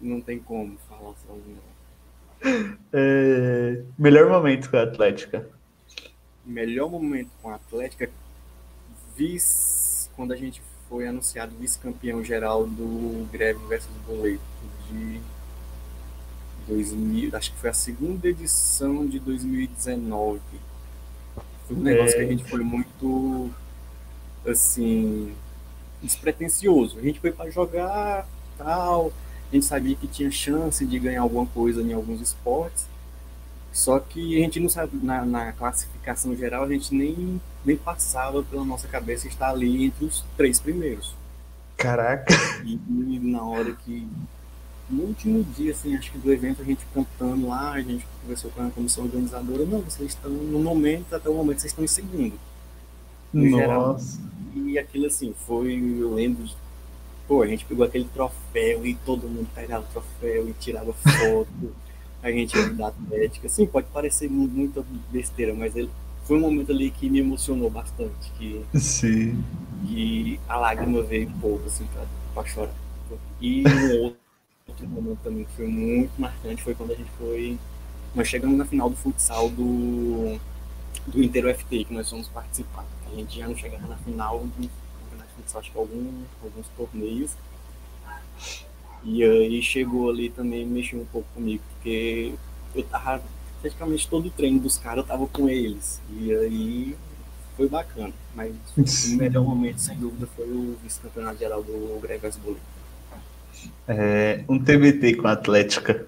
não 0.00 0.20
tem 0.20 0.38
como 0.38 0.76
falar 0.88 1.14
só 1.26 1.32
um. 1.32 1.56
É, 2.92 3.82
melhor 3.98 4.28
momento 4.28 4.70
com 4.70 4.76
a 4.76 4.82
Atlética. 4.82 5.48
Melhor 6.44 6.90
momento 6.90 7.30
com 7.42 7.50
a 7.50 7.56
Atlética, 7.56 8.10
vice, 9.16 10.08
quando 10.10 10.32
a 10.32 10.36
gente 10.36 10.62
foi 10.88 11.08
anunciado 11.08 11.56
vice-campeão 11.56 12.22
geral 12.22 12.66
do 12.66 13.28
Greve 13.32 13.58
versus 13.66 13.90
Boleto 14.06 14.40
de 14.88 15.20
2000, 16.68 17.36
acho 17.36 17.52
que 17.52 17.58
foi 17.58 17.70
a 17.70 17.74
segunda 17.74 18.28
edição 18.28 19.06
de 19.06 19.18
2019. 19.18 20.40
Foi 21.66 21.76
um 21.76 21.80
negócio 21.80 22.14
é... 22.14 22.18
que 22.18 22.24
a 22.24 22.28
gente 22.28 22.44
foi 22.44 22.60
muito 22.60 23.50
assim 24.46 25.34
despretensioso. 26.02 26.98
A 26.98 27.02
gente 27.02 27.20
foi 27.20 27.32
para 27.32 27.50
jogar 27.50 28.26
tal, 28.56 29.12
a 29.50 29.54
gente 29.54 29.66
sabia 29.66 29.94
que 29.96 30.06
tinha 30.06 30.30
chance 30.30 30.84
de 30.84 30.98
ganhar 30.98 31.22
alguma 31.22 31.46
coisa 31.46 31.82
em 31.82 31.92
alguns 31.92 32.20
esportes, 32.20 32.86
só 33.72 33.98
que 33.98 34.36
a 34.36 34.40
gente 34.40 34.58
não 34.58 34.68
sabe, 34.68 34.96
na, 35.02 35.24
na 35.24 35.52
classificação 35.52 36.34
geral, 36.34 36.64
a 36.64 36.68
gente 36.68 36.94
nem, 36.94 37.40
nem 37.64 37.76
passava 37.76 38.42
pela 38.42 38.64
nossa 38.64 38.88
cabeça 38.88 39.28
estar 39.28 39.50
ali 39.50 39.84
entre 39.84 40.06
os 40.06 40.24
três 40.36 40.58
primeiros. 40.58 41.14
Caraca! 41.76 42.34
E, 42.64 42.72
e 42.88 43.20
na 43.20 43.42
hora 43.42 43.72
que, 43.72 44.08
no 44.88 45.02
último 45.04 45.44
dia, 45.56 45.72
assim, 45.72 45.96
acho 45.96 46.12
que 46.12 46.18
do 46.18 46.32
evento, 46.32 46.62
a 46.62 46.64
gente 46.64 46.84
contando 46.94 47.48
lá, 47.48 47.72
a 47.72 47.80
gente 47.80 48.06
conversou 48.22 48.50
com 48.50 48.66
a 48.66 48.70
comissão 48.70 49.04
organizadora, 49.04 49.64
não, 49.64 49.80
vocês 49.80 50.10
estão, 50.10 50.30
no 50.30 50.60
momento, 50.60 51.14
até 51.14 51.28
o 51.28 51.34
momento, 51.34 51.60
vocês 51.60 51.72
estão 51.72 51.84
em 51.84 51.88
segundo. 51.88 52.34
No 53.32 53.50
Nossa! 53.50 54.18
Geral, 54.18 54.66
E 54.66 54.78
aquilo 54.78 55.06
assim, 55.06 55.34
foi, 55.46 55.74
eu 55.74 56.14
lembro, 56.14 56.44
de, 56.44 56.54
pô, 57.26 57.42
a 57.42 57.46
gente 57.46 57.64
pegou 57.64 57.84
aquele 57.84 58.06
troféu 58.12 58.86
e 58.86 58.94
todo 58.94 59.28
mundo 59.28 59.48
pegava 59.54 59.84
o 59.84 59.88
troféu 59.88 60.48
e 60.48 60.52
tirava 60.52 60.92
foto. 60.92 61.72
a 62.22 62.30
gente 62.30 62.56
ia 62.56 62.70
da 62.70 62.88
Atlética. 62.88 63.46
Assim, 63.46 63.66
pode 63.66 63.86
parecer 63.88 64.28
muita 64.28 64.84
besteira, 65.10 65.54
mas 65.54 65.76
ele, 65.76 65.90
foi 66.24 66.36
um 66.36 66.40
momento 66.40 66.72
ali 66.72 66.90
que 66.90 67.08
me 67.08 67.20
emocionou 67.20 67.70
bastante. 67.70 68.30
Que, 68.38 68.64
Sim. 68.74 69.42
Que 69.86 70.40
a 70.48 70.56
lágrima 70.56 71.02
veio 71.02 71.28
um 71.28 71.38
pouco, 71.38 71.66
assim, 71.66 71.86
pra, 71.86 72.04
pra 72.34 72.44
chorar. 72.44 72.74
E 73.40 73.62
um 73.66 74.02
outro, 74.02 74.18
outro 74.76 74.88
momento 74.88 75.18
também 75.22 75.44
que 75.44 75.52
foi 75.52 75.66
muito 75.66 76.12
marcante 76.18 76.62
foi 76.62 76.74
quando 76.74 76.92
a 76.92 76.94
gente 76.94 77.10
foi. 77.18 77.58
Nós 78.14 78.28
chegamos 78.28 78.56
na 78.56 78.64
final 78.64 78.90
do 78.90 78.96
futsal 78.96 79.48
do, 79.50 80.38
do 81.06 81.22
Inter 81.22 81.46
UFT, 81.46 81.84
que 81.84 81.94
nós 81.94 82.08
fomos 82.08 82.28
participar. 82.28 82.84
A 83.10 83.14
gente 83.14 83.38
já 83.38 83.48
não 83.48 83.56
chegava 83.56 83.86
na 83.86 83.96
final 83.96 84.40
do 84.40 84.50
campeonato 84.50 85.28
de 85.28 85.34
futsal, 85.36 85.60
acho 85.60 85.72
que 85.72 85.78
algum, 85.78 86.22
alguns 86.42 86.66
torneios. 86.76 87.32
E 89.04 89.22
aí 89.22 89.62
chegou 89.62 90.10
ali 90.10 90.30
também 90.30 90.66
mexeu 90.66 91.00
um 91.00 91.06
pouco 91.06 91.28
comigo, 91.34 91.62
porque 91.74 92.34
eu 92.74 92.82
tava 92.84 93.22
praticamente 93.60 94.08
todo 94.08 94.26
o 94.26 94.30
treino 94.30 94.60
dos 94.60 94.78
caras 94.78 94.98
eu 94.98 95.04
tava 95.04 95.26
com 95.26 95.48
eles. 95.48 96.00
E 96.10 96.34
aí 96.34 96.96
foi 97.56 97.68
bacana. 97.68 98.12
Mas 98.34 98.54
o 98.76 99.16
melhor 99.16 99.44
momento, 99.44 99.78
sem 99.78 99.96
dúvida, 99.96 100.26
foi 100.34 100.46
o 100.46 100.76
vice-campeonato 100.82 101.38
geral 101.38 101.62
do 101.62 101.98
Gregas 102.00 102.36
Boleto. 102.36 102.75
É, 103.88 104.44
um 104.48 104.58
TBT 104.58 105.14
com 105.14 105.28
a 105.28 105.32
Atlética. 105.32 106.06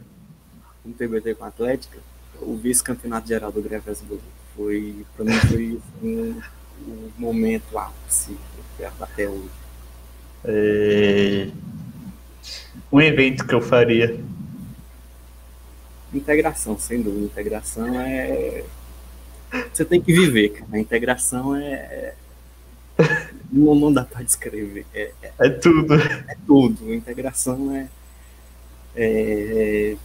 Um 0.84 0.92
TBT 0.92 1.34
com 1.34 1.44
a 1.44 1.48
Atlética? 1.48 1.98
O 2.40 2.56
vice-campeonato 2.56 3.28
geral 3.28 3.52
do 3.52 3.62
Gregas 3.62 4.00
Boleto. 4.00 4.24
Foi, 4.56 5.04
pra 5.16 5.24
mim, 5.24 5.32
foi 5.32 5.80
um, 6.02 6.40
um 6.86 7.10
momento 7.18 7.78
ápice 7.78 8.36
até 9.00 9.28
hoje. 9.28 9.50
É, 10.44 11.48
um 12.90 13.00
evento 13.00 13.46
que 13.46 13.54
eu 13.54 13.60
faria. 13.60 14.18
Integração, 16.12 16.78
sem 16.78 17.02
dúvida. 17.02 17.26
Integração 17.26 18.00
é. 18.00 18.64
Você 19.72 19.84
tem 19.84 20.00
que 20.00 20.12
viver, 20.12 20.50
cara. 20.50 20.66
A 20.72 20.78
integração 20.78 21.54
é. 21.54 22.14
Não, 23.50 23.74
não 23.74 23.92
dá 23.92 24.04
para 24.04 24.22
descrever. 24.22 24.84
É, 24.94 25.12
é, 25.22 25.32
é, 25.38 25.48
tudo. 25.50 25.94
É 25.94 26.36
tudo. 26.46 26.92
Integração 26.92 27.74
é. 27.74 27.88
é 28.94 29.96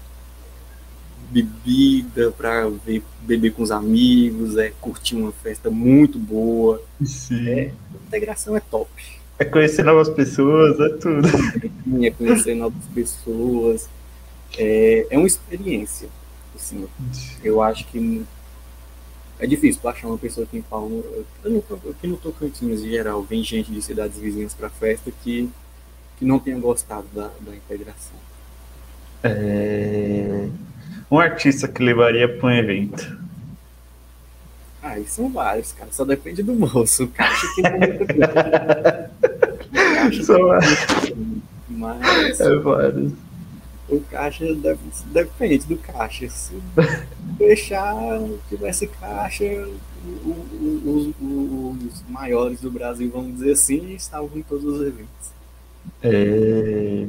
bebida 1.33 2.31
para 2.31 2.71
beber 3.21 3.51
com 3.53 3.63
os 3.63 3.71
amigos, 3.71 4.55
é 4.55 4.71
curtir 4.79 5.15
uma 5.15 5.31
festa 5.31 5.69
muito 5.71 6.19
boa. 6.19 6.81
Sim. 7.03 7.49
É, 7.49 7.71
integração 8.07 8.55
é 8.55 8.59
top. 8.59 8.89
É 9.39 9.45
conhecer 9.45 9.83
novas 9.83 10.09
pessoas, 10.09 10.79
é 10.79 10.89
tudo. 10.89 11.27
É 12.05 12.11
conhecer 12.11 12.55
novas 12.55 12.85
pessoas. 12.93 13.89
É, 14.57 15.07
é 15.09 15.17
uma 15.17 15.25
experiência. 15.25 16.07
Assim, 16.55 16.87
eu 17.43 17.61
acho 17.61 17.87
que 17.87 18.23
é 19.39 19.47
difícil 19.47 19.81
tu 19.81 19.87
achar 19.87 20.07
uma 20.07 20.17
pessoa 20.17 20.45
aqui 20.45 20.57
em 20.57 20.61
Palma. 20.61 21.01
Aqui 21.89 22.07
no 22.07 22.17
Tocantins, 22.17 22.81
em 22.81 22.89
geral, 22.89 23.23
vem 23.23 23.43
gente 23.43 23.71
de 23.71 23.81
cidades 23.81 24.17
vizinhas 24.17 24.53
para 24.53 24.69
festa 24.69 25.11
que, 25.23 25.49
que 26.17 26.25
não 26.25 26.39
tenha 26.39 26.57
gostado 26.59 27.07
da, 27.13 27.29
da 27.41 27.55
integração. 27.55 28.15
É... 29.23 30.47
Um 31.09 31.19
artista 31.19 31.67
que 31.67 31.83
levaria 31.83 32.27
para 32.27 32.47
um 32.47 32.51
evento. 32.51 33.17
Ah, 34.81 34.99
e 34.99 35.05
são 35.05 35.31
vários, 35.31 35.71
cara. 35.71 35.91
Só 35.91 36.03
depende 36.03 36.43
do 36.43 36.53
moço. 36.53 37.05
O 37.05 37.07
caixa 37.07 37.47
tem 37.55 37.63
muita. 37.71 39.11
São 40.23 40.47
vários. 40.47 41.13
Mas. 41.69 42.41
É 42.41 42.55
vários. 42.57 43.13
O 43.87 43.99
caixa 43.99 44.53
deve, 44.55 44.79
depende 45.07 45.65
do 45.65 45.77
caixa. 45.77 46.29
Se 46.29 46.53
deixar, 47.37 48.19
tivesse 48.49 48.87
caixa, 48.87 49.43
os, 50.05 51.13
os, 51.21 52.03
maiores 52.09 52.61
do 52.61 52.71
Brasil, 52.71 53.11
vamos 53.11 53.35
dizer 53.35 53.53
assim, 53.53 53.93
estavam 53.93 54.29
em 54.35 54.41
todos 54.41 54.65
os 54.65 54.81
eventos. 54.81 55.31
É... 56.01 57.07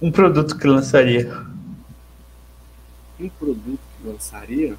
Um 0.00 0.10
produto 0.10 0.58
que 0.58 0.66
lançaria. 0.66 1.46
Um 3.18 3.28
produto 3.28 3.80
que 3.96 4.08
lançaria? 4.08 4.76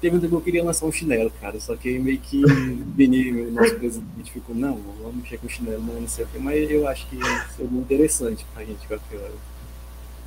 Teve 0.00 0.16
um 0.16 0.20
tempo 0.20 0.30
que 0.30 0.36
eu 0.36 0.44
queria 0.44 0.64
lançar 0.64 0.86
um 0.86 0.92
chinelo, 0.92 1.30
cara, 1.40 1.58
só 1.58 1.74
que 1.74 1.98
meio 1.98 2.18
que 2.18 2.44
o 2.44 2.84
Vini, 2.94 3.32
o 3.32 3.50
nosso 3.50 3.74
presidente, 3.74 4.30
ficou, 4.30 4.54
não, 4.54 4.78
vamos 5.02 5.16
mexer 5.16 5.38
com 5.38 5.46
o 5.46 5.50
chinelo, 5.50 5.82
não, 5.82 6.00
não 6.00 6.08
sei 6.08 6.24
o 6.24 6.28
que, 6.28 6.38
mas 6.38 6.70
eu 6.70 6.86
acho 6.86 7.08
que 7.08 7.16
seria 7.56 7.78
interessante 7.78 8.46
pra 8.54 8.64
gente 8.64 8.86
qualquer 8.86 9.16
hora. 9.16 9.32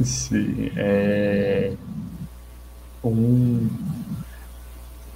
Sim, 0.04 0.72
é... 0.76 1.74
Um... 3.04 3.70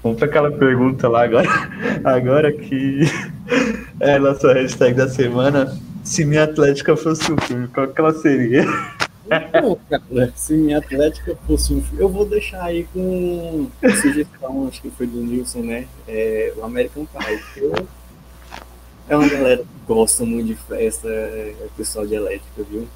Vamos 0.01 0.19
para 0.19 0.27
aquela 0.27 0.51
pergunta 0.51 1.09
lá 1.09 1.23
agora, 1.23 1.49
agora 2.05 2.53
que 2.53 3.01
é 3.99 4.13
a 4.13 4.19
nossa 4.19 4.53
hashtag 4.53 4.93
da 4.95 5.09
semana. 5.09 5.77
Se 6.03 6.23
minha 6.23 6.43
Atlética 6.43 6.95
fosse 6.95 7.31
um 7.31 7.37
filme, 7.37 7.67
qual 7.67 7.87
que 7.87 7.99
ela 7.99 8.13
seria? 8.13 8.63
Cara, 9.27 10.31
se 10.35 10.53
minha 10.53 10.77
Atlética 10.77 11.35
fosse 11.47 11.73
um 11.73 11.81
filme, 11.81 12.01
eu 12.01 12.09
vou 12.09 12.25
deixar 12.25 12.63
aí 12.63 12.87
com 12.93 13.69
sugestão, 14.01 14.67
acho 14.67 14.81
que 14.81 14.89
foi 14.91 15.07
do 15.07 15.17
Nilson, 15.21 15.59
né? 15.59 15.87
É, 16.07 16.53
o 16.57 16.63
American 16.63 17.05
Pie. 17.05 17.41
Eu, 17.57 17.73
é 19.07 19.15
uma 19.15 19.27
galera 19.27 19.57
que 19.57 19.65
gosta 19.87 20.25
muito 20.25 20.47
de 20.47 20.55
festa, 20.55 21.07
é, 21.07 21.53
pessoal 21.75 22.05
de 22.05 22.15
elétrica, 22.15 22.63
viu? 22.69 22.87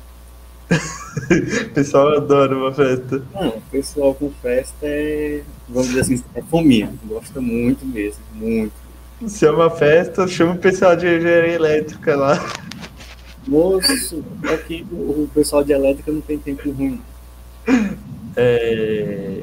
o 0.70 1.70
pessoal 1.74 2.16
adora 2.16 2.56
uma 2.56 2.74
festa. 2.74 3.24
Não, 3.34 3.50
o 3.50 3.62
pessoal 3.72 4.14
com 4.14 4.32
festa 4.42 4.86
é, 4.86 5.42
vamos 5.68 5.90
dizer 5.90 6.02
assim, 6.02 6.24
é 6.36 6.42
fominha. 6.42 6.94
Gosta 7.06 7.42
muito 7.42 7.86
mesmo, 7.86 8.22
muito. 8.34 8.74
Se 9.28 9.46
é 9.46 9.52
uma 9.52 9.70
festa, 9.70 10.28
chama 10.28 10.54
o 10.54 10.58
pessoal 10.58 10.96
de 10.96 11.08
engenharia 11.08 11.54
elétrica 11.54 12.16
lá. 12.16 12.40
Moço, 13.50 14.24
aqui 14.54 14.86
o 14.92 15.28
pessoal 15.34 15.64
de 15.64 15.72
elétrica 15.72 16.12
não 16.12 16.22
tem 16.22 16.38
tempo 16.38 16.70
ruim. 16.70 17.02
É... 18.38 19.42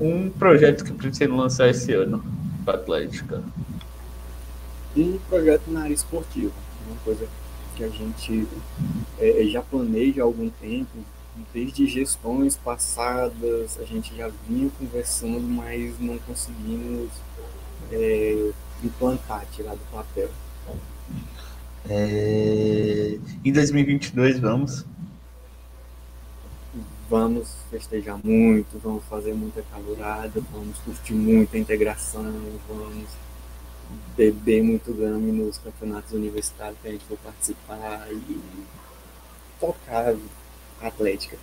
Um 0.00 0.28
projeto 0.28 0.84
que 0.84 0.92
pretendo 0.92 1.36
lançar 1.36 1.68
esse 1.68 1.94
ano 1.94 2.22
para 2.64 2.74
Atlética. 2.74 3.44
Um 4.96 5.18
projeto 5.28 5.68
na 5.68 5.82
área 5.82 5.94
esportiva. 5.94 6.52
Uma 6.88 6.96
coisa 7.04 7.28
que 7.76 7.84
a 7.84 7.88
gente 7.88 8.48
é, 9.20 9.44
já 9.44 9.62
planeja 9.62 10.22
há 10.22 10.24
algum 10.24 10.50
tempo, 10.50 10.98
desde 11.54 11.86
gestões 11.86 12.56
passadas, 12.56 13.78
a 13.80 13.84
gente 13.84 14.16
já 14.16 14.28
vinha 14.48 14.68
conversando, 14.80 15.42
mas 15.42 15.94
não 16.00 16.18
conseguimos 16.18 17.08
é, 17.92 18.50
implantar, 18.82 19.46
tirar 19.52 19.74
do 19.74 19.92
papel. 19.92 20.28
É... 21.88 23.18
Em 23.44 23.52
2022, 23.52 24.38
vamos? 24.38 24.84
Vamos 27.08 27.56
festejar 27.70 28.18
muito, 28.22 28.78
vamos 28.78 29.02
fazer 29.04 29.32
muita 29.32 29.62
calorada, 29.62 30.42
vamos 30.52 30.76
curtir 30.80 31.14
muita 31.14 31.56
integração, 31.56 32.22
vamos 32.68 33.08
beber 34.14 34.62
muito 34.62 34.92
game 34.92 35.32
nos 35.32 35.56
campeonatos 35.56 36.12
universitários 36.12 36.78
que 36.82 36.88
a 36.88 36.90
gente 36.90 37.04
for 37.06 37.16
participar 37.18 38.08
e 38.12 38.40
tocar 39.58 40.14
Atlética. 40.80 41.36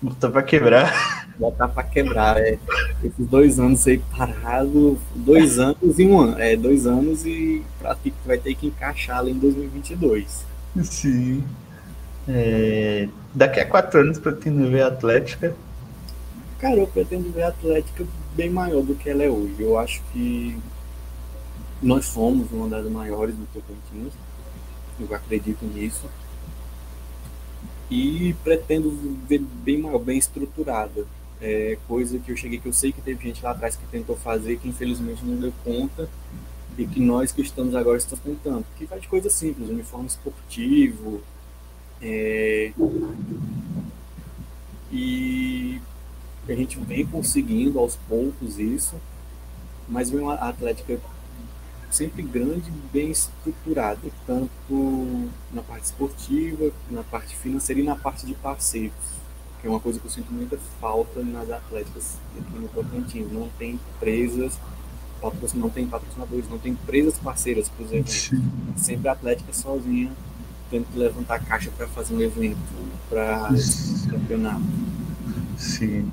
Botar 0.00 0.30
pra 0.30 0.42
quebrar. 0.42 1.26
Botar 1.36 1.68
pra 1.68 1.82
quebrar, 1.82 2.36
é. 2.36 2.58
Esses 3.02 3.26
dois 3.26 3.58
anos 3.58 3.86
aí 3.86 3.98
parado, 4.16 4.98
dois 5.14 5.58
anos 5.58 5.98
e 5.98 6.06
um 6.06 6.20
ano. 6.20 6.40
É, 6.40 6.56
dois 6.56 6.86
anos 6.86 7.26
e 7.26 7.64
vai 8.24 8.38
ter 8.38 8.54
que 8.54 8.68
encaixar 8.68 9.18
ali 9.18 9.32
em 9.32 9.38
2022. 9.38 10.44
Sim. 10.84 11.44
É, 12.28 13.08
daqui 13.34 13.58
a 13.58 13.66
quatro 13.66 14.00
anos 14.00 14.18
pretendo 14.18 14.70
ver 14.70 14.82
a 14.82 14.88
Atlética. 14.88 15.54
Cara, 16.60 16.76
eu 16.76 16.86
pretendo 16.86 17.32
ver 17.32 17.42
a 17.42 17.48
Atlética 17.48 18.04
bem 18.36 18.50
maior 18.50 18.82
do 18.82 18.94
que 18.94 19.10
ela 19.10 19.24
é 19.24 19.30
hoje. 19.30 19.56
Eu 19.58 19.78
acho 19.78 20.02
que 20.12 20.56
nós 21.82 22.06
somos 22.06 22.50
uma 22.52 22.68
das 22.68 22.88
maiores 22.90 23.34
do 23.34 23.46
Tocantins. 23.46 24.12
Eu 25.00 25.14
acredito 25.14 25.64
nisso 25.64 26.06
e 27.90 28.34
pretendo 28.44 28.90
ver 29.26 29.38
bem 29.38 29.82
bem 29.98 30.18
estruturada. 30.18 31.06
É, 31.40 31.78
coisa 31.86 32.18
que 32.18 32.32
eu 32.32 32.36
cheguei 32.36 32.58
que 32.58 32.66
eu 32.66 32.72
sei 32.72 32.90
que 32.92 33.00
teve 33.00 33.28
gente 33.28 33.42
lá 33.44 33.52
atrás 33.52 33.76
que 33.76 33.86
tentou 33.86 34.16
fazer 34.16 34.58
que 34.58 34.68
infelizmente 34.68 35.24
não 35.24 35.36
deu 35.36 35.52
conta 35.64 36.08
e 36.76 36.84
que 36.84 36.98
nós 37.00 37.30
que 37.30 37.42
estamos 37.42 37.74
agora 37.74 37.96
estamos 37.96 38.24
tentando. 38.24 38.64
Que 38.76 38.84
vai 38.84 38.98
de 38.98 39.08
coisa 39.08 39.30
simples, 39.30 39.68
uniforme 39.68 40.06
esportivo 40.06 41.20
é, 42.00 42.72
e 44.90 45.80
a 46.48 46.52
gente 46.54 46.78
vem 46.78 47.06
conseguindo 47.06 47.78
aos 47.78 47.96
poucos 48.08 48.58
isso 48.58 48.96
mas 49.88 50.10
vem 50.10 50.20
uma 50.20 50.34
Atlética 50.34 51.00
sempre 51.90 52.22
grande, 52.22 52.70
bem 52.92 53.10
estruturada, 53.10 54.00
tanto 54.26 55.30
na 55.52 55.62
parte 55.62 55.84
esportiva, 55.84 56.70
na 56.90 57.02
parte 57.02 57.34
financeira 57.36 57.80
e 57.80 57.84
na 57.84 57.96
parte 57.96 58.26
de 58.26 58.34
parceiros, 58.34 58.92
que 59.60 59.66
é 59.66 59.70
uma 59.70 59.80
coisa 59.80 59.98
que 59.98 60.06
eu 60.06 60.10
sinto 60.10 60.32
muita 60.32 60.58
falta 60.80 61.22
nas 61.22 61.50
atléticas 61.50 62.18
aqui 62.38 62.58
no 62.58 62.68
Tocantins. 62.68 63.32
Não 63.32 63.48
tem 63.58 63.72
empresas, 63.72 64.58
não 65.54 65.70
tem 65.70 65.86
patrocinadores, 65.86 66.48
não 66.48 66.58
tem 66.58 66.72
empresas 66.72 67.18
parceiras, 67.18 67.68
por 67.68 67.84
exemplo. 67.84 68.12
Sempre 68.76 69.08
a 69.08 69.12
Atlética 69.12 69.52
sozinha 69.52 70.12
tendo 70.70 70.86
que 70.92 70.98
levantar 70.98 71.42
caixa 71.44 71.70
para 71.76 71.86
fazer 71.88 72.14
um 72.14 72.20
evento, 72.20 72.58
para 73.08 73.48
campeonato. 74.10 74.62
Sim. 75.56 76.08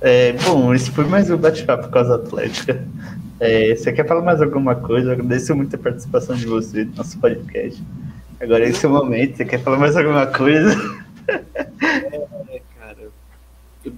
É, 0.00 0.32
bom, 0.32 0.74
esse 0.74 0.90
foi 0.90 1.06
mais 1.06 1.30
um 1.30 1.36
bate-papo 1.36 1.90
com 1.90 1.98
as 1.98 2.10
Atlética. 2.10 2.86
É, 3.40 3.74
você 3.74 3.92
quer 3.92 4.06
falar 4.06 4.22
mais 4.22 4.40
alguma 4.40 4.74
coisa? 4.74 5.08
Eu 5.08 5.12
agradeço 5.12 5.54
muito 5.54 5.74
a 5.74 5.78
participação 5.78 6.36
de 6.36 6.46
você 6.46 6.84
no 6.84 6.94
nosso 6.94 7.18
podcast. 7.18 7.82
Agora, 8.40 8.68
esse 8.68 8.84
é 8.84 8.88
o 8.88 8.92
momento. 8.92 9.36
Você 9.36 9.44
quer 9.44 9.60
falar 9.62 9.78
mais 9.78 9.96
alguma 9.96 10.26
coisa? 10.26 10.70
É, 11.80 12.62
cara, 12.78 13.08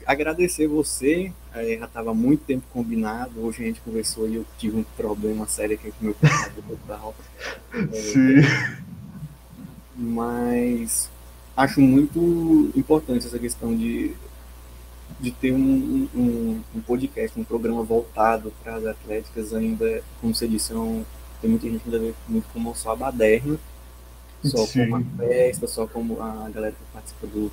agradecer 0.06 0.66
você. 0.66 1.32
É, 1.54 1.78
já 1.78 1.86
estava 1.86 2.14
muito 2.14 2.44
tempo 2.44 2.64
combinado. 2.72 3.44
Hoje 3.44 3.62
a 3.62 3.66
gente 3.66 3.80
conversou 3.80 4.28
e 4.28 4.36
eu 4.36 4.46
tive 4.58 4.78
um 4.78 4.84
problema 4.96 5.46
sério 5.46 5.74
aqui 5.74 5.90
com 5.90 6.00
o 6.00 6.04
meu 6.04 6.14
computador. 6.14 7.14
É, 7.74 7.96
Sim. 7.96 8.36
Mas 9.96 11.10
acho 11.56 11.80
muito 11.80 12.70
importante 12.76 13.26
essa 13.26 13.38
questão 13.38 13.74
de 13.74 14.14
de 15.18 15.30
ter 15.30 15.52
um, 15.52 16.08
um, 16.14 16.62
um, 16.74 16.80
podcast, 16.80 17.38
um 17.38 17.44
programa 17.44 17.82
voltado 17.82 18.52
para 18.62 18.76
as 18.76 18.86
atléticas, 18.86 19.54
ainda, 19.54 20.02
como 20.20 20.34
você 20.34 20.46
disse, 20.46 20.72
é 20.72 20.76
um, 20.76 21.04
tem 21.40 21.50
muita 21.50 21.68
gente 21.68 21.82
ainda 21.86 21.98
vê 21.98 22.14
muito 22.28 22.46
como 22.52 22.74
só 22.74 22.92
a 22.92 22.96
baderna, 22.96 23.58
só 24.44 24.58
Sim. 24.66 24.90
como 24.90 24.96
a 24.96 25.02
festa, 25.18 25.66
só 25.66 25.86
como 25.86 26.20
a 26.22 26.50
galera 26.50 26.72
que 26.72 26.92
participa 26.92 27.26
do, 27.26 27.50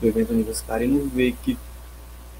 do 0.00 0.06
evento 0.06 0.32
universitário, 0.32 0.86
e 0.86 0.88
não 0.88 1.08
vê 1.08 1.34
que, 1.44 1.58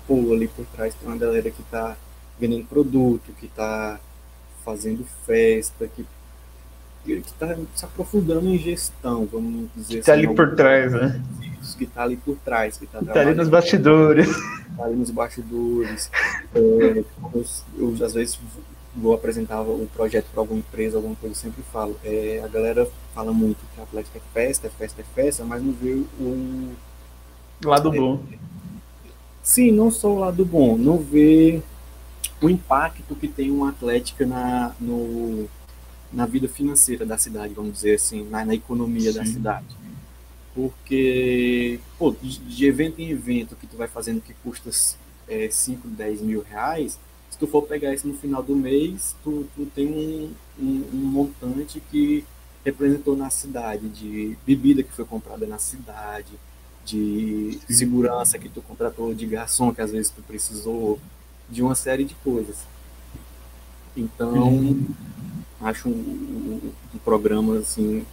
pô, 0.07 0.33
ali 0.33 0.49
por 0.49 0.65
trás 0.67 0.95
tem 0.95 1.09
uma 1.09 1.19
galera 1.19 1.51
que 1.51 1.63
está 1.63 1.97
vendendo 2.39 2.67
produto, 2.67 3.33
que 3.39 3.47
está 3.47 4.01
fazendo 4.65 5.07
festa, 5.27 5.87
que 5.87 6.05
que 7.07 7.13
está 7.13 7.57
se 7.75 7.85
aprofundando 7.85 8.49
em 8.49 8.59
gestão, 8.59 9.27
vamos 9.31 9.69
dizer 9.77 9.99
está 9.99 10.15
assim, 10.15 10.27
ali 10.27 10.35
por 10.35 10.57
trás, 10.57 10.93
né? 10.93 11.23
Que 11.75 11.85
está 11.85 12.03
ali 12.03 12.17
por 12.17 12.37
trás, 12.37 12.77
que 12.77 12.85
está 12.85 13.03
tá 13.03 13.21
ali 13.21 13.35
nos 13.35 13.49
bastidores. 13.49 14.29
Está 14.29 14.85
ali 14.85 14.97
nos 14.97 15.11
bastidores. 15.11 16.11
É, 16.55 17.05
eu, 17.35 17.45
eu, 17.79 18.05
às 18.05 18.15
vezes 18.15 18.39
vou 18.95 19.15
apresentar 19.15 19.61
o 19.61 19.89
projeto 19.95 20.27
para 20.33 20.41
alguma 20.41 20.61
empresa, 20.61 20.97
alguma 20.97 21.15
coisa, 21.17 21.35
eu 21.35 21.39
sempre 21.39 21.63
falo. 21.73 21.99
É, 22.03 22.43
a 22.45 22.49
galera 22.49 22.89
fala 23.15 23.33
muito 23.33 23.59
que 23.75 23.81
a 23.81 23.85
Atlética 23.85 24.19
é 24.19 24.23
festa, 24.33 24.67
é 24.67 24.71
festa, 24.71 25.03
é 25.03 25.05
festa, 25.15 25.45
mas 25.45 25.63
não 25.63 25.73
vê 25.73 25.93
o. 25.93 26.73
Lado 27.65 27.95
é, 27.95 27.99
bom. 27.99 28.23
Sim, 29.43 29.71
não 29.71 29.91
só 29.91 30.09
o 30.09 30.19
lado 30.19 30.45
bom, 30.45 30.77
não 30.77 30.99
vê 30.99 31.63
o 32.43 32.51
impacto 32.51 33.15
que 33.15 33.29
tem 33.29 33.51
uma 33.51 33.71
Atlética 33.71 34.27
na, 34.27 34.75
no, 34.81 35.49
na 36.13 36.27
vida 36.27 36.49
financeira 36.49 37.07
da 37.07 37.17
cidade, 37.17 37.55
vamos 37.55 37.75
dizer 37.75 37.95
assim, 37.95 38.29
na, 38.29 38.45
na 38.45 38.55
economia 38.55 39.13
Sim. 39.13 39.19
da 39.19 39.27
cidade. 39.27 39.86
Porque, 40.57 41.79
pô, 41.99 42.11
de, 42.11 42.67
evento 42.67 42.99
em 42.99 43.11
evento 43.11 43.55
que 43.55 43.67
tu 43.67 43.77
vai 43.77 43.87
fazendo 43.87 44.23
que 44.23 44.33
custa 44.43 44.71
é, 45.29 45.51
5, 45.51 45.87
10 45.87 46.23
mil 46.23 46.43
reais, 46.43 46.99
se 47.31 47.39
tu 47.39 47.47
for 47.47 47.61
pegar 47.61 47.93
isso 47.93 48.09
no 48.09 48.15
final 48.15 48.43
do 48.43 48.57
mês, 48.57 49.15
tu, 49.23 49.47
tu 49.55 49.67
tem 49.67 49.87
um, 49.87 50.33
um, 50.59 50.85
um 50.95 50.97
montante 50.97 51.79
que 51.91 52.25
representou 52.65 53.15
na 53.15 53.29
cidade, 53.29 53.87
de 53.91 54.35
bebida 54.47 54.83
que 54.83 54.93
foi 54.93 55.05
comprada 55.05 55.47
na 55.47 55.59
cidade, 55.59 56.33
de 56.87 57.59
segurança 57.69 58.39
que 58.39 58.49
tu 58.49 58.63
contratou, 58.63 59.13
de 59.15 59.27
garçom 59.27 59.75
que 59.75 59.83
às 59.83 59.93
vezes 59.93 60.11
tu 60.11 60.23
precisou, 60.23 60.99
de 61.51 61.63
uma 61.63 61.75
série 61.75 62.05
de 62.05 62.15
coisas. 62.15 62.57
Então, 63.95 64.79
acho 65.61 65.89
um, 65.89 65.93
um, 65.93 66.73
um, 66.95 66.99
programa 66.99 67.59
assim 67.59 68.07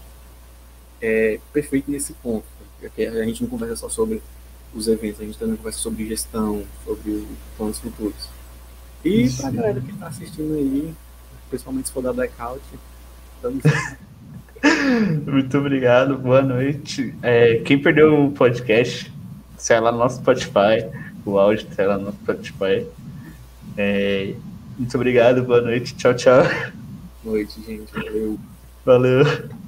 é 1.03 1.39
perfeito 1.51 1.91
nesse 1.91 2.13
ponto, 2.13 2.45
porque 2.79 3.03
a 3.03 3.23
gente 3.25 3.43
não 3.43 3.49
conversa 3.49 3.75
só 3.75 3.89
sobre 3.89 4.21
os 4.73 4.87
eventos, 4.87 5.19
a 5.19 5.23
gente 5.23 5.37
também 5.37 5.55
conversa 5.55 5.79
sobre 5.79 6.07
gestão, 6.07 6.63
sobre 6.85 7.27
planos 7.57 7.79
futuros. 7.79 8.29
E 9.03 9.29
para 9.29 9.47
a 9.49 9.51
galera 9.51 9.81
que 9.81 9.91
está 9.91 10.07
assistindo 10.07 10.53
aí, 10.53 10.93
principalmente 11.49 11.87
se 11.87 11.93
for 11.93 12.01
da 12.01 12.13
Blackout, 12.13 12.61
estamos 13.35 13.63
Muito 15.27 15.57
obrigado, 15.57 16.17
boa 16.17 16.41
noite. 16.41 17.13
É, 17.21 17.55
quem 17.65 17.77
perdeu 17.77 18.27
o 18.27 18.31
podcast, 18.31 19.13
sai 19.57 19.81
lá 19.81 19.91
no 19.91 19.97
nosso 19.97 20.17
Spotify, 20.17 20.89
o 21.25 21.37
áudio 21.37 21.67
sai 21.75 21.85
lá 21.85 21.97
no 21.97 22.05
nosso 22.05 22.17
Spotify. 22.19 22.87
É, 23.77 24.33
muito 24.79 24.95
obrigado, 24.95 25.43
boa 25.43 25.61
noite, 25.61 25.93
tchau, 25.95 26.15
tchau 26.15 26.43
noite, 27.23 27.61
gente. 27.65 27.91
Valeu. 27.93 28.39
Valeu. 28.85 29.62